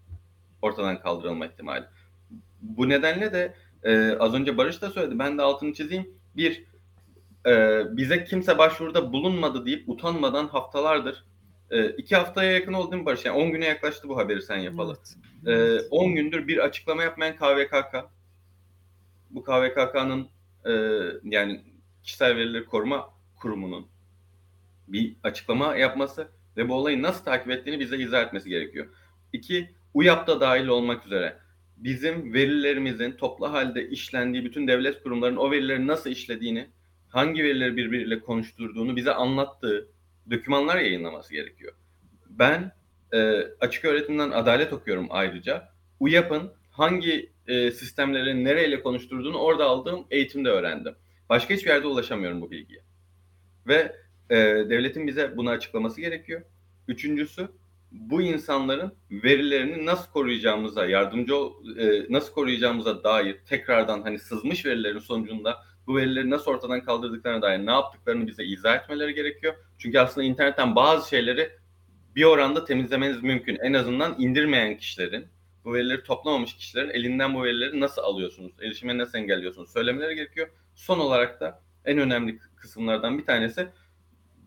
ortadan 0.62 1.00
kaldırılma 1.00 1.46
ihtimali. 1.46 1.86
Bu 2.62 2.90
nedenle 2.90 3.34
de 3.34 3.54
e, 3.84 4.18
az 4.20 4.34
önce 4.34 4.58
Barış 4.58 4.82
da 4.82 4.90
söyledi. 4.90 5.20
Ben 5.20 5.38
de 5.38 5.42
altını 5.42 5.74
çizeyim. 5.74 6.10
Bir, 6.36 6.64
e, 7.46 7.84
bize 7.98 8.24
kimse 8.24 8.58
başvuruda 8.58 9.14
bulunmadı 9.14 9.66
deyip 9.66 9.90
utanmadan 9.90 10.48
haftalardır 10.48 11.24
e, 11.72 11.90
iki 11.90 12.16
haftaya 12.16 12.52
yakın 12.52 12.74
oldu 12.74 12.92
değil 12.92 13.02
mi 13.02 13.06
Barış? 13.06 13.26
Yani 13.26 13.38
10 13.38 13.52
güne 13.52 13.66
yaklaştı 13.66 14.10
bu 14.10 14.18
haberi 14.18 14.42
sen 14.42 14.58
yapalı. 14.58 14.98
Evet. 15.46 15.82
E, 15.82 15.88
10 15.90 16.16
gündür 16.16 16.48
bir 16.48 16.58
açıklama 16.58 17.04
yapmayan 17.04 17.36
KVKK. 17.36 17.96
Bu 19.36 19.44
KVKK'nın 19.44 20.30
e, 20.66 20.72
yani 21.24 21.62
kişisel 22.04 22.36
verileri 22.36 22.66
koruma 22.66 23.10
kurumunun 23.36 23.88
bir 24.88 25.16
açıklama 25.24 25.76
yapması 25.76 26.28
ve 26.58 26.70
bu 26.70 26.74
olayı 26.74 27.02
nasıl 27.02 27.26
takip 27.26 27.52
ettiğini 27.52 27.80
bize 27.80 27.98
izah 27.98 28.24
etmesi 28.24 28.50
gerekiyor. 28.50 28.88
İki, 29.34 29.76
UYAP 29.94 30.28
da 30.28 30.42
dahil 30.42 30.68
olmak 30.68 31.06
üzere 31.06 31.38
bizim 31.78 32.34
verilerimizin 32.34 33.12
toplu 33.12 33.52
halde 33.52 33.90
işlendiği 33.90 34.46
bütün 34.46 34.68
devlet 34.68 35.04
kurumlarının 35.04 35.38
o 35.38 35.52
verileri 35.52 35.88
nasıl 35.88 36.10
işlediğini, 36.10 36.70
hangi 37.10 37.44
verileri 37.44 37.78
birbiriyle 37.78 38.20
konuşturduğunu 38.20 38.96
bize 38.96 39.14
anlattığı 39.14 39.88
dokümanlar 40.32 40.78
yayınlaması 40.78 41.34
gerekiyor. 41.34 41.74
Ben 42.30 42.72
e, 43.14 43.42
açık 43.60 43.86
öğretimden 43.86 44.32
adalet 44.32 44.74
okuyorum 44.74 45.08
ayrıca. 45.10 45.70
UYAP'ın 46.00 46.52
hangi 46.72 47.35
e, 47.48 47.72
sistemleri 47.72 48.44
nereyle 48.44 48.82
konuşturduğunu 48.82 49.38
orada 49.38 49.66
aldığım 49.66 50.06
eğitimde 50.12 50.50
öğrendim. 50.50 50.96
Başka 51.30 51.54
hiçbir 51.54 51.70
yerde 51.70 51.88
ulaşamıyorum 51.88 52.42
bu 52.42 52.52
bilgiye. 52.52 52.82
Ve 53.68 53.96
e, 54.30 54.36
devletin 54.70 55.08
bize 55.08 55.38
bunu 55.38 55.50
açıklaması 55.50 56.02
gerekiyor. 56.02 56.42
Üçüncüsü 56.88 57.48
bu 57.92 58.22
insanların 58.22 58.94
verilerini 59.12 59.86
nasıl 59.86 60.12
koruyacağımıza 60.12 60.86
yardımcı 60.86 61.34
e, 61.80 62.14
nasıl 62.14 62.34
koruyacağımıza 62.34 63.04
dair 63.04 63.38
tekrardan 63.50 64.02
hani 64.02 64.20
sızmış 64.20 64.66
verilerin 64.66 65.00
sonucunda 65.00 65.64
bu 65.88 65.98
verileri 65.98 66.30
nasıl 66.30 66.52
ortadan 66.52 66.82
kaldırdıklarına 66.82 67.42
dair 67.42 67.66
ne 67.66 67.72
yaptıklarını 67.72 68.28
bize 68.28 68.44
izah 68.44 68.76
etmeleri 68.76 69.14
gerekiyor. 69.14 69.54
Çünkü 69.78 70.00
aslında 70.00 70.28
internetten 70.28 70.76
bazı 70.76 71.10
şeyleri 71.10 71.50
bir 72.16 72.24
oranda 72.24 72.66
temizlemeniz 72.66 73.24
mümkün. 73.24 73.56
En 73.56 73.74
azından 73.74 74.16
indirmeyen 74.20 74.78
kişilerin 74.78 75.28
bu 75.66 75.74
verileri 75.74 76.04
toplamamış 76.04 76.56
kişilerin 76.56 76.90
elinden 76.90 77.36
bu 77.36 77.44
verileri 77.44 77.80
nasıl 77.80 78.02
alıyorsunuz? 78.02 78.52
Erişime 78.62 78.98
nasıl 78.98 79.18
engelliyorsunuz? 79.18 79.74
Söylemeleri 79.74 80.16
gerekiyor. 80.16 80.48
Son 80.76 81.00
olarak 81.00 81.40
da 81.40 81.62
en 81.86 81.98
önemli 81.98 82.40
kısımlardan 82.56 83.18
bir 83.18 83.26
tanesi 83.26 83.68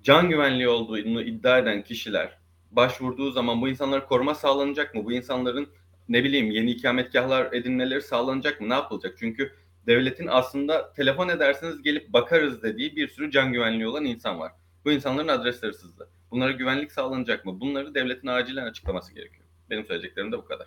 can 0.02 0.28
güvenliği 0.28 0.68
olduğunu 0.68 1.22
iddia 1.22 1.58
eden 1.58 1.82
kişiler 1.82 2.38
başvurduğu 2.70 3.30
zaman 3.30 3.62
bu 3.62 3.68
insanlara 3.68 4.06
koruma 4.06 4.34
sağlanacak 4.34 4.94
mı? 4.94 5.04
Bu 5.04 5.12
insanların 5.12 5.68
ne 6.08 6.24
bileyim 6.24 6.50
yeni 6.50 6.70
ikametgahlar 6.70 7.52
edinmeleri 7.52 8.02
sağlanacak 8.02 8.60
mı? 8.60 8.68
Ne 8.68 8.74
yapılacak? 8.74 9.16
Çünkü 9.18 9.52
devletin 9.86 10.26
aslında 10.26 10.92
telefon 10.92 11.28
ederseniz 11.28 11.82
gelip 11.82 12.12
bakarız 12.12 12.62
dediği 12.62 12.96
bir 12.96 13.08
sürü 13.08 13.30
can 13.30 13.52
güvenliği 13.52 13.88
olan 13.88 14.04
insan 14.04 14.38
var. 14.38 14.52
Bu 14.84 14.92
insanların 14.92 15.28
adresleri 15.28 15.74
sızdı. 15.74 16.10
Bunlara 16.30 16.52
güvenlik 16.52 16.92
sağlanacak 16.92 17.44
mı? 17.44 17.60
Bunları 17.60 17.94
devletin 17.94 18.28
acilen 18.28 18.66
açıklaması 18.66 19.14
gerekiyor. 19.14 19.44
Benim 19.70 19.84
söyleyeceklerim 19.84 20.32
de 20.32 20.38
bu 20.38 20.44
kadar. 20.44 20.66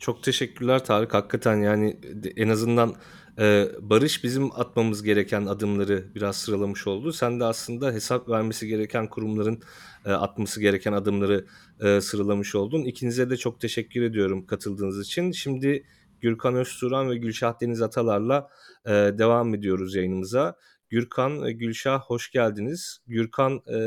Çok 0.00 0.22
teşekkürler 0.22 0.84
Tarık. 0.84 1.14
Hakikaten 1.14 1.56
yani 1.56 2.00
en 2.36 2.48
azından 2.48 2.94
e, 3.38 3.68
Barış 3.80 4.24
bizim 4.24 4.60
atmamız 4.60 5.02
gereken 5.02 5.46
adımları 5.46 6.14
biraz 6.14 6.36
sıralamış 6.36 6.86
oldu. 6.86 7.12
Sen 7.12 7.40
de 7.40 7.44
aslında 7.44 7.92
hesap 7.92 8.28
vermesi 8.28 8.68
gereken 8.68 9.06
kurumların 9.08 9.62
e, 10.06 10.10
atması 10.12 10.60
gereken 10.60 10.92
adımları 10.92 11.46
e, 11.80 12.00
sıralamış 12.00 12.54
oldun. 12.54 12.84
İkinize 12.84 13.30
de 13.30 13.36
çok 13.36 13.60
teşekkür 13.60 14.02
ediyorum 14.02 14.46
katıldığınız 14.46 15.06
için. 15.06 15.32
Şimdi 15.32 15.84
Gürkan 16.20 16.54
Özturan 16.54 17.10
ve 17.10 17.16
Gülşah 17.16 17.60
Deniz 17.60 17.82
Atalar'la 17.82 18.48
e, 18.86 18.90
devam 18.90 19.54
ediyoruz 19.54 19.94
yayınımıza. 19.94 20.56
Gürkan, 20.88 21.46
e, 21.46 21.52
Gülşah 21.52 22.00
hoş 22.00 22.30
geldiniz. 22.30 22.98
Gürkan 23.06 23.60
e, 23.66 23.78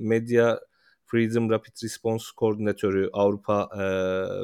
Medya 0.00 0.60
Freedom 1.10 1.50
Rapid 1.50 1.72
Response 1.84 2.24
Koordinatörü 2.36 3.10
Avrupa 3.12 3.68
e, 3.74 3.82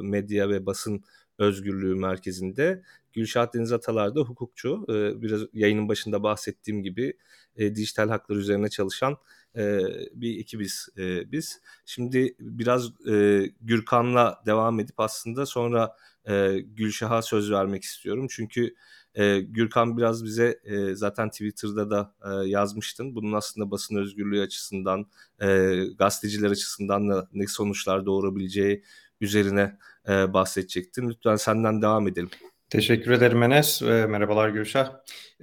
Medya 0.03 0.49
ve 0.49 0.67
Basın 0.67 1.05
Özgürlüğü 1.39 1.95
Merkezi'nde. 1.95 2.83
Gülşah 3.13 3.55
Deniz 3.55 3.73
Atalar 3.73 4.15
da 4.15 4.21
hukukçu. 4.21 4.87
E, 4.89 5.23
biraz 5.23 5.43
yayının 5.53 5.89
başında 5.89 6.23
bahsettiğim 6.23 6.83
gibi 6.83 7.17
e, 7.57 7.75
dijital 7.75 8.09
haklar 8.09 8.37
üzerine 8.37 8.69
çalışan 8.69 9.17
e, 9.57 9.79
bir 10.13 10.41
ekibiz 10.41 10.89
e, 10.99 11.33
biz. 11.33 11.61
Şimdi 11.87 12.37
biraz 12.41 13.07
e, 13.09 13.45
Gürkan'la 13.61 14.43
devam 14.47 14.81
edip 14.81 15.01
aslında 15.01 15.47
sonra 15.47 15.97
e, 16.29 16.59
Gülşah'a 16.61 17.23
söz 17.23 17.51
vermek 17.51 17.83
istiyorum. 17.83 18.27
Çünkü 18.31 18.75
e, 19.15 19.41
Gürkan 19.41 19.97
biraz 19.97 20.25
bize 20.25 20.61
e, 20.65 20.95
zaten 20.95 21.31
Twitter'da 21.31 21.91
da 21.91 22.15
e, 22.25 22.49
yazmıştın. 22.49 23.15
Bunun 23.15 23.33
aslında 23.33 23.71
basın 23.71 23.97
özgürlüğü 23.97 24.41
açısından, 24.41 25.07
e, 25.41 25.77
gazeteciler 25.99 26.51
açısından 26.51 27.09
da 27.09 27.29
ne 27.33 27.47
sonuçlar 27.47 28.07
doğurabileceği 28.07 28.85
üzerine 29.21 29.79
e, 30.09 30.33
bahsedecektin. 30.33 31.09
Lütfen 31.09 31.37
senden 31.37 31.83
devam 31.83 32.09
edelim. 32.09 32.31
Teşekkür 32.75 33.11
ederim 33.11 33.43
Enes. 33.43 33.83
E, 33.83 34.07
merhabalar 34.07 34.49
Gülşah. 34.49 34.93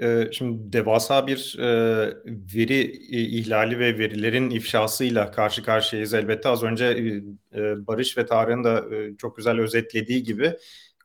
E, 0.02 0.28
şimdi 0.32 0.74
devasa 0.74 1.28
bir 1.28 1.60
e, 1.60 1.68
veri 2.56 2.82
ihlali 3.12 3.80
ve 3.80 3.98
verilerin 3.98 4.50
ifşasıyla 4.50 5.32
karşı 5.32 5.64
karşıyayız 5.64 6.14
elbette. 6.14 6.50
Az 6.50 6.64
önce 6.64 6.86
e, 7.56 7.88
Barış 7.88 8.18
ve 8.18 8.26
Tarık'ın 8.26 8.64
da 8.64 8.96
e, 8.96 9.18
çok 9.18 9.38
güzel 9.38 9.60
özetlediği 9.60 10.24
gibi 10.24 10.58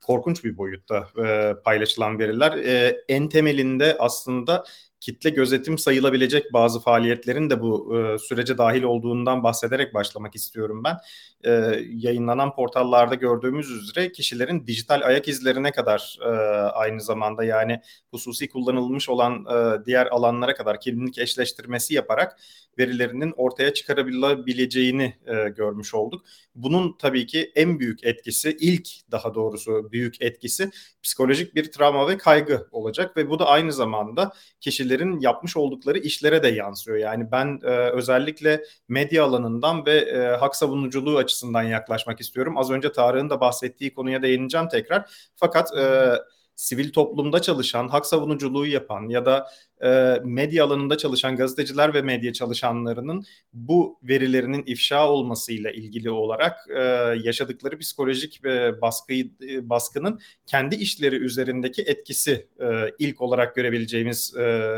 korkunç 0.03 0.45
bir 0.45 0.57
boyutta 0.57 1.09
e, 1.27 1.55
paylaşılan 1.65 2.19
veriler. 2.19 2.53
E, 2.53 3.03
en 3.09 3.29
temelinde 3.29 3.97
aslında 3.99 4.65
kitle 5.01 5.31
gözetim 5.31 5.79
sayılabilecek 5.79 6.53
bazı 6.53 6.81
faaliyetlerin 6.81 7.51
de 7.51 7.61
bu 7.61 7.99
e, 7.99 8.19
sürece 8.19 8.59
dahil 8.59 8.83
olduğundan 8.83 9.43
bahsederek 9.43 9.95
başlamak 9.95 10.35
istiyorum 10.35 10.85
ben. 10.85 10.97
E, 11.45 11.51
yayınlanan 11.95 12.55
portallarda 12.55 13.15
gördüğümüz 13.15 13.71
üzere 13.71 14.13
kişilerin 14.13 14.67
dijital 14.67 15.03
ayak 15.05 15.29
izlerine 15.29 15.73
kadar 15.73 16.19
e, 16.23 16.29
aynı 16.71 17.01
zamanda 17.01 17.45
yani 17.45 17.81
hususi 18.11 18.49
kullanılmış 18.49 19.09
olan 19.09 19.47
e, 19.47 19.85
diğer 19.87 20.07
alanlara 20.07 20.55
kadar 20.55 20.81
kimlik 20.81 21.19
eşleştirmesi 21.19 21.95
yaparak 21.95 22.39
verilerinin 22.79 23.35
ortaya 23.37 23.75
çıkarabileceğini 23.75 25.15
e, 25.27 25.49
görmüş 25.49 25.95
olduk. 25.95 26.27
Bunun 26.55 26.97
tabii 26.99 27.27
ki 27.27 27.53
en 27.55 27.79
büyük 27.81 28.05
etkisi, 28.05 28.57
ilk 28.61 28.89
daha 29.11 29.35
doğrusu 29.35 29.93
büyük 29.93 30.23
etkisi 30.23 30.71
psikolojik 31.03 31.55
bir 31.55 31.73
travma 31.73 32.09
ve 32.09 32.19
kaygı 32.19 32.69
olacak 32.71 33.17
ve 33.17 33.31
bu 33.31 33.39
da 33.39 33.47
aynı 33.47 33.73
zamanda 33.73 34.33
kişilerin 34.61 34.86
yapmış 35.21 35.57
oldukları 35.57 35.99
işlere 35.99 36.43
de 36.43 36.49
yansıyor. 36.49 36.97
Yani 36.97 37.33
ben 37.33 37.61
e, 37.65 37.69
özellikle 37.71 38.65
medya 38.89 39.25
alanından 39.25 39.87
ve 39.87 39.97
e, 39.99 40.37
hak 40.37 40.57
savunuculuğu 40.57 41.17
açısından 41.17 41.63
yaklaşmak 41.63 42.21
istiyorum. 42.21 42.59
Az 42.59 42.71
önce 42.71 42.93
Tarık'ın 42.93 43.31
da 43.31 43.41
bahsettiği 43.41 43.95
konuya 43.95 44.23
değineceğim 44.23 44.69
tekrar. 44.69 45.31
Fakat 45.37 45.77
e, 45.79 46.13
sivil 46.57 46.93
toplumda 46.93 47.43
çalışan, 47.43 47.89
hak 47.89 48.07
savunuculuğu 48.07 48.67
yapan 48.67 49.09
ya 49.09 49.27
da 49.27 49.49
e, 49.85 50.21
medya 50.25 50.65
alanında 50.65 50.99
çalışan 50.99 51.37
gazeteciler 51.37 51.95
ve 51.95 52.03
medya 52.03 52.33
çalışanlarının 52.33 53.25
bu 53.53 53.99
verilerinin 54.03 54.65
ifşa 54.67 55.09
olmasıyla 55.09 55.71
ilgili 55.71 56.11
olarak 56.11 56.57
e, 56.77 56.81
yaşadıkları 57.23 57.79
psikolojik 57.79 58.45
e, 58.45 58.81
baskıyı 58.81 59.31
e, 59.49 59.69
baskının 59.71 60.21
kendi 60.47 60.75
işleri 60.75 61.17
üzerindeki 61.17 61.83
etkisi 61.83 62.47
e, 62.61 62.67
ilk 62.99 63.21
olarak 63.21 63.55
görebileceğimiz 63.55 64.37
e, 64.37 64.73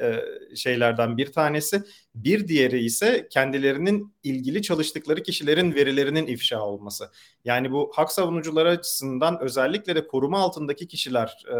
e, 0.00 0.24
şeylerden 0.56 1.16
bir 1.16 1.32
tanesi. 1.32 1.82
Bir 2.14 2.48
diğeri 2.48 2.84
ise 2.84 3.28
kendilerinin 3.30 4.14
ilgili 4.22 4.62
çalıştıkları 4.62 5.22
kişilerin 5.22 5.74
verilerinin 5.74 6.26
ifşa 6.26 6.60
olması. 6.62 7.10
Yani 7.44 7.72
bu 7.72 7.92
hak 7.94 8.12
savunucuları 8.12 8.68
açısından 8.68 9.40
özellikle 9.40 9.94
de 9.96 10.06
koruma 10.06 10.38
altındaki 10.38 10.88
kişiler 10.88 11.44
e, 11.48 11.54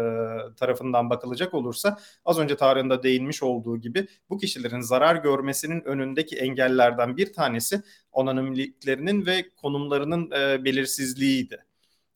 tarafından 0.55 1.09
bakılacak 1.09 1.53
olursa 1.53 1.97
az 2.25 2.39
önce 2.39 2.55
Tarık'ın 2.55 3.03
değinmiş 3.03 3.43
olduğu 3.43 3.77
gibi 3.77 4.07
bu 4.29 4.37
kişilerin 4.37 4.81
zarar 4.81 5.15
görmesinin 5.15 5.81
önündeki 5.81 6.37
engellerden 6.37 7.17
bir 7.17 7.33
tanesi 7.33 7.81
anonimliklerinin 8.13 9.25
ve 9.25 9.49
konumlarının 9.49 10.31
e, 10.31 10.65
belirsizliğiydi. 10.65 11.65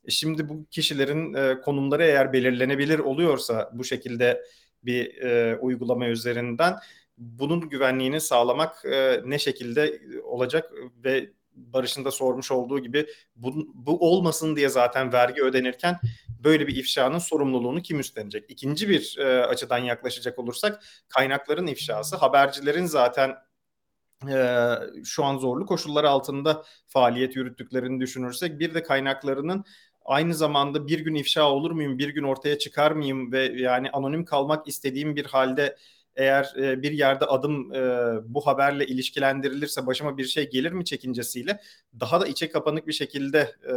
E, 0.05 0.11
şimdi 0.11 0.49
bu 0.49 0.65
kişilerin 0.71 1.33
konumları 1.61 2.03
eğer 2.03 2.33
belirlenebilir 2.33 2.99
oluyorsa 2.99 3.71
bu 3.73 3.83
şekilde 3.83 4.41
bir 4.85 5.17
e, 5.21 5.57
uygulama 5.57 6.07
üzerinden 6.07 6.75
bunun 7.17 7.69
güvenliğini 7.69 8.21
sağlamak 8.21 8.85
e, 8.85 9.21
ne 9.25 9.39
şekilde 9.39 10.01
olacak 10.23 10.71
ve 11.03 11.29
Barış'ın 11.55 12.05
da 12.05 12.11
sormuş 12.11 12.51
olduğu 12.51 12.79
gibi 12.79 13.07
bu, 13.35 13.67
bu 13.73 14.11
olmasın 14.11 14.55
diye 14.55 14.69
zaten 14.69 15.13
vergi 15.13 15.41
ödenirken 15.43 15.99
böyle 16.43 16.67
bir 16.67 16.75
ifşanın 16.75 17.17
sorumluluğunu 17.17 17.81
kim 17.81 17.99
üstlenecek? 17.99 18.45
İkinci 18.49 18.89
bir 18.89 19.17
e, 19.19 19.45
açıdan 19.45 19.77
yaklaşacak 19.77 20.39
olursak 20.39 20.83
kaynakların 21.09 21.67
ifşası 21.67 22.15
habercilerin 22.15 22.85
zaten 22.85 23.35
e, 24.29 24.65
şu 25.03 25.23
an 25.23 25.37
zorlu 25.37 25.65
koşullar 25.65 26.03
altında 26.03 26.63
faaliyet 26.87 27.35
yürüttüklerini 27.35 28.01
düşünürsek 28.01 28.59
bir 28.59 28.73
de 28.73 28.83
kaynaklarının 28.83 29.65
aynı 30.05 30.33
zamanda 30.33 30.87
bir 30.87 30.99
gün 30.99 31.15
ifşa 31.15 31.51
olur 31.51 31.71
muyum, 31.71 31.97
bir 31.97 32.09
gün 32.09 32.23
ortaya 32.23 32.57
çıkar 32.57 32.91
mıyım 32.91 33.31
ve 33.31 33.43
yani 33.45 33.89
anonim 33.91 34.25
kalmak 34.25 34.67
istediğim 34.67 35.15
bir 35.15 35.25
halde 35.25 35.77
eğer 36.15 36.53
e, 36.57 36.81
bir 36.81 36.91
yerde 36.91 37.25
adım 37.25 37.73
e, 37.73 37.79
bu 38.33 38.47
haberle 38.47 38.85
ilişkilendirilirse 38.85 39.85
başıma 39.87 40.17
bir 40.17 40.25
şey 40.25 40.49
gelir 40.49 40.71
mi 40.71 40.85
çekincesiyle 40.85 41.59
daha 41.99 42.21
da 42.21 42.27
içe 42.27 42.49
kapanık 42.49 42.87
bir 42.87 42.93
şekilde 42.93 43.55
e, 43.69 43.73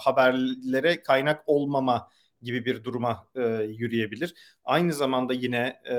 haberlere 0.00 1.02
kaynak 1.02 1.42
olmama 1.46 2.08
gibi 2.42 2.64
bir 2.64 2.84
duruma 2.84 3.28
e, 3.36 3.40
yürüyebilir. 3.78 4.34
Aynı 4.64 4.92
zamanda 4.92 5.34
yine 5.34 5.80
e, 5.90 5.94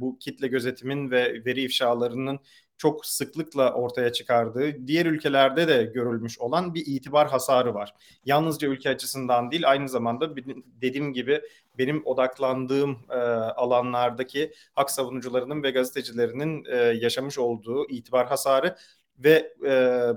bu 0.00 0.18
kitle 0.18 0.48
gözetimin 0.48 1.10
ve 1.10 1.44
veri 1.44 1.62
ifşalarının 1.62 2.40
çok 2.82 3.06
sıklıkla 3.06 3.72
ortaya 3.74 4.12
çıkardığı, 4.12 4.86
diğer 4.86 5.06
ülkelerde 5.06 5.68
de 5.68 5.84
görülmüş 5.84 6.38
olan 6.38 6.74
bir 6.74 6.86
itibar 6.86 7.30
hasarı 7.30 7.74
var. 7.74 7.94
Yalnızca 8.24 8.68
ülke 8.68 8.90
açısından 8.90 9.50
değil, 9.50 9.70
aynı 9.70 9.88
zamanda 9.88 10.36
dediğim 10.80 11.12
gibi 11.12 11.40
benim 11.78 12.06
odaklandığım 12.06 12.98
e, 13.10 13.14
alanlardaki 13.14 14.52
hak 14.74 14.90
savunucularının 14.90 15.62
ve 15.62 15.70
gazetecilerinin 15.70 16.64
e, 16.64 16.76
yaşamış 16.76 17.38
olduğu 17.38 17.88
itibar 17.88 18.26
hasarı 18.26 18.76
ve 19.18 19.52
e, 19.66 19.72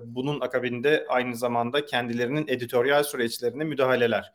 bunun 0.06 0.42
akabinde 0.42 1.06
aynı 1.10 1.36
zamanda 1.36 1.86
kendilerinin 1.86 2.48
editoryal 2.48 3.04
süreçlerine 3.04 3.64
müdahaleler 3.64 4.34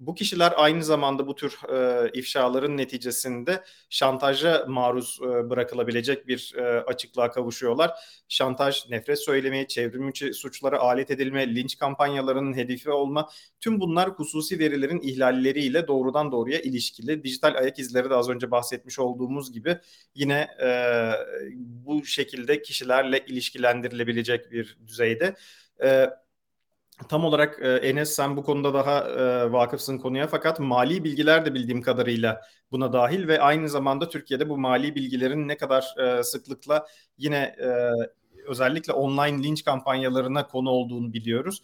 bu 0.00 0.14
kişiler 0.14 0.52
aynı 0.56 0.84
zamanda 0.84 1.26
bu 1.26 1.34
tür 1.34 1.58
e, 1.72 2.10
ifşaların 2.14 2.76
neticesinde 2.76 3.64
şantaja 3.90 4.64
maruz 4.68 5.18
e, 5.22 5.50
bırakılabilecek 5.50 6.28
bir 6.28 6.54
e, 6.56 6.62
açıklığa 6.62 7.30
kavuşuyorlar. 7.30 7.90
Şantaj, 8.28 8.90
nefret 8.90 9.18
söylemi, 9.18 9.68
çevrimçi 9.68 10.34
suçlara 10.34 10.78
alet 10.78 11.10
edilme, 11.10 11.54
linç 11.54 11.78
kampanyalarının 11.78 12.56
hedefi 12.56 12.90
olma 12.90 13.28
tüm 13.60 13.80
bunlar 13.80 14.08
hususi 14.10 14.58
verilerin 14.58 15.00
ihlalleriyle 15.00 15.88
doğrudan 15.88 16.32
doğruya 16.32 16.60
ilişkili. 16.60 17.24
Dijital 17.24 17.54
ayak 17.54 17.78
izleri 17.78 18.10
de 18.10 18.14
az 18.14 18.28
önce 18.28 18.50
bahsetmiş 18.50 18.98
olduğumuz 18.98 19.52
gibi 19.52 19.78
yine 20.14 20.48
e, 20.62 20.68
bu 21.56 22.04
şekilde 22.04 22.62
kişilerle 22.62 23.24
ilişkilendirilebilecek 23.26 24.52
bir 24.52 24.78
düzeyde. 24.86 25.34
E, 25.82 26.10
tam 27.08 27.24
olarak 27.24 27.58
e, 27.62 27.68
Enes 27.68 28.10
sen 28.14 28.36
bu 28.36 28.42
konuda 28.44 28.74
daha 28.74 29.00
e, 29.00 29.52
vakıfsın 29.52 29.98
konuya 29.98 30.26
fakat 30.26 30.60
mali 30.60 31.04
bilgiler 31.04 31.46
de 31.46 31.54
bildiğim 31.54 31.82
kadarıyla 31.82 32.40
buna 32.72 32.92
dahil 32.92 33.28
ve 33.28 33.40
aynı 33.40 33.68
zamanda 33.68 34.08
Türkiye'de 34.08 34.48
bu 34.48 34.58
mali 34.58 34.94
bilgilerin 34.94 35.48
ne 35.48 35.56
kadar 35.56 35.94
e, 35.98 36.22
sıklıkla 36.22 36.86
yine 37.18 37.36
e, 37.36 37.68
özellikle 38.46 38.92
online 38.92 39.42
linç 39.42 39.64
kampanyalarına 39.64 40.46
konu 40.46 40.70
olduğunu 40.70 41.12
biliyoruz. 41.12 41.62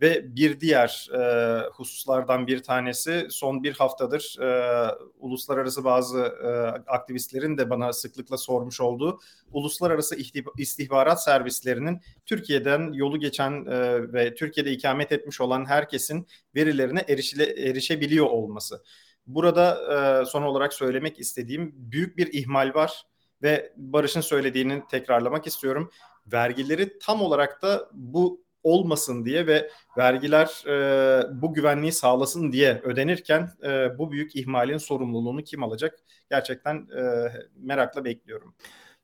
Ve 0.00 0.36
bir 0.36 0.60
diğer 0.60 1.08
e, 1.14 1.60
hususlardan 1.68 2.46
bir 2.46 2.62
tanesi 2.62 3.26
son 3.30 3.62
bir 3.62 3.72
haftadır 3.72 4.36
e, 4.40 4.90
uluslararası 5.18 5.84
bazı 5.84 6.18
e, 6.18 6.48
aktivistlerin 6.90 7.58
de 7.58 7.70
bana 7.70 7.92
sıklıkla 7.92 8.36
sormuş 8.36 8.80
olduğu 8.80 9.20
uluslararası 9.52 10.16
istihbarat 10.58 11.24
servislerinin 11.24 12.00
Türkiye'den 12.26 12.92
yolu 12.92 13.20
geçen 13.20 13.66
e, 13.66 14.12
ve 14.12 14.34
Türkiye'de 14.34 14.72
ikamet 14.72 15.12
etmiş 15.12 15.40
olan 15.40 15.66
herkesin 15.66 16.26
verilerine 16.54 17.04
erişile, 17.08 17.68
erişebiliyor 17.68 18.26
olması. 18.26 18.82
Burada 19.26 19.78
e, 20.22 20.24
son 20.24 20.42
olarak 20.42 20.74
söylemek 20.74 21.18
istediğim 21.18 21.72
büyük 21.76 22.16
bir 22.16 22.32
ihmal 22.32 22.74
var 22.74 23.06
ve 23.42 23.72
Barış'ın 23.76 24.20
söylediğini 24.20 24.82
tekrarlamak 24.90 25.46
istiyorum. 25.46 25.90
Vergileri 26.26 26.98
tam 26.98 27.22
olarak 27.22 27.62
da 27.62 27.88
bu 27.92 28.45
olmasın 28.66 29.24
diye 29.24 29.46
ve 29.46 29.70
vergiler 29.98 30.64
e, 30.66 31.42
bu 31.42 31.54
güvenliği 31.54 31.92
sağlasın 31.92 32.52
diye 32.52 32.80
ödenirken 32.84 33.50
e, 33.64 33.98
bu 33.98 34.12
büyük 34.12 34.36
ihmalin 34.36 34.78
sorumluluğunu 34.78 35.42
kim 35.42 35.62
alacak? 35.62 35.98
Gerçekten 36.30 36.74
e, 36.76 37.32
merakla 37.56 38.04
bekliyorum. 38.04 38.54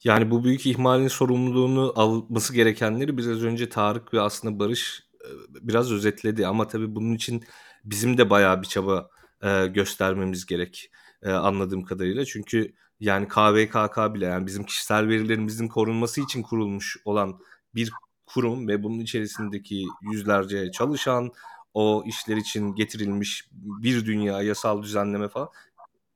Yani 0.05 0.31
bu 0.31 0.45
büyük 0.45 0.67
ihmalin 0.67 1.09
sorumluluğunu 1.09 1.93
alması 1.97 2.55
gerekenleri 2.55 3.19
biraz 3.19 3.45
önce 3.45 3.69
Tarık 3.69 4.15
ve 4.15 4.21
aslında 4.21 4.59
Barış 4.59 5.03
e, 5.25 5.29
biraz 5.61 5.93
özetledi 5.93 6.47
ama 6.47 6.69
tabii 6.69 6.95
bunun 6.95 7.15
için 7.15 7.45
bizim 7.85 8.19
de 8.19 8.31
bayağı 8.31 8.63
bir 8.63 8.67
çaba 8.67 9.11
e, 9.43 9.67
göstermemiz 9.67 10.47
gerek 10.47 10.91
e, 11.23 11.31
anladığım 11.31 11.85
kadarıyla. 11.85 12.25
Çünkü 12.25 12.75
yani 13.01 13.29
KVKK 13.29 14.15
bile 14.15 14.27
yani 14.27 14.47
bizim 14.47 14.65
kişisel 14.65 15.09
verilerimizin 15.09 15.69
korunması 15.69 16.21
için 16.21 16.43
kurulmuş 16.43 16.97
olan 17.05 17.41
bir 17.75 17.93
kurum 18.35 18.69
ve 18.69 18.83
bunun 18.83 18.99
içerisindeki 18.99 19.85
yüzlerce 20.03 20.71
çalışan, 20.71 21.31
o 21.75 22.05
işler 22.07 22.37
için 22.37 22.75
getirilmiş 22.75 23.49
bir 23.53 24.07
dünya 24.07 24.43
yasal 24.43 24.83
düzenleme 24.83 25.29
falan 25.29 25.49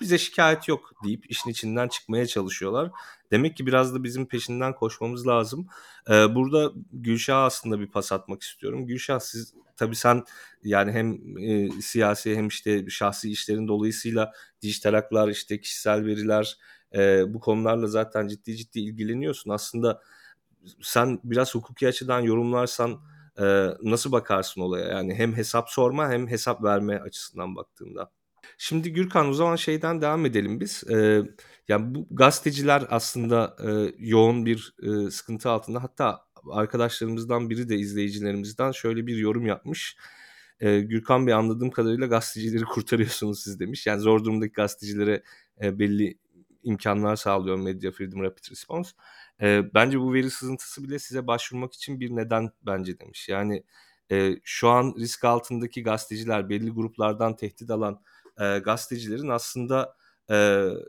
bize 0.00 0.18
şikayet 0.18 0.68
yok 0.68 0.92
deyip 1.04 1.30
işin 1.30 1.50
içinden 1.50 1.88
çıkmaya 1.88 2.26
çalışıyorlar. 2.26 2.90
Demek 3.30 3.56
ki 3.56 3.66
biraz 3.66 3.94
da 3.94 4.04
bizim 4.04 4.26
peşinden 4.26 4.74
koşmamız 4.74 5.26
lazım. 5.26 5.66
Ee, 6.10 6.34
burada 6.34 6.72
Gülşah 6.92 7.42
aslında 7.42 7.80
bir 7.80 7.86
pas 7.86 8.12
atmak 8.12 8.42
istiyorum. 8.42 8.86
Gülşah 8.86 9.20
siz 9.20 9.54
tabii 9.76 9.96
sen 9.96 10.24
yani 10.64 10.92
hem 10.92 11.38
e, 11.38 11.70
siyasi 11.80 12.36
hem 12.36 12.48
işte 12.48 12.90
şahsi 12.90 13.30
işlerin 13.30 13.68
dolayısıyla 13.68 14.32
dijital 14.62 14.94
haklar, 14.94 15.28
işte 15.28 15.60
kişisel 15.60 16.04
veriler 16.04 16.56
e, 16.94 17.34
bu 17.34 17.40
konularla 17.40 17.86
zaten 17.86 18.28
ciddi 18.28 18.56
ciddi 18.56 18.80
ilgileniyorsun. 18.80 19.50
Aslında 19.50 20.02
sen 20.82 21.20
biraz 21.24 21.54
hukuki 21.54 21.88
açıdan 21.88 22.20
yorumlarsan 22.20 23.00
e, 23.38 23.44
nasıl 23.82 24.12
bakarsın 24.12 24.60
olaya? 24.60 24.88
Yani 24.88 25.14
hem 25.14 25.36
hesap 25.36 25.70
sorma 25.70 26.10
hem 26.10 26.28
hesap 26.28 26.64
verme 26.64 26.98
açısından 27.00 27.56
baktığında. 27.56 28.10
Şimdi 28.58 28.92
Gürkan 28.92 29.28
o 29.28 29.32
zaman 29.32 29.56
şeyden 29.56 30.02
devam 30.02 30.26
edelim 30.26 30.60
biz. 30.60 30.84
Ee, 30.90 31.22
yani 31.68 31.94
bu 31.94 32.06
gazeteciler 32.10 32.84
aslında 32.90 33.56
e, 33.64 33.94
yoğun 33.98 34.46
bir 34.46 34.74
e, 34.82 35.10
sıkıntı 35.10 35.50
altında. 35.50 35.82
Hatta 35.82 36.20
arkadaşlarımızdan 36.52 37.50
biri 37.50 37.68
de 37.68 37.76
izleyicilerimizden 37.76 38.72
şöyle 38.72 39.06
bir 39.06 39.16
yorum 39.16 39.46
yapmış. 39.46 39.96
E, 40.60 40.80
Gürkan 40.80 41.26
Bey 41.26 41.34
anladığım 41.34 41.70
kadarıyla 41.70 42.06
gazetecileri 42.06 42.64
kurtarıyorsunuz 42.74 43.42
siz 43.42 43.60
demiş. 43.60 43.86
Yani 43.86 44.00
zor 44.00 44.24
durumdaki 44.24 44.52
gazetecilere 44.52 45.22
e, 45.62 45.78
belli 45.78 46.18
imkanlar 46.62 47.16
sağlıyor 47.16 47.56
Media 47.56 47.90
Freedom 47.90 48.22
Rapid 48.22 48.50
Response. 48.50 48.90
E, 49.42 49.74
bence 49.74 50.00
bu 50.00 50.14
veri 50.14 50.30
sızıntısı 50.30 50.84
bile 50.84 50.98
size 50.98 51.26
başvurmak 51.26 51.74
için 51.74 52.00
bir 52.00 52.16
neden 52.16 52.50
bence 52.62 52.98
demiş. 53.00 53.28
Yani 53.28 53.62
e, 54.12 54.36
şu 54.44 54.68
an 54.68 54.94
risk 54.98 55.24
altındaki 55.24 55.82
gazeteciler 55.82 56.48
belli 56.48 56.70
gruplardan 56.70 57.36
tehdit 57.36 57.70
alan 57.70 58.00
e, 58.40 58.58
gazetecilerin 58.58 59.28
aslında 59.28 59.96
e, 60.30 60.34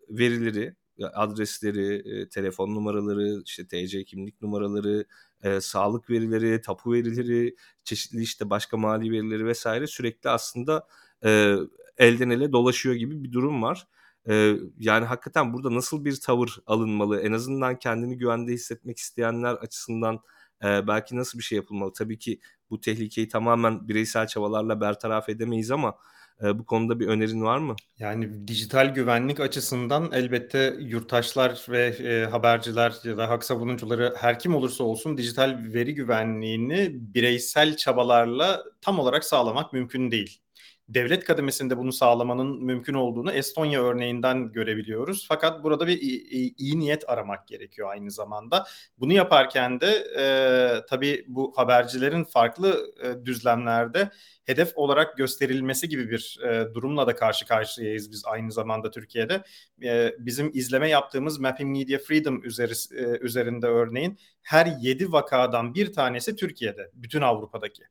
verileri, 0.09 0.75
adresleri, 1.13 2.19
e, 2.21 2.29
telefon 2.29 2.75
numaraları, 2.75 3.41
işte 3.45 3.67
TC 3.67 4.03
kimlik 4.03 4.41
numaraları, 4.41 5.05
e, 5.43 5.61
sağlık 5.61 6.09
verileri, 6.09 6.61
tapu 6.61 6.93
verileri, 6.93 7.55
çeşitli 7.83 8.21
işte 8.21 8.49
başka 8.49 8.77
mali 8.77 9.11
verileri 9.11 9.45
vesaire 9.45 9.87
sürekli 9.87 10.29
aslında 10.29 10.87
e, 11.25 11.55
elden 11.97 12.29
ele 12.29 12.51
dolaşıyor 12.51 12.95
gibi 12.95 13.23
bir 13.23 13.31
durum 13.31 13.61
var. 13.63 13.87
E, 14.29 14.55
yani 14.79 15.05
hakikaten 15.05 15.53
burada 15.53 15.75
nasıl 15.75 16.05
bir 16.05 16.15
tavır 16.21 16.57
alınmalı? 16.67 17.21
En 17.21 17.31
azından 17.31 17.79
kendini 17.79 18.17
güvende 18.17 18.53
hissetmek 18.53 18.97
isteyenler 18.97 19.53
açısından 19.53 20.19
e, 20.63 20.87
belki 20.87 21.15
nasıl 21.17 21.39
bir 21.39 21.43
şey 21.43 21.55
yapılmalı? 21.55 21.93
Tabii 21.93 22.19
ki 22.19 22.39
bu 22.69 22.81
tehlikeyi 22.81 23.27
tamamen 23.27 23.87
bireysel 23.87 24.27
çabalarla 24.27 24.81
bertaraf 24.81 25.29
edemeyiz 25.29 25.71
ama 25.71 25.97
bu 26.41 26.65
konuda 26.65 26.99
bir 26.99 27.07
önerin 27.07 27.41
var 27.41 27.57
mı? 27.57 27.75
Yani 27.99 28.47
dijital 28.47 28.93
güvenlik 28.93 29.39
açısından 29.39 30.11
elbette 30.11 30.75
yurttaşlar 30.79 31.65
ve 31.69 31.85
e, 31.85 32.25
haberciler 32.25 32.93
ya 33.03 33.17
da 33.17 33.29
hak 33.29 33.43
savunucuları 33.43 34.13
her 34.17 34.39
kim 34.39 34.55
olursa 34.55 34.83
olsun 34.83 35.17
dijital 35.17 35.59
veri 35.73 35.95
güvenliğini 35.95 36.89
bireysel 36.93 37.77
çabalarla 37.77 38.63
tam 38.81 38.99
olarak 38.99 39.23
sağlamak 39.23 39.73
mümkün 39.73 40.11
değil 40.11 40.41
devlet 40.89 41.23
kademesinde 41.23 41.77
bunu 41.77 41.93
sağlamanın 41.93 42.63
mümkün 42.63 42.93
olduğunu 42.93 43.31
Estonya 43.31 43.83
örneğinden 43.83 44.51
görebiliyoruz. 44.51 45.25
Fakat 45.27 45.63
burada 45.63 45.87
bir 45.87 46.01
iyi, 46.01 46.79
niyet 46.79 47.09
aramak 47.09 47.47
gerekiyor 47.47 47.89
aynı 47.89 48.11
zamanda. 48.11 48.65
Bunu 48.97 49.13
yaparken 49.13 49.81
de 49.81 50.07
e, 50.17 50.25
tabii 50.89 51.25
bu 51.27 51.53
habercilerin 51.55 52.23
farklı 52.23 52.93
e, 53.03 53.25
düzlemlerde 53.25 54.09
hedef 54.45 54.71
olarak 54.75 55.17
gösterilmesi 55.17 55.89
gibi 55.89 56.09
bir 56.09 56.39
e, 56.43 56.73
durumla 56.73 57.07
da 57.07 57.15
karşı 57.15 57.45
karşıyayız 57.45 58.11
biz 58.11 58.25
aynı 58.25 58.51
zamanda 58.51 58.91
Türkiye'de. 58.91 59.43
E, 59.83 60.13
bizim 60.19 60.51
izleme 60.53 60.89
yaptığımız 60.89 61.39
Mapping 61.39 61.77
Media 61.77 61.99
Freedom 61.99 62.43
üzeri, 62.43 62.73
e, 62.97 63.03
üzerinde 63.03 63.67
örneğin 63.67 64.17
her 64.41 64.65
7 64.81 65.11
vakadan 65.11 65.75
bir 65.75 65.93
tanesi 65.93 66.35
Türkiye'de, 66.35 66.91
bütün 66.93 67.21
Avrupa'daki. 67.21 67.83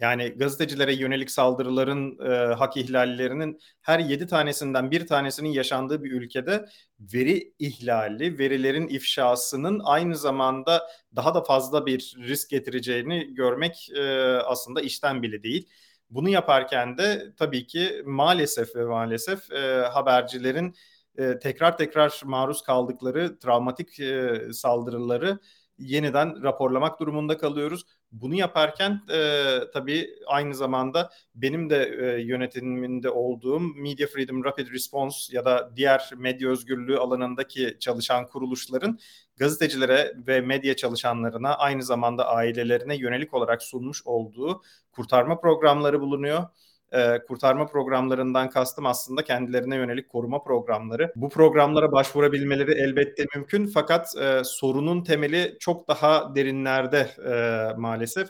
Yani 0.00 0.28
gazetecilere 0.28 0.94
yönelik 0.94 1.30
saldırıların, 1.30 2.18
e, 2.30 2.54
hak 2.54 2.76
ihlallerinin 2.76 3.60
her 3.82 3.98
yedi 3.98 4.26
tanesinden 4.26 4.90
bir 4.90 5.06
tanesinin 5.06 5.48
yaşandığı 5.48 6.04
bir 6.04 6.12
ülkede 6.12 6.66
veri 7.00 7.52
ihlali, 7.58 8.38
verilerin 8.38 8.88
ifşasının 8.88 9.80
aynı 9.84 10.16
zamanda 10.16 10.88
daha 11.16 11.34
da 11.34 11.42
fazla 11.42 11.86
bir 11.86 12.14
risk 12.18 12.50
getireceğini 12.50 13.34
görmek 13.34 13.90
e, 13.96 14.02
aslında 14.38 14.80
işten 14.80 15.22
bile 15.22 15.42
değil. 15.42 15.68
Bunu 16.10 16.28
yaparken 16.28 16.98
de 16.98 17.32
tabii 17.36 17.66
ki 17.66 18.02
maalesef 18.06 18.76
ve 18.76 18.84
maalesef 18.84 19.52
e, 19.52 19.82
habercilerin 19.92 20.74
e, 21.18 21.38
tekrar 21.38 21.76
tekrar 21.78 22.20
maruz 22.24 22.62
kaldıkları 22.62 23.38
travmatik 23.38 24.00
e, 24.00 24.40
saldırıları 24.52 25.38
yeniden 25.78 26.42
raporlamak 26.42 27.00
durumunda 27.00 27.38
kalıyoruz. 27.38 27.84
Bunu 28.12 28.34
yaparken 28.34 29.00
e, 29.12 29.58
tabii 29.72 30.10
aynı 30.26 30.54
zamanda 30.54 31.10
benim 31.34 31.70
de 31.70 31.84
e, 32.00 32.22
yönetiminde 32.22 33.10
olduğum 33.10 33.60
Media 33.60 34.06
Freedom 34.06 34.44
Rapid 34.44 34.72
Response 34.72 35.36
ya 35.36 35.44
da 35.44 35.70
diğer 35.76 36.10
medya 36.16 36.50
özgürlüğü 36.50 36.96
alanındaki 36.96 37.76
çalışan 37.80 38.26
kuruluşların 38.26 38.98
gazetecilere 39.36 40.14
ve 40.26 40.40
medya 40.40 40.76
çalışanlarına 40.76 41.54
aynı 41.54 41.82
zamanda 41.82 42.28
ailelerine 42.28 42.96
yönelik 42.96 43.34
olarak 43.34 43.62
sunmuş 43.62 44.02
olduğu 44.04 44.62
kurtarma 44.92 45.40
programları 45.40 46.00
bulunuyor 46.00 46.44
e, 46.92 47.18
kurtarma 47.28 47.66
programlarından 47.66 48.50
kastım 48.50 48.86
aslında 48.86 49.24
kendilerine 49.24 49.76
yönelik 49.76 50.08
koruma 50.08 50.42
programları. 50.42 51.12
Bu 51.16 51.28
programlara 51.28 51.92
başvurabilmeleri 51.92 52.72
elbette 52.72 53.26
mümkün 53.34 53.66
fakat 53.66 54.16
e, 54.16 54.44
sorunun 54.44 55.04
temeli 55.04 55.56
çok 55.60 55.88
daha 55.88 56.34
derinlerde 56.34 57.10
e, 57.26 57.74
maalesef. 57.78 58.28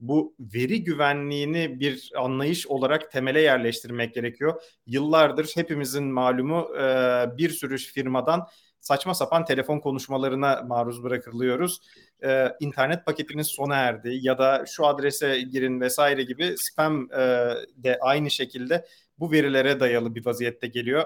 Bu 0.00 0.34
veri 0.40 0.84
güvenliğini 0.84 1.80
bir 1.80 2.10
anlayış 2.16 2.66
olarak 2.66 3.10
temele 3.10 3.40
yerleştirmek 3.40 4.14
gerekiyor. 4.14 4.62
Yıllardır 4.86 5.52
hepimizin 5.54 6.04
malumu 6.04 6.68
e, 6.76 6.82
bir 7.38 7.50
sürü 7.50 7.78
firmadan 7.78 8.46
saçma 8.90 9.14
sapan 9.14 9.44
telefon 9.44 9.80
konuşmalarına 9.80 10.62
maruz 10.66 11.02
bırakılıyoruz. 11.02 11.80
Ee, 12.24 12.52
internet 12.60 13.06
paketiniz 13.06 13.46
sona 13.46 13.76
erdi 13.76 14.18
ya 14.22 14.38
da 14.38 14.64
şu 14.66 14.86
adrese 14.86 15.40
girin 15.40 15.80
vesaire 15.80 16.22
gibi 16.22 16.54
spam 16.58 17.12
e, 17.12 17.18
de 17.76 17.98
aynı 18.00 18.30
şekilde 18.30 18.86
bu 19.18 19.32
verilere 19.32 19.80
dayalı 19.80 20.14
bir 20.14 20.26
vaziyette 20.26 20.66
geliyor. 20.66 21.04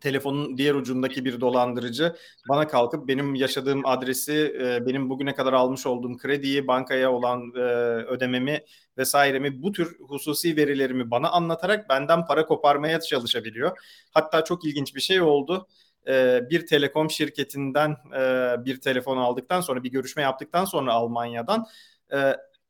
telefonun 0.00 0.58
diğer 0.58 0.74
ucundaki 0.74 1.24
bir 1.24 1.40
dolandırıcı 1.40 2.16
bana 2.48 2.68
kalkıp 2.68 3.08
benim 3.08 3.34
yaşadığım 3.34 3.86
adresi, 3.86 4.56
e, 4.60 4.86
benim 4.86 5.10
bugüne 5.10 5.34
kadar 5.34 5.52
almış 5.52 5.86
olduğum 5.86 6.16
krediyi, 6.16 6.66
bankaya 6.66 7.12
olan 7.12 7.52
e, 7.56 7.60
ödememi 8.14 8.64
vesairemi 8.98 9.62
bu 9.62 9.72
tür 9.72 9.98
hususi 10.08 10.56
verilerimi 10.56 11.10
bana 11.10 11.30
anlatarak 11.30 11.88
benden 11.88 12.26
para 12.26 12.46
koparmaya 12.46 13.00
çalışabiliyor. 13.00 13.78
Hatta 14.10 14.44
çok 14.44 14.64
ilginç 14.64 14.94
bir 14.94 15.00
şey 15.00 15.22
oldu. 15.22 15.68
E, 16.08 16.40
bir 16.50 16.66
telekom 16.66 17.10
şirketinden 17.10 17.96
bir 18.64 18.80
telefon 18.80 19.16
aldıktan 19.16 19.60
sonra 19.60 19.82
bir 19.82 19.90
görüşme 19.90 20.22
yaptıktan 20.22 20.64
sonra 20.64 20.92
Almanya'dan 20.92 21.66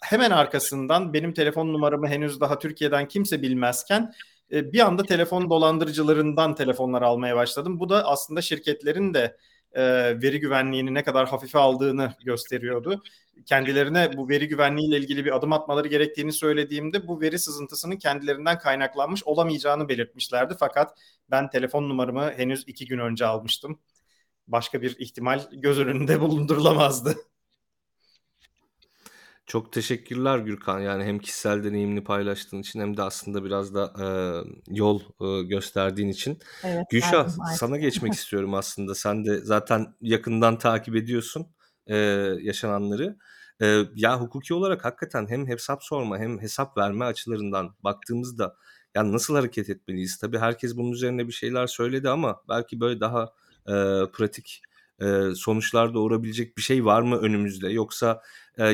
hemen 0.05 0.31
arkasından 0.31 1.13
benim 1.13 1.33
telefon 1.35 1.73
numaramı 1.73 2.09
henüz 2.09 2.41
daha 2.41 2.59
Türkiye'den 2.59 3.09
kimse 3.09 3.43
bilmezken 3.43 4.13
e, 4.53 4.73
bir 4.73 4.81
anda 4.81 5.03
telefon 5.03 5.51
dolandırıcılarından 5.51 6.55
telefonlar 6.55 7.03
almaya 7.03 7.37
başladım. 7.37 7.81
Bu 7.81 7.89
da 7.89 8.07
aslında 8.07 8.43
şirketlerin 8.43 9.15
de 9.15 9.37
e, 9.75 9.83
veri 10.23 10.41
güvenliğini 10.41 10.95
ne 10.95 11.03
kadar 11.05 11.29
hafife 11.29 11.59
aldığını 11.59 12.15
gösteriyordu. 12.25 13.03
Kendilerine 13.47 14.17
bu 14.17 14.29
veri 14.29 14.49
güvenliği 14.49 14.89
ile 14.89 14.99
ilgili 14.99 15.25
bir 15.25 15.37
adım 15.37 15.53
atmaları 15.53 15.89
gerektiğini 15.89 16.33
söylediğimde 16.33 17.09
bu 17.09 17.21
veri 17.21 17.39
sızıntısının 17.39 17.97
kendilerinden 17.97 18.59
kaynaklanmış 18.59 19.25
olamayacağını 19.25 19.89
belirtmişlerdi. 19.89 20.55
Fakat 20.59 20.99
ben 21.31 21.51
telefon 21.51 21.89
numaramı 21.89 22.33
henüz 22.37 22.65
iki 22.67 22.87
gün 22.87 22.99
önce 22.99 23.27
almıştım. 23.27 23.81
Başka 24.49 24.83
bir 24.83 24.97
ihtimal 24.99 25.41
göz 25.53 25.79
önünde 25.79 26.21
bulundurulamazdı. 26.21 27.17
Çok 29.47 29.73
teşekkürler 29.73 30.39
Gürkan. 30.39 30.81
Yani 30.81 31.05
hem 31.05 31.19
kişisel 31.19 31.65
deneyimini 31.65 32.05
paylaştığın 32.05 32.61
için 32.61 32.81
hem 32.81 32.97
de 32.97 33.03
aslında 33.03 33.45
biraz 33.45 33.75
da 33.75 33.93
e, 33.99 34.07
yol 34.75 35.01
e, 35.01 35.43
gösterdiğin 35.43 36.09
için. 36.09 36.39
Evet, 36.65 36.85
Gülşah 36.91 37.29
sana 37.57 37.77
geçmek 37.77 38.13
istiyorum 38.15 38.55
aslında. 38.55 38.95
Sen 38.95 39.25
de 39.25 39.39
zaten 39.39 39.95
yakından 40.01 40.59
takip 40.59 40.97
ediyorsun 40.97 41.47
e, 41.87 41.97
yaşananları. 42.41 43.17
E, 43.63 43.83
ya 43.95 44.21
hukuki 44.21 44.55
olarak 44.55 44.85
hakikaten 44.85 45.27
hem 45.27 45.49
hesap 45.49 45.85
sorma 45.85 46.19
hem 46.19 46.41
hesap 46.41 46.77
verme 46.79 47.05
açılarından 47.05 47.75
baktığımızda 47.85 48.57
yani 48.95 49.13
nasıl 49.13 49.35
hareket 49.35 49.71
etmeliyiz? 49.71 50.19
Tabii 50.19 50.39
herkes 50.39 50.77
bunun 50.77 50.93
üzerine 50.93 51.27
bir 51.27 51.33
şeyler 51.33 51.67
söyledi 51.67 52.09
ama 52.09 52.43
belki 52.49 52.81
böyle 52.81 53.01
daha 53.01 53.23
e, 53.67 53.73
pratik 54.13 54.63
sonuçlar 55.35 55.95
doğurabilecek 55.95 56.57
bir 56.57 56.63
şey 56.63 56.85
var 56.85 57.03
mı 57.03 57.17
önümüzde? 57.17 57.69
Yoksa 57.69 58.21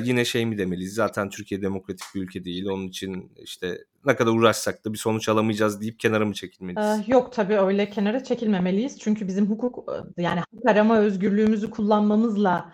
yine 0.02 0.24
şey 0.24 0.46
mi 0.46 0.58
demeliyiz? 0.58 0.94
Zaten 0.94 1.30
Türkiye 1.30 1.62
demokratik 1.62 2.06
bir 2.14 2.22
ülke 2.22 2.44
değil. 2.44 2.66
Onun 2.66 2.88
için 2.88 3.32
işte 3.42 3.78
ne 4.06 4.16
kadar 4.16 4.32
uğraşsak 4.32 4.84
da 4.84 4.92
bir 4.92 4.98
sonuç 4.98 5.28
alamayacağız 5.28 5.80
deyip 5.80 6.00
kenara 6.00 6.24
mı 6.24 6.34
çekilmeliyiz? 6.34 7.08
Yok 7.08 7.32
tabii 7.32 7.58
öyle 7.58 7.90
kenara 7.90 8.24
çekilmemeliyiz. 8.24 8.98
Çünkü 8.98 9.28
bizim 9.28 9.46
hukuk 9.46 9.88
yani 10.18 10.40
hak 10.40 10.66
arama 10.66 10.98
özgürlüğümüzü 10.98 11.70
kullanmamızla 11.70 12.72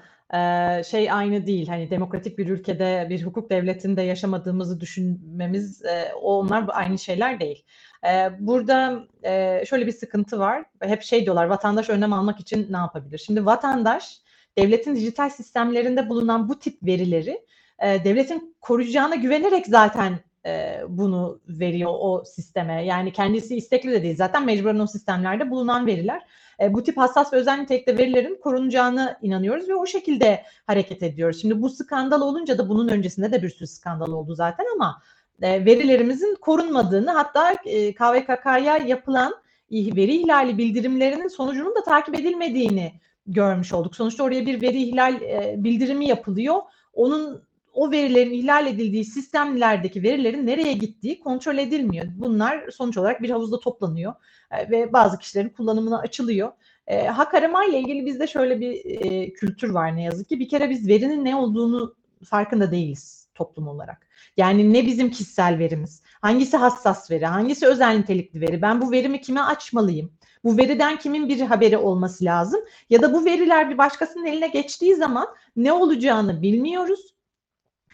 şey 0.91 1.13
aynı 1.13 1.47
değil. 1.47 1.69
Hani 1.69 1.91
demokratik 1.91 2.39
bir 2.39 2.49
ülkede 2.49 3.07
bir 3.11 3.23
hukuk 3.23 3.51
devletinde 3.51 4.03
yaşamadığımızı 4.03 4.81
düşünmemiz 4.81 5.83
onlar 6.23 6.65
aynı 6.69 6.99
şeyler 6.99 7.41
değil. 7.41 7.65
E, 8.09 8.31
burada 8.39 9.07
e, 9.25 9.65
şöyle 9.67 9.87
bir 9.87 9.93
sıkıntı 9.93 10.39
var. 10.39 10.65
Hep 10.81 11.03
şey 11.03 11.25
diyorlar 11.25 11.47
vatandaş 11.47 11.91
önlem 11.91 12.13
almak 12.13 12.41
için 12.41 12.67
ne 12.73 12.77
yapabilir? 12.77 13.19
Şimdi 13.19 13.47
vatandaş 13.47 14.21
devletin 14.59 14.95
dijital 14.95 15.31
sistemlerinde 15.31 16.09
bulunan 16.09 16.49
bu 16.49 16.59
tip 16.59 16.83
verileri 16.83 17.47
e, 17.79 18.05
devletin 18.05 18.57
koruyacağına 18.61 19.15
güvenerek 19.15 19.67
zaten 19.67 20.19
e, 20.47 20.81
bunu 20.89 21.41
veriyor 21.49 21.91
o 21.95 22.25
sisteme. 22.25 22.85
Yani 22.85 23.13
kendisi 23.13 23.57
istekli 23.57 23.93
de 23.93 24.03
değil 24.03 24.17
zaten 24.17 24.45
mecburen 24.47 24.79
o 24.79 24.87
sistemlerde 24.87 25.51
bulunan 25.51 25.87
veriler. 25.87 26.23
Bu 26.71 26.83
tip 26.83 26.97
hassas 26.97 27.33
ve 27.33 27.37
özel 27.37 27.59
nitelikte 27.59 27.99
verilerin 27.99 28.41
korunacağını 28.43 29.19
inanıyoruz 29.23 29.69
ve 29.69 29.75
o 29.75 29.87
şekilde 29.87 30.43
hareket 30.67 31.03
ediyoruz. 31.03 31.41
Şimdi 31.41 31.63
bu 31.63 31.71
skandal 31.71 32.21
olunca 32.21 32.59
da 32.59 32.69
bunun 32.69 32.89
öncesinde 32.89 33.33
de 33.33 33.43
bir 33.43 33.51
sürü 33.51 33.67
skandal 33.67 34.13
oldu 34.13 34.35
zaten 34.35 34.67
ama 34.75 35.03
e, 35.43 35.65
verilerimizin 35.65 36.37
korunmadığını 36.41 37.11
hatta 37.11 37.53
e, 37.65 37.95
KVKK'ya 37.95 38.77
yapılan 38.77 39.35
veri 39.71 40.17
ihlali 40.17 40.59
bildirimlerinin 40.59 41.29
sonucunun 41.29 41.75
da 41.75 41.85
takip 41.85 42.21
edilmediğini 42.21 42.93
görmüş 43.27 43.73
olduk. 43.73 43.97
Sonuçta 43.97 44.25
oraya 44.25 44.47
bir 44.47 44.63
veri 44.63 44.83
ihlal 44.83 45.23
e, 45.23 45.55
bildirimi 45.59 46.09
yapılıyor. 46.09 46.57
Onun 46.93 47.43
o 47.75 47.91
verilerin 47.91 48.33
ihlal 48.33 48.67
edildiği 48.67 49.05
sistemlerdeki 49.05 50.03
verilerin 50.03 50.47
nereye 50.47 50.73
gittiği 50.73 51.21
kontrol 51.21 51.59
edilmiyor. 51.59 52.07
Bunlar 52.17 52.71
sonuç 52.71 52.97
olarak 52.97 53.23
bir 53.23 53.31
havuzda 53.31 53.61
toplanıyor 53.61 54.15
e, 54.51 54.71
ve 54.71 54.93
bazı 54.93 55.19
kişilerin 55.19 55.49
kullanımına 55.49 55.99
açılıyor. 55.99 56.53
E, 56.87 57.07
hak 57.07 57.35
arama 57.35 57.65
ile 57.65 57.81
ilgili 57.81 58.07
bizde 58.07 58.27
şöyle 58.27 58.61
bir 58.61 58.85
e, 58.85 59.33
kültür 59.33 59.71
var 59.71 59.97
ne 59.97 60.03
yazık 60.03 60.29
ki. 60.29 60.41
Bir 60.41 60.49
kere 60.49 60.71
biz 60.71 60.89
verinin 60.89 61.25
ne 61.25 61.37
olduğunu 61.37 61.95
farkında 62.25 62.71
değiliz 62.71 63.16
toplum 63.37 63.69
olarak. 63.69 64.07
Yani 64.37 64.73
ne 64.73 64.87
bizim 64.87 65.11
kişisel 65.11 65.59
verimiz, 65.59 66.03
hangisi 66.21 66.57
hassas 66.57 67.11
veri, 67.11 67.27
hangisi 67.27 67.67
özel 67.67 67.97
nitelikli 67.97 68.41
veri, 68.41 68.63
ben 68.63 68.81
bu 68.81 68.91
verimi 68.91 69.21
kime 69.21 69.41
açmalıyım, 69.41 70.13
bu 70.45 70.57
veriden 70.57 70.99
kimin 70.99 71.29
bir 71.29 71.41
haberi 71.41 71.77
olması 71.77 72.25
lazım 72.25 72.61
ya 72.91 73.03
da 73.03 73.13
bu 73.13 73.25
veriler 73.25 73.71
bir 73.71 73.79
başkasının 73.79 74.27
eline 74.27 74.49
geçtiği 74.49 74.95
zaman 74.95 75.27
ne 75.57 75.73
olacağını 75.73 76.43
bilmiyoruz. 76.43 77.15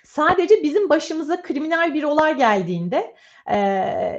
Sadece 0.04 0.62
bizim 0.62 0.88
başımıza 0.88 1.42
kriminal 1.42 1.94
bir 1.94 2.02
olay 2.02 2.36
geldiğinde 2.36 3.14
e, 3.46 3.56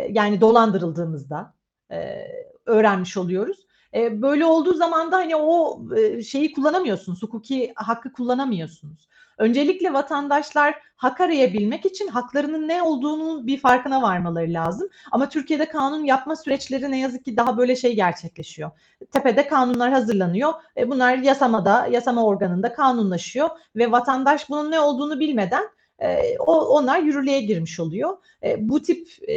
yani 0.10 0.42
dolandırıldığımızda 0.42 1.54
e, 1.92 2.28
öğrenmiş 2.66 3.18
oluyoruz. 3.18 3.68
E, 3.94 4.22
böyle 4.22 4.46
olduğu 4.46 4.74
zaman 4.74 5.12
da 5.12 5.18
hani 5.18 5.36
o 5.36 5.82
e, 5.96 6.24
şeyi 6.24 6.54
kullanamıyorsunuz, 6.54 7.24
hukuki 7.24 7.74
hakkı 7.76 8.14
kullanamıyorsunuz. 8.14 9.08
Öncelikle 9.38 9.94
vatandaşlar 9.94 10.76
hak 10.96 11.22
arayabilmek 11.22 11.86
için 11.86 12.08
haklarının 12.08 12.68
ne 12.68 12.82
olduğunun 12.82 13.48
bir 13.48 13.58
farkına 13.58 14.02
varmaları 14.02 14.54
lazım. 14.54 14.90
Ama 15.12 15.30
Türkiye'de 15.30 15.66
kanun 15.66 16.04
yapma 16.04 16.36
süreçleri 16.36 16.92
ne 16.92 17.00
yazık 17.00 17.26
ki 17.26 17.38
daha 17.38 17.58
böyle 17.58 17.76
şey 17.76 17.96
gerçekleşiyor. 17.96 18.72
Tepede 19.12 19.48
kanunlar 19.48 19.92
hazırlanıyor. 19.92 20.54
E 20.78 20.90
bunlar 20.90 21.18
yasamada, 21.18 21.88
yasama 21.92 22.26
organında 22.26 22.74
kanunlaşıyor 22.74 23.50
ve 23.76 23.92
vatandaş 23.92 24.50
bunun 24.50 24.72
ne 24.72 24.80
olduğunu 24.80 25.20
bilmeden 25.20 25.64
e, 26.00 26.38
onlar 26.40 27.00
yürürlüğe 27.00 27.42
girmiş 27.42 27.80
oluyor. 27.80 28.18
E, 28.44 28.70
bu 28.70 28.82
tip 28.82 29.08
e, 29.28 29.36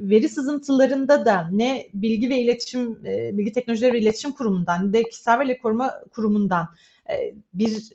veri 0.00 0.28
sızıntılarında 0.28 1.26
da 1.26 1.48
ne 1.52 1.86
bilgi 1.94 2.30
ve 2.30 2.38
iletişim, 2.38 3.04
bilgi 3.04 3.52
teknolojileri 3.52 3.92
ve 3.92 3.98
iletişim 3.98 4.32
kurumundan 4.32 4.88
ne 4.88 4.92
de 4.92 5.02
kişisel 5.02 5.38
veri 5.38 5.58
koruma 5.58 5.94
kurumundan 6.12 6.68
bir 7.54 7.92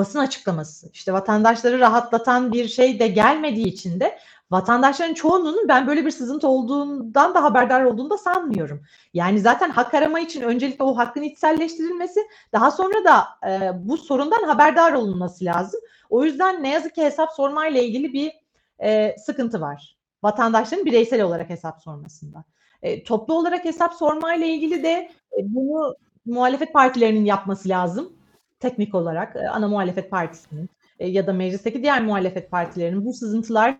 basın 0.00 0.18
açıklaması, 0.18 0.90
işte 0.92 1.12
vatandaşları 1.12 1.78
rahatlatan 1.80 2.52
bir 2.52 2.68
şey 2.68 2.98
de 2.98 3.08
gelmediği 3.08 3.66
için 3.66 4.00
de 4.00 4.18
vatandaşların 4.50 5.14
çoğunluğunun 5.14 5.68
ben 5.68 5.86
böyle 5.86 6.06
bir 6.06 6.10
sızıntı 6.10 6.48
olduğundan 6.48 7.34
da 7.34 7.42
haberdar 7.42 7.84
olduğunu 7.84 8.10
da 8.10 8.18
sanmıyorum. 8.18 8.82
Yani 9.14 9.40
zaten 9.40 9.70
hak 9.70 9.94
arama 9.94 10.20
için 10.20 10.42
öncelikle 10.42 10.84
o 10.84 10.96
hakkın 10.96 11.22
içselleştirilmesi, 11.22 12.20
daha 12.52 12.70
sonra 12.70 13.04
da 13.04 13.26
e, 13.48 13.70
bu 13.88 13.96
sorundan 13.96 14.42
haberdar 14.42 14.92
olunması 14.92 15.44
lazım. 15.44 15.80
O 16.10 16.24
yüzden 16.24 16.62
ne 16.62 16.68
yazık 16.68 16.94
ki 16.94 17.02
hesap 17.02 17.32
sorma 17.32 17.66
ile 17.66 17.84
ilgili 17.84 18.12
bir 18.12 18.32
e, 18.82 19.16
sıkıntı 19.18 19.60
var. 19.60 19.96
Vatandaşların 20.22 20.86
bireysel 20.86 21.22
olarak 21.22 21.50
hesap 21.50 21.82
sormasında. 21.82 22.44
E, 22.82 23.04
toplu 23.04 23.34
olarak 23.34 23.64
hesap 23.64 23.94
sorma 23.94 24.34
ile 24.34 24.48
ilgili 24.48 24.82
de 24.82 25.10
e, 25.38 25.38
bunu 25.38 25.96
muhalefet 26.26 26.72
partilerinin 26.72 27.24
yapması 27.24 27.68
lazım 27.68 28.19
teknik 28.60 28.94
olarak 28.94 29.36
e, 29.36 29.48
ana 29.48 29.68
muhalefet 29.68 30.10
partisinin 30.10 30.68
e, 30.98 31.08
ya 31.08 31.26
da 31.26 31.32
meclisteki 31.32 31.82
diğer 31.82 32.02
muhalefet 32.02 32.50
partilerinin 32.50 33.04
bu 33.04 33.12
sızıntılar 33.12 33.78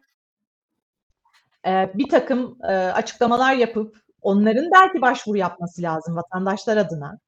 e, 1.66 1.90
bir 1.94 2.08
takım 2.08 2.58
açıklamalar 2.94 3.54
yapıp 3.54 3.96
onların 4.22 4.70
belki 4.72 5.00
başvuru 5.00 5.36
yapması 5.36 5.82
lazım 5.82 6.16
vatandaşlar 6.16 6.76
adına. 6.76 7.18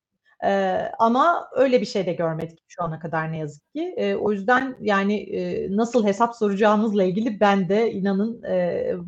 ama 0.98 1.48
öyle 1.56 1.80
bir 1.80 1.86
şey 1.86 2.06
de 2.06 2.12
görmedik 2.12 2.58
şu 2.68 2.82
ana 2.82 2.98
kadar 2.98 3.32
ne 3.32 3.38
yazık 3.38 3.72
ki. 3.74 4.16
o 4.20 4.32
yüzden 4.32 4.76
yani 4.80 5.28
nasıl 5.76 6.06
hesap 6.06 6.36
soracağımızla 6.36 7.04
ilgili 7.04 7.40
ben 7.40 7.68
de 7.68 7.92
inanın 7.92 8.42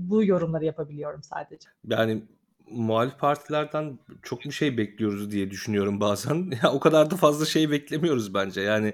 bu 0.09 0.25
yorumları 0.25 0.65
yapabiliyorum 0.65 1.23
sadece. 1.23 1.69
Yani 1.89 2.23
muhalif 2.71 3.19
partilerden 3.19 3.99
çok 4.23 4.45
bir 4.45 4.51
şey 4.51 4.77
bekliyoruz 4.79 5.31
diye 5.31 5.51
düşünüyorum 5.51 6.01
bazen. 6.01 6.53
Ya 6.63 6.73
o 6.73 6.81
kadar 6.81 7.11
da 7.11 7.17
fazla 7.17 7.47
şey 7.47 7.71
beklemiyoruz 7.71 8.35
bence. 8.35 8.61
Yani 8.61 8.89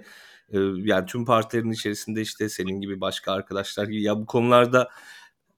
e, 0.53 0.59
yani 0.77 1.07
tüm 1.07 1.25
partilerin 1.25 1.71
içerisinde 1.71 2.21
işte 2.21 2.49
senin 2.49 2.81
gibi 2.81 3.01
başka 3.01 3.33
arkadaşlar 3.33 3.85
gibi 3.85 4.03
ya 4.03 4.17
bu 4.19 4.27
konularda 4.27 4.89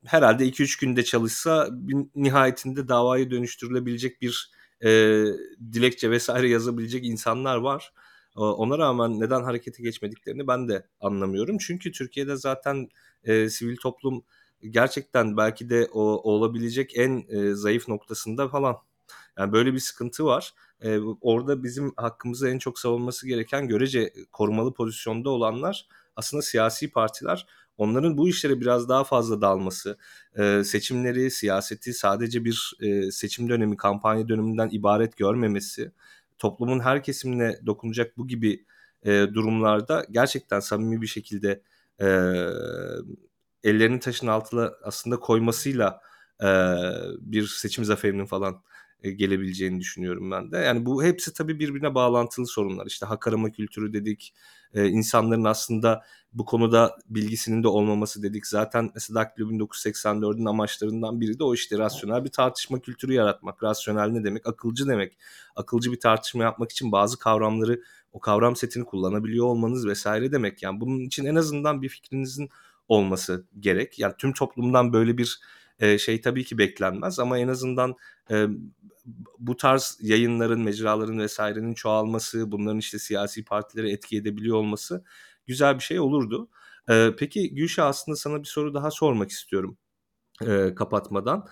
herhalde 0.07 0.47
2-3 0.47 0.81
günde 0.81 1.05
çalışsa 1.05 1.69
nihayetinde 2.15 2.89
davaya 2.89 3.31
dönüştürülebilecek 3.31 4.23
bir 4.23 4.51
e, 4.85 4.89
dilekçe 5.73 6.11
vesaire 6.11 6.49
yazabilecek 6.49 7.05
insanlar 7.05 7.57
var. 7.57 7.93
Ona 8.37 8.79
rağmen 8.79 9.21
neden 9.21 9.43
harekete 9.43 9.83
geçmediklerini 9.83 10.47
ben 10.47 10.69
de 10.69 10.87
anlamıyorum. 11.01 11.59
Çünkü 11.59 11.93
Türkiye'de 11.93 12.37
zaten 12.37 12.89
e, 13.25 13.49
sivil 13.49 13.77
toplum 13.77 14.25
gerçekten 14.71 15.37
belki 15.37 15.71
de 15.71 15.89
o 15.93 16.01
olabilecek 16.33 16.99
en 16.99 17.25
e, 17.29 17.55
zayıf 17.55 17.89
noktasında 17.89 18.49
falan. 18.49 18.77
Yani 19.39 19.53
böyle 19.53 19.73
bir 19.73 19.79
sıkıntı 19.79 20.25
var. 20.25 20.55
Ee, 20.81 20.99
orada 21.21 21.63
bizim 21.63 21.93
hakkımızı 21.97 22.49
en 22.49 22.59
çok 22.59 22.79
savunması 22.79 23.27
gereken 23.29 23.69
görece 23.69 24.13
korumalı 24.33 24.75
pozisyonda 24.75 25.31
olanlar 25.31 25.87
aslında 26.17 26.43
siyasi 26.43 26.91
partiler. 26.91 27.47
Onların 27.79 28.19
bu 28.19 28.29
işlere 28.29 28.61
biraz 28.61 28.89
daha 28.89 29.05
fazla 29.05 29.41
dalması, 29.41 29.99
e, 30.39 30.65
seçimleri, 30.65 31.31
siyaseti 31.31 31.95
sadece 31.95 32.45
bir 32.45 32.73
e, 32.81 33.11
seçim 33.11 33.49
dönemi, 33.49 33.77
kampanya 33.77 34.29
döneminden 34.29 34.69
ibaret 34.73 35.17
görmemesi, 35.17 35.93
toplumun 36.39 36.81
her 36.81 37.03
kesimine 37.03 37.59
dokunacak 37.67 38.17
bu 38.17 38.29
gibi 38.29 38.65
e, 39.05 39.11
durumlarda 39.35 40.07
gerçekten 40.11 40.61
samimi 40.61 41.03
bir 41.03 41.07
şekilde 41.07 41.63
e, 42.01 42.07
ellerini 43.65 44.01
taşın 44.01 44.27
altına 44.27 44.73
aslında 44.83 45.21
koymasıyla 45.21 46.01
e, 46.43 46.47
bir 47.21 47.47
seçim 47.47 47.85
zaferinin 47.85 48.27
falan 48.27 48.63
e, 49.03 49.11
gelebileceğini 49.11 49.81
düşünüyorum 49.81 50.31
ben 50.31 50.53
de. 50.53 50.59
Yani 50.59 50.87
bu 50.87 51.05
hepsi 51.05 51.33
tabii 51.33 51.59
birbirine 51.59 51.95
bağlantılı 51.95 52.47
sorunlar. 52.47 52.87
İşte 52.87 53.07
hak 53.07 53.29
arama 53.29 53.51
kültürü 53.51 53.93
dedik, 53.93 54.35
e, 54.75 54.89
insanların 54.89 55.45
aslında 55.45 56.03
bu 56.33 56.45
konuda 56.45 56.99
bilgisinin 57.07 57.63
de 57.63 57.69
olmaması 57.69 58.23
dedik. 58.23 58.47
Zaten 58.47 58.91
mesela 58.95 59.21
Daktilo 59.21 59.51
1984'ün 59.51 60.45
amaçlarından 60.45 61.21
biri 61.21 61.39
de 61.39 61.45
o 61.45 61.55
işte 61.55 61.79
rasyonel 61.79 62.25
bir 62.25 62.31
tartışma 62.31 62.81
kültürü 62.81 63.13
yaratmak. 63.15 63.63
Rasyonel 63.63 64.09
ne 64.09 64.25
demek? 64.25 64.47
Akılcı 64.47 64.89
demek. 64.89 65.19
Akılcı 65.57 65.93
bir 65.93 66.01
tartışma 66.01 66.43
yapmak 66.43 66.71
için 66.71 66.93
bazı 66.93 67.19
kavramları, 67.19 67.83
o 68.13 68.21
kavram 68.21 68.57
setini 68.57 68.85
kullanabiliyor 68.85 69.47
olmanız 69.47 69.87
vesaire 69.87 70.33
demek. 70.33 70.63
Yani 70.63 70.81
bunun 70.81 71.01
için 71.01 71.25
en 71.25 71.35
azından 71.35 71.83
bir 71.83 71.89
fikrinizin 71.89 72.51
olması 72.89 73.47
gerek. 73.61 73.99
Yani 73.99 74.15
tüm 74.19 74.33
toplumdan 74.33 74.93
böyle 74.93 75.19
bir 75.19 75.41
e, 75.79 75.99
şey 75.99 76.21
tabii 76.21 76.45
ki 76.45 76.59
beklenmez 76.59 77.19
ama 77.19 77.39
en 77.39 77.49
azından 77.49 77.95
e, 78.31 78.47
bu 79.39 79.57
tarz 79.57 79.99
yayınların, 80.01 80.61
mecraların 80.61 81.19
vesairenin 81.19 81.75
çoğalması, 81.75 82.53
bunların 82.53 82.79
işte 82.79 82.99
siyasi 82.99 83.45
partilere 83.45 83.91
etki 83.91 84.17
edebiliyor 84.17 84.57
olması 84.57 85.05
güzel 85.47 85.75
bir 85.75 85.83
şey 85.83 86.01
olurdu. 86.01 86.49
E, 86.91 87.11
peki 87.19 87.55
Gülşah 87.55 87.87
aslında 87.87 88.17
sana 88.17 88.41
bir 88.41 88.49
soru 88.49 88.75
daha 88.75 88.91
sormak 88.91 89.31
istiyorum 89.31 89.79
kapatmadan. 90.77 91.49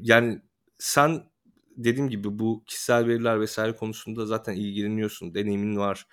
Yani 0.00 0.42
sen 0.78 1.22
dediğim 1.76 2.08
gibi 2.10 2.38
bu 2.38 2.64
kişisel 2.66 3.06
veriler 3.06 3.40
vesaire 3.40 3.76
konusunda 3.76 4.26
zaten 4.26 4.54
ilgileniyorsun, 4.54 5.34
deneyimin 5.34 5.76
var. 5.76 6.06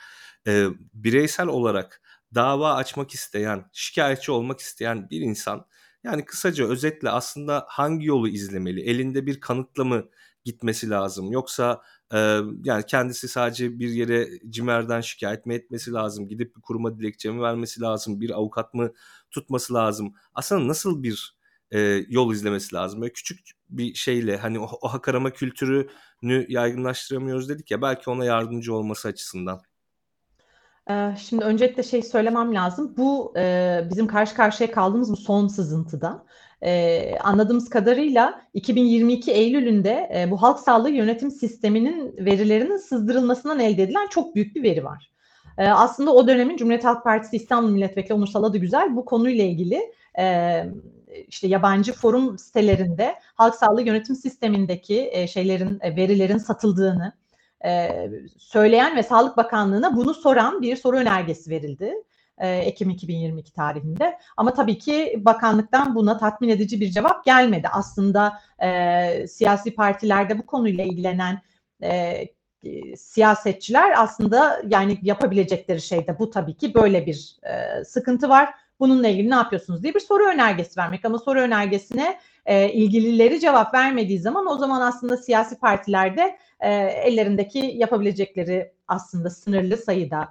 Bireysel 0.93 1.47
olarak 1.47 2.01
dava 2.35 2.73
açmak 2.73 3.11
isteyen, 3.11 3.65
şikayetçi 3.73 4.31
olmak 4.31 4.59
isteyen 4.59 5.09
bir 5.09 5.21
insan 5.21 5.65
yani 6.03 6.25
kısaca 6.25 6.67
özetle 6.67 7.09
aslında 7.09 7.65
hangi 7.69 8.05
yolu 8.05 8.27
izlemeli? 8.29 8.81
Elinde 8.81 9.25
bir 9.25 9.39
kanıtla 9.39 9.83
mı 9.83 10.09
gitmesi 10.45 10.89
lazım? 10.89 11.31
Yoksa 11.31 11.81
e, 12.13 12.17
yani 12.63 12.85
kendisi 12.87 13.27
sadece 13.27 13.79
bir 13.79 13.89
yere 13.89 14.27
cimerden 14.49 15.01
şikayet 15.01 15.45
mi 15.45 15.53
etmesi 15.53 15.91
lazım? 15.91 16.27
Gidip 16.27 16.55
bir 16.55 16.61
kuruma 16.61 16.99
dilekçe 16.99 17.31
mi 17.31 17.41
vermesi 17.41 17.81
lazım? 17.81 18.21
Bir 18.21 18.29
avukat 18.29 18.73
mı 18.73 18.93
tutması 19.31 19.73
lazım? 19.73 20.13
Aslında 20.33 20.67
nasıl 20.67 21.03
bir 21.03 21.35
e, 21.71 21.79
yol 22.09 22.33
izlemesi 22.33 22.75
lazım? 22.75 23.01
Böyle 23.01 23.13
küçük 23.13 23.39
bir 23.69 23.93
şeyle 23.93 24.37
hani 24.37 24.59
o, 24.59 24.69
o 24.81 24.87
hak 24.93 25.07
arama 25.07 25.31
kültürünü 25.33 26.45
yaygınlaştıramıyoruz 26.49 27.49
dedik 27.49 27.71
ya 27.71 27.81
belki 27.81 28.09
ona 28.09 28.25
yardımcı 28.25 28.73
olması 28.73 29.07
açısından. 29.07 29.61
Şimdi 31.17 31.43
öncelikle 31.43 31.83
şey 31.83 32.01
söylemem 32.01 32.55
lazım. 32.55 32.93
Bu 32.97 33.33
bizim 33.89 34.07
karşı 34.07 34.35
karşıya 34.35 34.71
kaldığımız 34.71 35.11
bu 35.11 35.17
son 35.17 35.47
sızıntıda 35.47 36.25
anladığımız 37.23 37.69
kadarıyla 37.69 38.41
2022 38.53 39.31
Eylül'ünde 39.31 40.27
bu 40.31 40.41
halk 40.41 40.59
sağlığı 40.59 40.89
yönetim 40.89 41.31
sisteminin 41.31 42.15
verilerinin 42.17 42.77
sızdırılmasından 42.77 43.59
elde 43.59 43.83
edilen 43.83 44.07
çok 44.07 44.35
büyük 44.35 44.55
bir 44.55 44.63
veri 44.63 44.83
var. 44.83 45.11
Aslında 45.57 46.13
o 46.13 46.27
dönemin 46.27 46.57
Cumhuriyet 46.57 46.85
Halk 46.85 47.03
Partisi 47.03 47.35
İstanbul 47.35 47.69
Milletvekili 47.69 48.13
Onur 48.13 48.27
Saladı 48.27 48.57
Güzel 48.57 48.95
bu 48.95 49.05
konuyla 49.05 49.43
ilgili 49.43 49.81
işte 51.27 51.47
yabancı 51.47 51.93
forum 51.93 52.37
sitelerinde 52.37 53.15
halk 53.35 53.55
sağlığı 53.55 53.81
yönetim 53.81 54.15
sistemindeki 54.15 55.27
şeylerin 55.29 55.79
verilerin 55.79 56.37
satıldığını 56.37 57.13
e, 57.65 58.09
söyleyen 58.37 58.95
ve 58.95 59.03
Sağlık 59.03 59.37
Bakanlığı'na 59.37 59.95
bunu 59.95 60.13
soran 60.13 60.61
bir 60.61 60.75
soru 60.75 60.97
önergesi 60.97 61.49
verildi. 61.49 61.93
E, 62.37 62.57
Ekim 62.57 62.89
2022 62.89 63.53
tarihinde. 63.53 64.17
Ama 64.37 64.53
tabii 64.53 64.77
ki 64.77 65.21
bakanlıktan 65.25 65.95
buna 65.95 66.17
tatmin 66.17 66.49
edici 66.49 66.81
bir 66.81 66.91
cevap 66.91 67.25
gelmedi. 67.25 67.67
Aslında 67.71 68.39
e, 68.63 69.27
siyasi 69.27 69.75
partilerde 69.75 70.39
bu 70.39 70.45
konuyla 70.45 70.83
ilgilenen 70.83 71.41
e, 71.83 72.23
siyasetçiler 72.97 73.93
aslında 74.03 74.61
yani 74.67 74.99
yapabilecekleri 75.01 75.81
şey 75.81 76.07
de 76.07 76.19
bu 76.19 76.29
tabii 76.29 76.57
ki 76.57 76.73
böyle 76.73 77.05
bir 77.05 77.37
e, 77.43 77.83
sıkıntı 77.83 78.29
var. 78.29 78.49
Bununla 78.79 79.07
ilgili 79.07 79.29
ne 79.29 79.35
yapıyorsunuz 79.35 79.83
diye 79.83 79.93
bir 79.93 79.99
soru 79.99 80.25
önergesi 80.25 80.79
vermek 80.79 81.05
ama 81.05 81.19
soru 81.19 81.39
önergesine 81.39 82.19
e, 82.45 82.69
ilgilileri 82.69 83.39
cevap 83.39 83.73
vermediği 83.73 84.19
zaman 84.19 84.47
o 84.47 84.57
zaman 84.57 84.81
aslında 84.81 85.17
siyasi 85.17 85.59
partilerde 85.59 86.37
e, 86.59 86.73
ellerindeki 86.83 87.59
yapabilecekleri 87.59 88.73
aslında 88.87 89.29
sınırlı 89.29 89.77
sayıda 89.77 90.29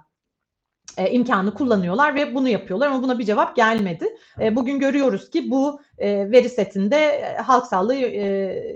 e, 0.97 1.11
imkanı 1.11 1.55
kullanıyorlar 1.55 2.15
ve 2.15 2.35
bunu 2.35 2.49
yapıyorlar 2.49 2.87
ama 2.87 3.03
buna 3.03 3.19
bir 3.19 3.25
cevap 3.25 3.57
gelmedi. 3.57 4.17
E, 4.41 4.57
bugün 4.57 4.79
görüyoruz 4.79 5.31
ki 5.31 5.51
bu 5.51 5.81
e, 5.99 6.31
veri 6.31 6.49
setinde 6.49 6.97
e, 6.97 7.37
halk 7.37 7.67
sağlığı 7.67 7.95
e, 7.95 8.23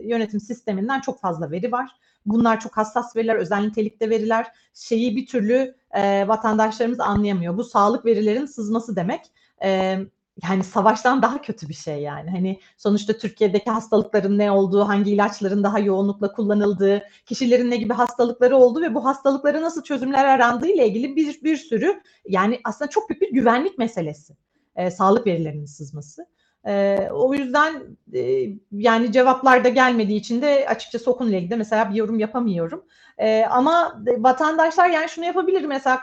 yönetim 0.04 0.40
sisteminden 0.40 1.00
çok 1.00 1.20
fazla 1.20 1.50
veri 1.50 1.72
var. 1.72 1.90
Bunlar 2.26 2.60
çok 2.60 2.76
hassas 2.76 3.16
veriler, 3.16 3.34
özel 3.34 3.60
nitelikte 3.60 4.10
veriler. 4.10 4.46
Şeyi 4.74 5.16
bir 5.16 5.26
türlü 5.26 5.74
e, 5.90 6.28
vatandaşlarımız 6.28 7.00
anlayamıyor. 7.00 7.56
Bu 7.56 7.64
sağlık 7.64 8.04
verilerin 8.04 8.46
sızması 8.46 8.96
demek. 8.96 9.20
E, 9.62 9.98
yani 10.42 10.64
savaştan 10.64 11.22
daha 11.22 11.42
kötü 11.42 11.68
bir 11.68 11.74
şey 11.74 11.98
yani. 12.02 12.30
Hani 12.30 12.60
sonuçta 12.76 13.12
Türkiye'deki 13.12 13.70
hastalıkların 13.70 14.38
ne 14.38 14.50
olduğu, 14.50 14.88
hangi 14.88 15.10
ilaçların 15.10 15.64
daha 15.64 15.78
yoğunlukla 15.78 16.32
kullanıldığı, 16.32 17.02
kişilerin 17.26 17.70
ne 17.70 17.76
gibi 17.76 17.92
hastalıkları 17.92 18.56
olduğu 18.56 18.82
ve 18.82 18.94
bu 18.94 19.04
hastalıklara 19.04 19.62
nasıl 19.62 19.82
çözümler 19.82 20.24
arandığı 20.24 20.68
ile 20.68 20.88
ilgili 20.88 21.16
bir 21.16 21.42
bir 21.42 21.56
sürü 21.56 22.02
yani 22.28 22.60
aslında 22.64 22.90
çok 22.90 23.10
büyük 23.10 23.22
bir 23.22 23.32
güvenlik 23.32 23.78
meselesi. 23.78 24.36
E, 24.76 24.90
sağlık 24.90 25.26
verilerinin 25.26 25.66
sızması. 25.66 26.26
E, 26.66 26.98
o 27.12 27.34
yüzden 27.34 27.82
e, 28.14 28.46
yani 28.72 29.12
cevaplar 29.12 29.64
da 29.64 29.68
gelmediği 29.68 30.20
için 30.20 30.42
de 30.42 30.66
açıkçası 30.68 31.10
o 31.10 31.16
konuyla 31.16 31.38
ilgili 31.38 31.56
mesela 31.56 31.90
bir 31.90 31.94
yorum 31.94 32.18
yapamıyorum. 32.18 32.84
E, 33.18 33.44
ama 33.50 34.02
vatandaşlar 34.18 34.88
yani 34.88 35.08
şunu 35.08 35.24
yapabilir 35.24 35.64
mesela 35.64 36.02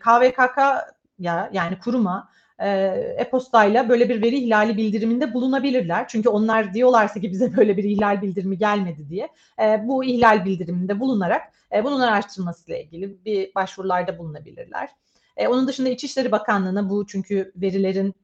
KVKK 0.00 0.58
ya 1.18 1.50
yani 1.52 1.78
kuruma 1.84 2.28
e-postayla 3.18 3.88
böyle 3.88 4.08
bir 4.08 4.22
veri 4.22 4.36
ihlali 4.36 4.76
bildiriminde 4.76 5.34
bulunabilirler. 5.34 6.08
Çünkü 6.08 6.28
onlar 6.28 6.74
diyorlarsa 6.74 7.20
ki 7.20 7.30
bize 7.30 7.56
böyle 7.56 7.76
bir 7.76 7.84
ihlal 7.84 8.22
bildirimi 8.22 8.58
gelmedi 8.58 9.08
diye. 9.08 9.28
E, 9.62 9.88
bu 9.88 10.04
ihlal 10.04 10.44
bildiriminde 10.44 11.00
bulunarak 11.00 11.42
e, 11.74 11.84
bunun 11.84 12.00
araştırmasıyla 12.00 12.80
ilgili 12.80 13.24
bir 13.24 13.54
başvurularda 13.54 14.18
bulunabilirler. 14.18 14.88
E, 15.36 15.48
onun 15.48 15.68
dışında 15.68 15.88
İçişleri 15.88 16.32
Bakanlığı'na 16.32 16.90
bu 16.90 17.06
çünkü 17.06 17.52
verilerin 17.56 18.14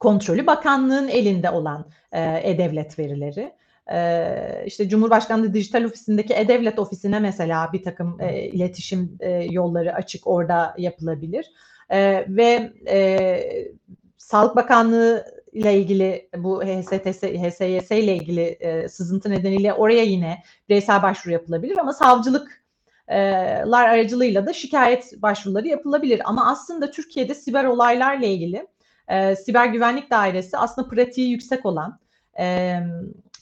kontrolü 0.00 0.46
bakanlığın 0.46 1.08
elinde 1.08 1.50
olan 1.50 1.86
e, 2.12 2.40
e-devlet 2.42 2.98
verileri. 2.98 3.52
Ee, 3.92 4.62
işte 4.66 4.88
Cumhurbaşkanlığı 4.88 5.54
Dijital 5.54 5.84
Ofisi'ndeki 5.84 6.34
E-Devlet 6.34 6.78
Ofisi'ne 6.78 7.18
mesela 7.18 7.72
bir 7.72 7.82
takım 7.82 8.20
e, 8.20 8.42
iletişim 8.42 9.16
e, 9.20 9.30
yolları 9.30 9.94
açık 9.94 10.26
orada 10.26 10.74
yapılabilir. 10.78 11.46
E, 11.90 12.26
ve 12.28 12.72
e, 12.88 13.74
Sağlık 14.18 14.56
Bakanlığı 14.56 15.24
ile 15.52 15.78
ilgili 15.78 16.28
bu 16.36 16.62
HSTS, 16.64 17.22
HSYS 17.22 17.90
ile 17.90 18.16
ilgili 18.16 18.40
e, 18.40 18.88
sızıntı 18.88 19.30
nedeniyle 19.30 19.72
oraya 19.72 20.02
yine 20.02 20.42
bireysel 20.68 21.02
başvuru 21.02 21.32
yapılabilir 21.32 21.78
ama 21.78 21.92
savcılıklar 21.92 23.88
aracılığıyla 23.88 24.46
da 24.46 24.52
şikayet 24.52 25.22
başvuruları 25.22 25.68
yapılabilir. 25.68 26.22
Ama 26.24 26.50
aslında 26.50 26.90
Türkiye'de 26.90 27.34
siber 27.34 27.64
olaylarla 27.64 28.26
ilgili 28.26 28.66
e, 29.08 29.36
siber 29.36 29.66
güvenlik 29.66 30.10
dairesi 30.10 30.58
aslında 30.58 30.88
pratiği 30.88 31.30
yüksek 31.30 31.66
olan 31.66 31.98
e, 32.38 32.78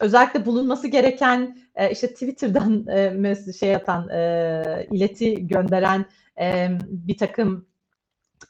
özellikle 0.00 0.46
bulunması 0.46 0.88
gereken 0.88 1.58
e, 1.74 1.90
işte 1.90 2.08
Twitter'dan 2.08 2.86
e, 3.24 3.52
şey 3.58 3.76
atan 3.76 4.08
e, 4.08 4.86
ileti 4.90 5.46
gönderen 5.46 6.06
e, 6.40 6.68
bir 6.88 7.18
takım 7.18 7.66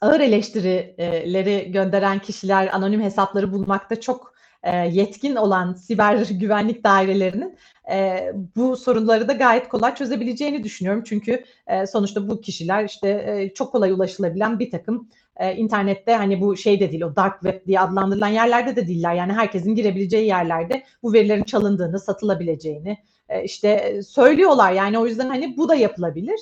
ağır 0.01 0.19
eleştirileri 0.19 1.71
gönderen 1.71 2.19
kişiler 2.19 2.69
anonim 2.73 3.01
hesapları 3.01 3.53
bulmakta 3.53 4.01
çok 4.01 4.35
e, 4.63 4.75
yetkin 4.75 5.35
olan 5.35 5.73
siber 5.73 6.17
güvenlik 6.31 6.83
dairelerinin 6.83 7.57
e, 7.91 8.31
bu 8.55 8.77
sorunları 8.77 9.27
da 9.27 9.33
gayet 9.33 9.69
kolay 9.69 9.95
çözebileceğini 9.95 10.63
düşünüyorum. 10.63 11.03
Çünkü 11.05 11.43
e, 11.67 11.87
sonuçta 11.87 12.29
bu 12.29 12.41
kişiler 12.41 12.83
işte 12.83 13.51
çok 13.55 13.71
kolay 13.71 13.91
ulaşılabilen 13.91 14.59
bir 14.59 14.71
takım 14.71 15.09
internette 15.55 16.15
hani 16.15 16.41
bu 16.41 16.57
şey 16.57 16.79
de 16.79 16.91
değil 16.91 17.01
o 17.01 17.15
dark 17.15 17.41
web 17.41 17.67
diye 17.67 17.79
adlandırılan 17.79 18.27
yerlerde 18.27 18.75
de 18.75 18.87
değiller. 18.87 19.13
Yani 19.13 19.33
herkesin 19.33 19.75
girebileceği 19.75 20.27
yerlerde 20.27 20.83
bu 21.03 21.13
verilerin 21.13 21.43
çalındığını, 21.43 21.99
satılabileceğini, 21.99 22.97
e, 23.29 23.43
işte 23.43 24.01
söylüyorlar 24.03 24.71
yani 24.71 24.99
o 24.99 25.07
yüzden 25.07 25.29
hani 25.29 25.57
bu 25.57 25.69
da 25.69 25.75
yapılabilir. 25.75 26.39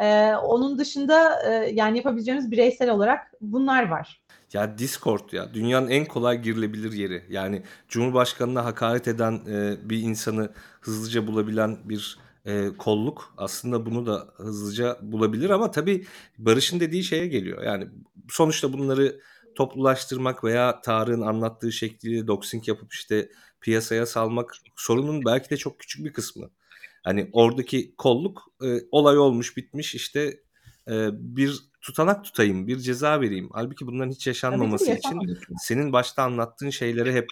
E, 0.00 0.34
onun 0.34 0.78
dışında 0.78 1.42
e, 1.42 1.70
yani 1.74 1.96
yapabileceğimiz 1.96 2.50
bireysel 2.50 2.90
olarak 2.90 3.32
bunlar 3.40 3.88
var. 3.88 4.22
Ya 4.52 4.78
Discord 4.78 5.32
ya 5.32 5.54
dünyanın 5.54 5.88
en 5.88 6.04
kolay 6.04 6.42
girilebilir 6.42 6.92
yeri. 6.92 7.24
Yani 7.28 7.62
Cumhurbaşkanına 7.88 8.64
hakaret 8.64 9.08
eden 9.08 9.40
e, 9.48 9.76
bir 9.90 9.98
insanı 9.98 10.52
hızlıca 10.80 11.26
bulabilen 11.26 11.78
bir 11.84 12.18
e, 12.46 12.68
kolluk 12.78 13.34
aslında 13.36 13.86
bunu 13.86 14.06
da 14.06 14.28
hızlıca 14.36 14.98
bulabilir 15.02 15.50
ama 15.50 15.70
tabii 15.70 16.06
Barış'ın 16.38 16.80
dediği 16.80 17.04
şeye 17.04 17.26
geliyor. 17.26 17.62
Yani 17.62 17.88
sonuçta 18.28 18.72
bunları 18.72 19.20
toplulaştırmak 19.54 20.44
veya 20.44 20.80
Tarık'ın 20.80 21.22
anlattığı 21.22 21.72
şekliyle 21.72 22.26
doxing 22.26 22.68
yapıp 22.68 22.92
işte 22.92 23.28
piyasaya 23.60 24.06
salmak 24.06 24.54
sorunun 24.76 25.24
belki 25.24 25.50
de 25.50 25.56
çok 25.56 25.78
küçük 25.78 26.04
bir 26.04 26.12
kısmı. 26.12 26.50
Hani 27.02 27.30
oradaki 27.32 27.94
kolluk 27.96 28.42
e, 28.64 28.66
olay 28.90 29.18
olmuş 29.18 29.56
bitmiş 29.56 29.94
işte 29.94 30.40
e, 30.88 31.08
bir 31.12 31.72
tutanak 31.80 32.24
tutayım, 32.24 32.66
bir 32.66 32.78
ceza 32.78 33.20
vereyim. 33.20 33.48
Halbuki 33.52 33.86
bunların 33.86 34.10
hiç 34.10 34.26
yaşanmaması 34.26 34.86
Tabii 34.86 34.98
için 34.98 35.38
senin 35.58 35.92
başta 35.92 36.22
anlattığın 36.22 36.70
şeyleri 36.70 37.12
hep 37.12 37.28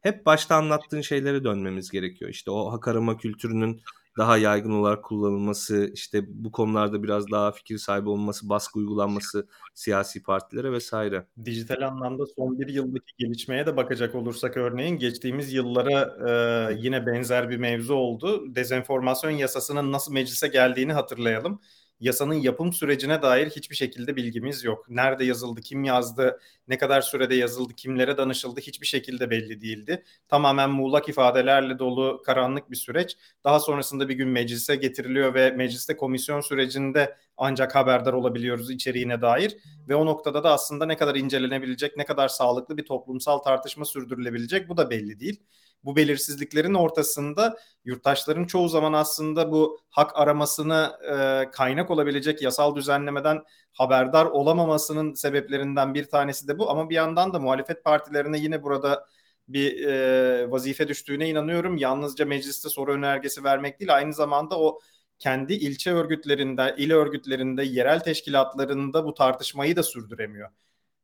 hep 0.00 0.26
başta 0.26 0.56
anlattığın 0.56 1.00
şeylere 1.00 1.44
dönmemiz 1.44 1.90
gerekiyor. 1.90 2.30
İşte 2.30 2.50
o 2.50 2.72
hak 2.72 2.88
arama 2.88 3.16
kültürünün 3.16 3.80
daha 4.18 4.36
yaygın 4.36 4.70
olarak 4.70 5.04
kullanılması, 5.04 5.90
işte 5.94 6.24
bu 6.28 6.52
konularda 6.52 7.02
biraz 7.02 7.30
daha 7.30 7.52
fikir 7.52 7.78
sahibi 7.78 8.08
olması, 8.08 8.48
baskı 8.48 8.78
uygulanması 8.78 9.48
siyasi 9.74 10.22
partilere 10.22 10.72
vesaire. 10.72 11.26
Dijital 11.44 11.88
anlamda 11.88 12.26
son 12.26 12.58
bir 12.58 12.68
yıldaki 12.68 13.12
gelişmeye 13.18 13.66
de 13.66 13.76
bakacak 13.76 14.14
olursak 14.14 14.56
örneğin 14.56 14.98
geçtiğimiz 14.98 15.52
yıllara 15.52 16.16
e, 16.28 16.76
yine 16.80 17.06
benzer 17.06 17.50
bir 17.50 17.56
mevzu 17.56 17.94
oldu. 17.94 18.54
Dezenformasyon 18.54 19.30
yasasının 19.30 19.92
nasıl 19.92 20.12
meclise 20.12 20.48
geldiğini 20.48 20.92
hatırlayalım. 20.92 21.60
Yasanın 22.00 22.34
yapım 22.34 22.72
sürecine 22.72 23.22
dair 23.22 23.50
hiçbir 23.50 23.76
şekilde 23.76 24.16
bilgimiz 24.16 24.64
yok. 24.64 24.86
Nerede 24.88 25.24
yazıldı, 25.24 25.60
kim 25.60 25.84
yazdı, 25.84 26.40
ne 26.68 26.78
kadar 26.78 27.00
sürede 27.00 27.34
yazıldı, 27.34 27.72
kimlere 27.74 28.16
danışıldı 28.16 28.60
hiçbir 28.60 28.86
şekilde 28.86 29.30
belli 29.30 29.60
değildi. 29.60 30.04
Tamamen 30.28 30.70
muğlak 30.70 31.08
ifadelerle 31.08 31.78
dolu 31.78 32.22
karanlık 32.26 32.70
bir 32.70 32.76
süreç. 32.76 33.16
Daha 33.44 33.60
sonrasında 33.60 34.08
bir 34.08 34.14
gün 34.14 34.28
meclise 34.28 34.76
getiriliyor 34.76 35.34
ve 35.34 35.50
mecliste 35.50 35.96
komisyon 35.96 36.40
sürecinde 36.40 37.16
ancak 37.36 37.74
haberdar 37.74 38.12
olabiliyoruz 38.12 38.70
içeriğine 38.70 39.22
dair. 39.22 39.56
Ve 39.88 39.94
o 39.94 40.06
noktada 40.06 40.44
da 40.44 40.52
aslında 40.52 40.86
ne 40.86 40.96
kadar 40.96 41.14
incelenebilecek, 41.14 41.96
ne 41.96 42.04
kadar 42.04 42.28
sağlıklı 42.28 42.76
bir 42.76 42.84
toplumsal 42.84 43.38
tartışma 43.38 43.84
sürdürülebilecek 43.84 44.68
bu 44.68 44.76
da 44.76 44.90
belli 44.90 45.20
değil 45.20 45.42
bu 45.84 45.96
belirsizliklerin 45.96 46.74
ortasında 46.74 47.56
yurttaşların 47.84 48.44
çoğu 48.44 48.68
zaman 48.68 48.92
aslında 48.92 49.52
bu 49.52 49.80
hak 49.90 50.10
aramasına 50.14 50.98
e, 51.44 51.50
kaynak 51.50 51.90
olabilecek 51.90 52.42
yasal 52.42 52.76
düzenlemeden 52.76 53.42
haberdar 53.72 54.26
olamamasının 54.26 55.14
sebeplerinden 55.14 55.94
bir 55.94 56.04
tanesi 56.04 56.48
de 56.48 56.58
bu. 56.58 56.70
Ama 56.70 56.90
bir 56.90 56.94
yandan 56.94 57.32
da 57.32 57.38
muhalefet 57.38 57.84
partilerine 57.84 58.38
yine 58.38 58.62
burada 58.62 59.06
bir 59.48 59.86
e, 59.86 60.50
vazife 60.50 60.88
düştüğüne 60.88 61.28
inanıyorum. 61.28 61.76
Yalnızca 61.76 62.24
mecliste 62.24 62.68
soru 62.68 62.92
önergesi 62.92 63.44
vermek 63.44 63.80
değil, 63.80 63.94
aynı 63.94 64.12
zamanda 64.12 64.60
o 64.60 64.80
kendi 65.18 65.54
ilçe 65.54 65.92
örgütlerinde, 65.92 66.74
il 66.78 66.92
örgütlerinde, 66.92 67.64
yerel 67.64 68.00
teşkilatlarında 68.00 69.04
bu 69.04 69.14
tartışmayı 69.14 69.76
da 69.76 69.82
sürdüremiyor 69.82 70.50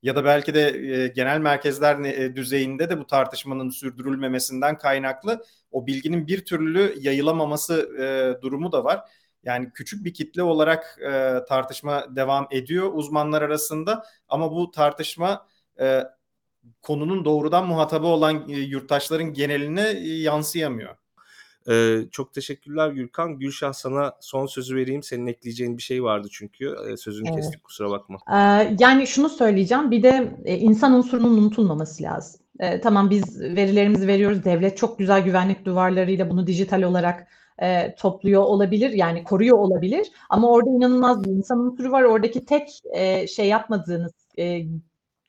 ya 0.05 0.17
da 0.17 0.25
belki 0.25 0.55
de 0.55 0.69
e, 0.69 1.09
genel 1.09 1.39
merkezler 1.41 1.99
e, 1.99 2.37
düzeyinde 2.37 2.91
de 2.91 2.99
bu 3.01 3.07
tartışmanın 3.07 3.71
sürdürülmemesinden 3.71 4.79
kaynaklı 4.79 5.45
o 5.71 5.87
bilginin 5.87 6.27
bir 6.27 6.45
türlü 6.45 6.95
yayılamaması 7.01 7.75
e, 7.99 8.43
durumu 8.43 8.73
da 8.73 8.85
var. 8.85 9.01
Yani 9.45 9.71
küçük 9.75 10.05
bir 10.05 10.15
kitle 10.15 10.43
olarak 10.43 10.99
e, 11.01 11.45
tartışma 11.49 12.17
devam 12.17 12.49
ediyor 12.51 12.91
uzmanlar 12.95 13.43
arasında 13.43 14.05
ama 14.29 14.53
bu 14.53 14.71
tartışma 14.71 15.47
e, 15.81 16.03
konunun 16.83 17.25
doğrudan 17.25 17.67
muhatabı 17.67 18.07
olan 18.07 18.49
e, 18.49 18.53
yurttaşların 18.53 19.33
geneline 19.33 19.89
e, 19.91 20.21
yansıyamıyor. 20.23 20.97
Ee, 21.71 21.99
çok 22.11 22.35
teşekkürler 22.35 22.89
Gürkan. 22.89 23.39
Gülşah 23.39 23.73
sana 23.73 24.13
son 24.21 24.47
sözü 24.47 24.77
vereyim. 24.77 25.03
Senin 25.03 25.27
ekleyeceğin 25.27 25.77
bir 25.77 25.83
şey 25.83 26.03
vardı 26.03 26.29
çünkü. 26.31 26.75
Ee, 26.89 26.97
sözünü 26.97 27.29
Evet. 27.29 27.37
kestik 27.37 27.65
kusura 27.65 27.91
bakma. 27.91 28.19
Ee, 28.33 28.77
yani 28.81 29.07
şunu 29.07 29.29
söyleyeceğim, 29.29 29.91
bir 29.91 30.03
de 30.03 30.39
e, 30.45 30.59
insan 30.59 30.93
unsurunun 30.93 31.39
unutulmaması 31.39 32.03
lazım. 32.03 32.41
Ee, 32.61 32.81
tamam 32.81 33.11
biz 33.11 33.41
verilerimizi 33.41 34.07
veriyoruz, 34.07 34.45
devlet 34.45 34.77
çok 34.77 34.99
güzel 34.99 35.25
güvenlik 35.25 35.65
duvarlarıyla 35.65 36.31
bunu 36.31 36.47
dijital 36.47 36.83
olarak 36.83 37.27
e, 37.63 37.95
topluyor 37.95 38.43
olabilir, 38.43 38.91
yani 38.91 39.25
koruyor 39.25 39.59
olabilir. 39.59 40.07
Ama 40.31 40.51
orada 40.51 40.71
inanılmaz 40.71 41.25
bir 41.25 41.31
insan 41.31 41.59
unsuru 41.59 41.93
var. 41.93 42.03
Oradaki 42.03 42.45
tek 42.45 42.69
e, 42.93 43.27
şey 43.27 43.49
yapmadığınız, 43.49 44.13
e, 44.39 44.63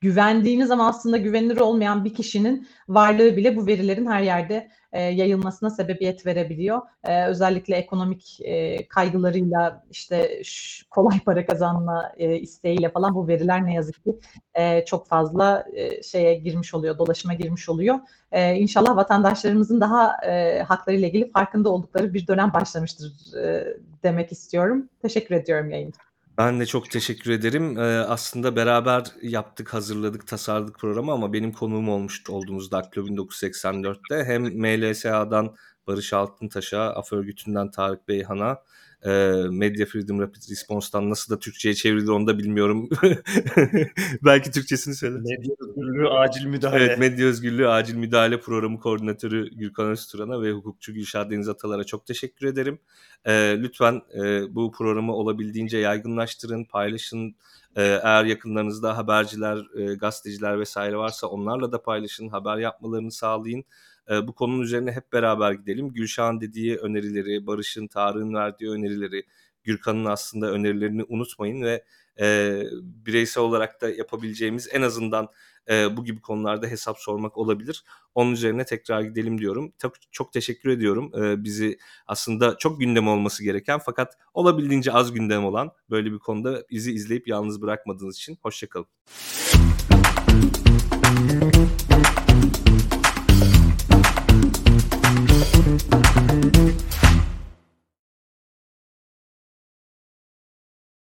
güvendiğiniz 0.00 0.70
ama 0.70 0.88
aslında 0.88 1.16
güvenilir 1.16 1.60
olmayan 1.60 2.04
bir 2.04 2.14
kişinin 2.14 2.68
varlığı 2.88 3.36
bile 3.36 3.56
bu 3.56 3.66
verilerin 3.66 4.06
her 4.06 4.22
yerde 4.22 4.70
e, 4.92 5.02
yayılmasına 5.02 5.70
sebebiyet 5.70 6.26
verebiliyor. 6.26 6.82
E, 7.04 7.26
özellikle 7.26 7.76
ekonomik 7.76 8.38
e, 8.40 8.88
kaygılarıyla 8.88 9.84
işte 9.90 10.42
kolay 10.90 11.20
para 11.20 11.46
kazanma 11.46 12.12
e, 12.16 12.36
isteğiyle 12.36 12.90
falan 12.90 13.14
bu 13.14 13.28
veriler 13.28 13.66
ne 13.66 13.74
yazık 13.74 14.04
ki 14.04 14.18
e, 14.54 14.84
çok 14.84 15.08
fazla 15.08 15.64
e, 15.74 16.02
şeye 16.02 16.34
girmiş 16.34 16.74
oluyor, 16.74 16.98
dolaşıma 16.98 17.34
girmiş 17.34 17.68
oluyor. 17.68 17.98
E, 18.32 18.54
inşallah 18.54 18.96
vatandaşlarımızın 18.96 19.80
daha 19.80 20.26
e, 20.26 20.62
haklarıyla 20.62 21.08
ilgili 21.08 21.30
farkında 21.30 21.70
oldukları 21.70 22.14
bir 22.14 22.26
dönem 22.26 22.52
başlamıştır 22.52 23.34
e, 23.36 23.66
demek 24.02 24.32
istiyorum. 24.32 24.88
Teşekkür 25.02 25.34
ediyorum 25.34 25.70
yayın. 25.70 25.92
Ben 26.38 26.60
de 26.60 26.66
çok 26.66 26.90
teşekkür 26.90 27.30
ederim. 27.30 27.78
Ee, 27.78 27.82
aslında 27.82 28.56
beraber 28.56 29.04
yaptık, 29.22 29.74
hazırladık, 29.74 30.26
tasarladık 30.26 30.78
programı 30.78 31.12
ama 31.12 31.32
benim 31.32 31.52
konuğum 31.52 31.88
olmuş 31.88 32.30
olduğumuz 32.30 32.70
Daktilo 32.70 33.06
1984'te 33.06 34.24
hem 34.24 34.42
MLSA'dan 34.42 35.56
Barış 35.86 36.12
Altıntaş'a, 36.12 36.80
AF 36.80 37.12
örgütünden 37.12 37.70
Tarık 37.70 38.08
Beyhan'a, 38.08 38.58
e, 39.06 39.10
Media 39.50 39.86
Freedom 39.86 40.20
Rapid 40.20 40.42
Response'dan 40.50 41.10
nasıl 41.10 41.34
da 41.34 41.38
Türkçe'ye 41.38 41.74
çevrildi 41.74 42.10
onu 42.10 42.26
da 42.26 42.38
bilmiyorum. 42.38 42.88
Belki 44.24 44.50
Türkçesini 44.50 44.94
söyle. 44.94 45.18
Medya 45.18 45.54
özgürlüğü 45.60 46.08
acil 46.08 46.46
müdahale. 46.46 46.84
Evet, 46.84 46.98
Medya 46.98 47.26
Özgürlüğü 47.26 47.68
Acil 47.68 47.96
Müdahale 47.96 48.40
Programı 48.40 48.80
Koordinatörü 48.80 49.50
Gürkan 49.50 49.90
Özturan'a 49.90 50.42
ve 50.42 50.52
hukukçu 50.52 50.94
Gülşah 50.94 51.30
Deniz 51.30 51.48
Atalar'a 51.48 51.84
çok 51.84 52.06
teşekkür 52.06 52.46
ederim. 52.46 52.78
Ee, 53.24 53.56
lütfen 53.58 54.02
e, 54.14 54.54
bu 54.54 54.72
programı 54.72 55.14
olabildiğince 55.14 55.78
yaygınlaştırın, 55.78 56.64
paylaşın. 56.64 57.36
Ee, 57.76 58.00
eğer 58.02 58.24
yakınlarınızda 58.24 58.96
haberciler, 58.96 59.58
e, 59.78 59.94
gazeteciler 59.94 60.60
vesaire 60.60 60.96
varsa 60.96 61.26
onlarla 61.26 61.72
da 61.72 61.82
paylaşın, 61.82 62.28
haber 62.28 62.56
yapmalarını 62.58 63.12
sağlayın. 63.12 63.64
Bu 64.10 64.34
konunun 64.34 64.62
üzerine 64.62 64.92
hep 64.92 65.12
beraber 65.12 65.52
gidelim. 65.52 65.92
Gülşah'ın 65.92 66.40
dediği 66.40 66.76
önerileri, 66.76 67.46
Barış'ın, 67.46 67.86
Tarık'ın 67.86 68.34
verdiği 68.34 68.70
önerileri, 68.70 69.22
Gürkan'ın 69.64 70.04
aslında 70.04 70.50
önerilerini 70.50 71.04
unutmayın 71.08 71.62
ve 71.62 71.84
e, 72.20 72.60
bireysel 72.82 73.44
olarak 73.44 73.80
da 73.80 73.90
yapabileceğimiz 73.90 74.68
en 74.72 74.82
azından 74.82 75.28
e, 75.70 75.96
bu 75.96 76.04
gibi 76.04 76.20
konularda 76.20 76.66
hesap 76.66 76.98
sormak 76.98 77.38
olabilir. 77.38 77.84
Onun 78.14 78.32
üzerine 78.32 78.64
tekrar 78.64 79.00
gidelim 79.00 79.38
diyorum. 79.38 79.72
Çok, 79.78 79.94
çok 80.12 80.32
teşekkür 80.32 80.70
ediyorum. 80.70 81.12
E, 81.22 81.44
bizi 81.44 81.78
aslında 82.06 82.58
çok 82.58 82.80
gündem 82.80 83.08
olması 83.08 83.44
gereken 83.44 83.78
fakat 83.78 84.18
olabildiğince 84.34 84.92
az 84.92 85.12
gündem 85.12 85.44
olan 85.44 85.70
böyle 85.90 86.12
bir 86.12 86.18
konuda 86.18 86.64
bizi 86.70 86.92
izleyip 86.92 87.28
yalnız 87.28 87.62
bırakmadığınız 87.62 88.16
için 88.16 88.38
hoşçakalın. 88.42 88.86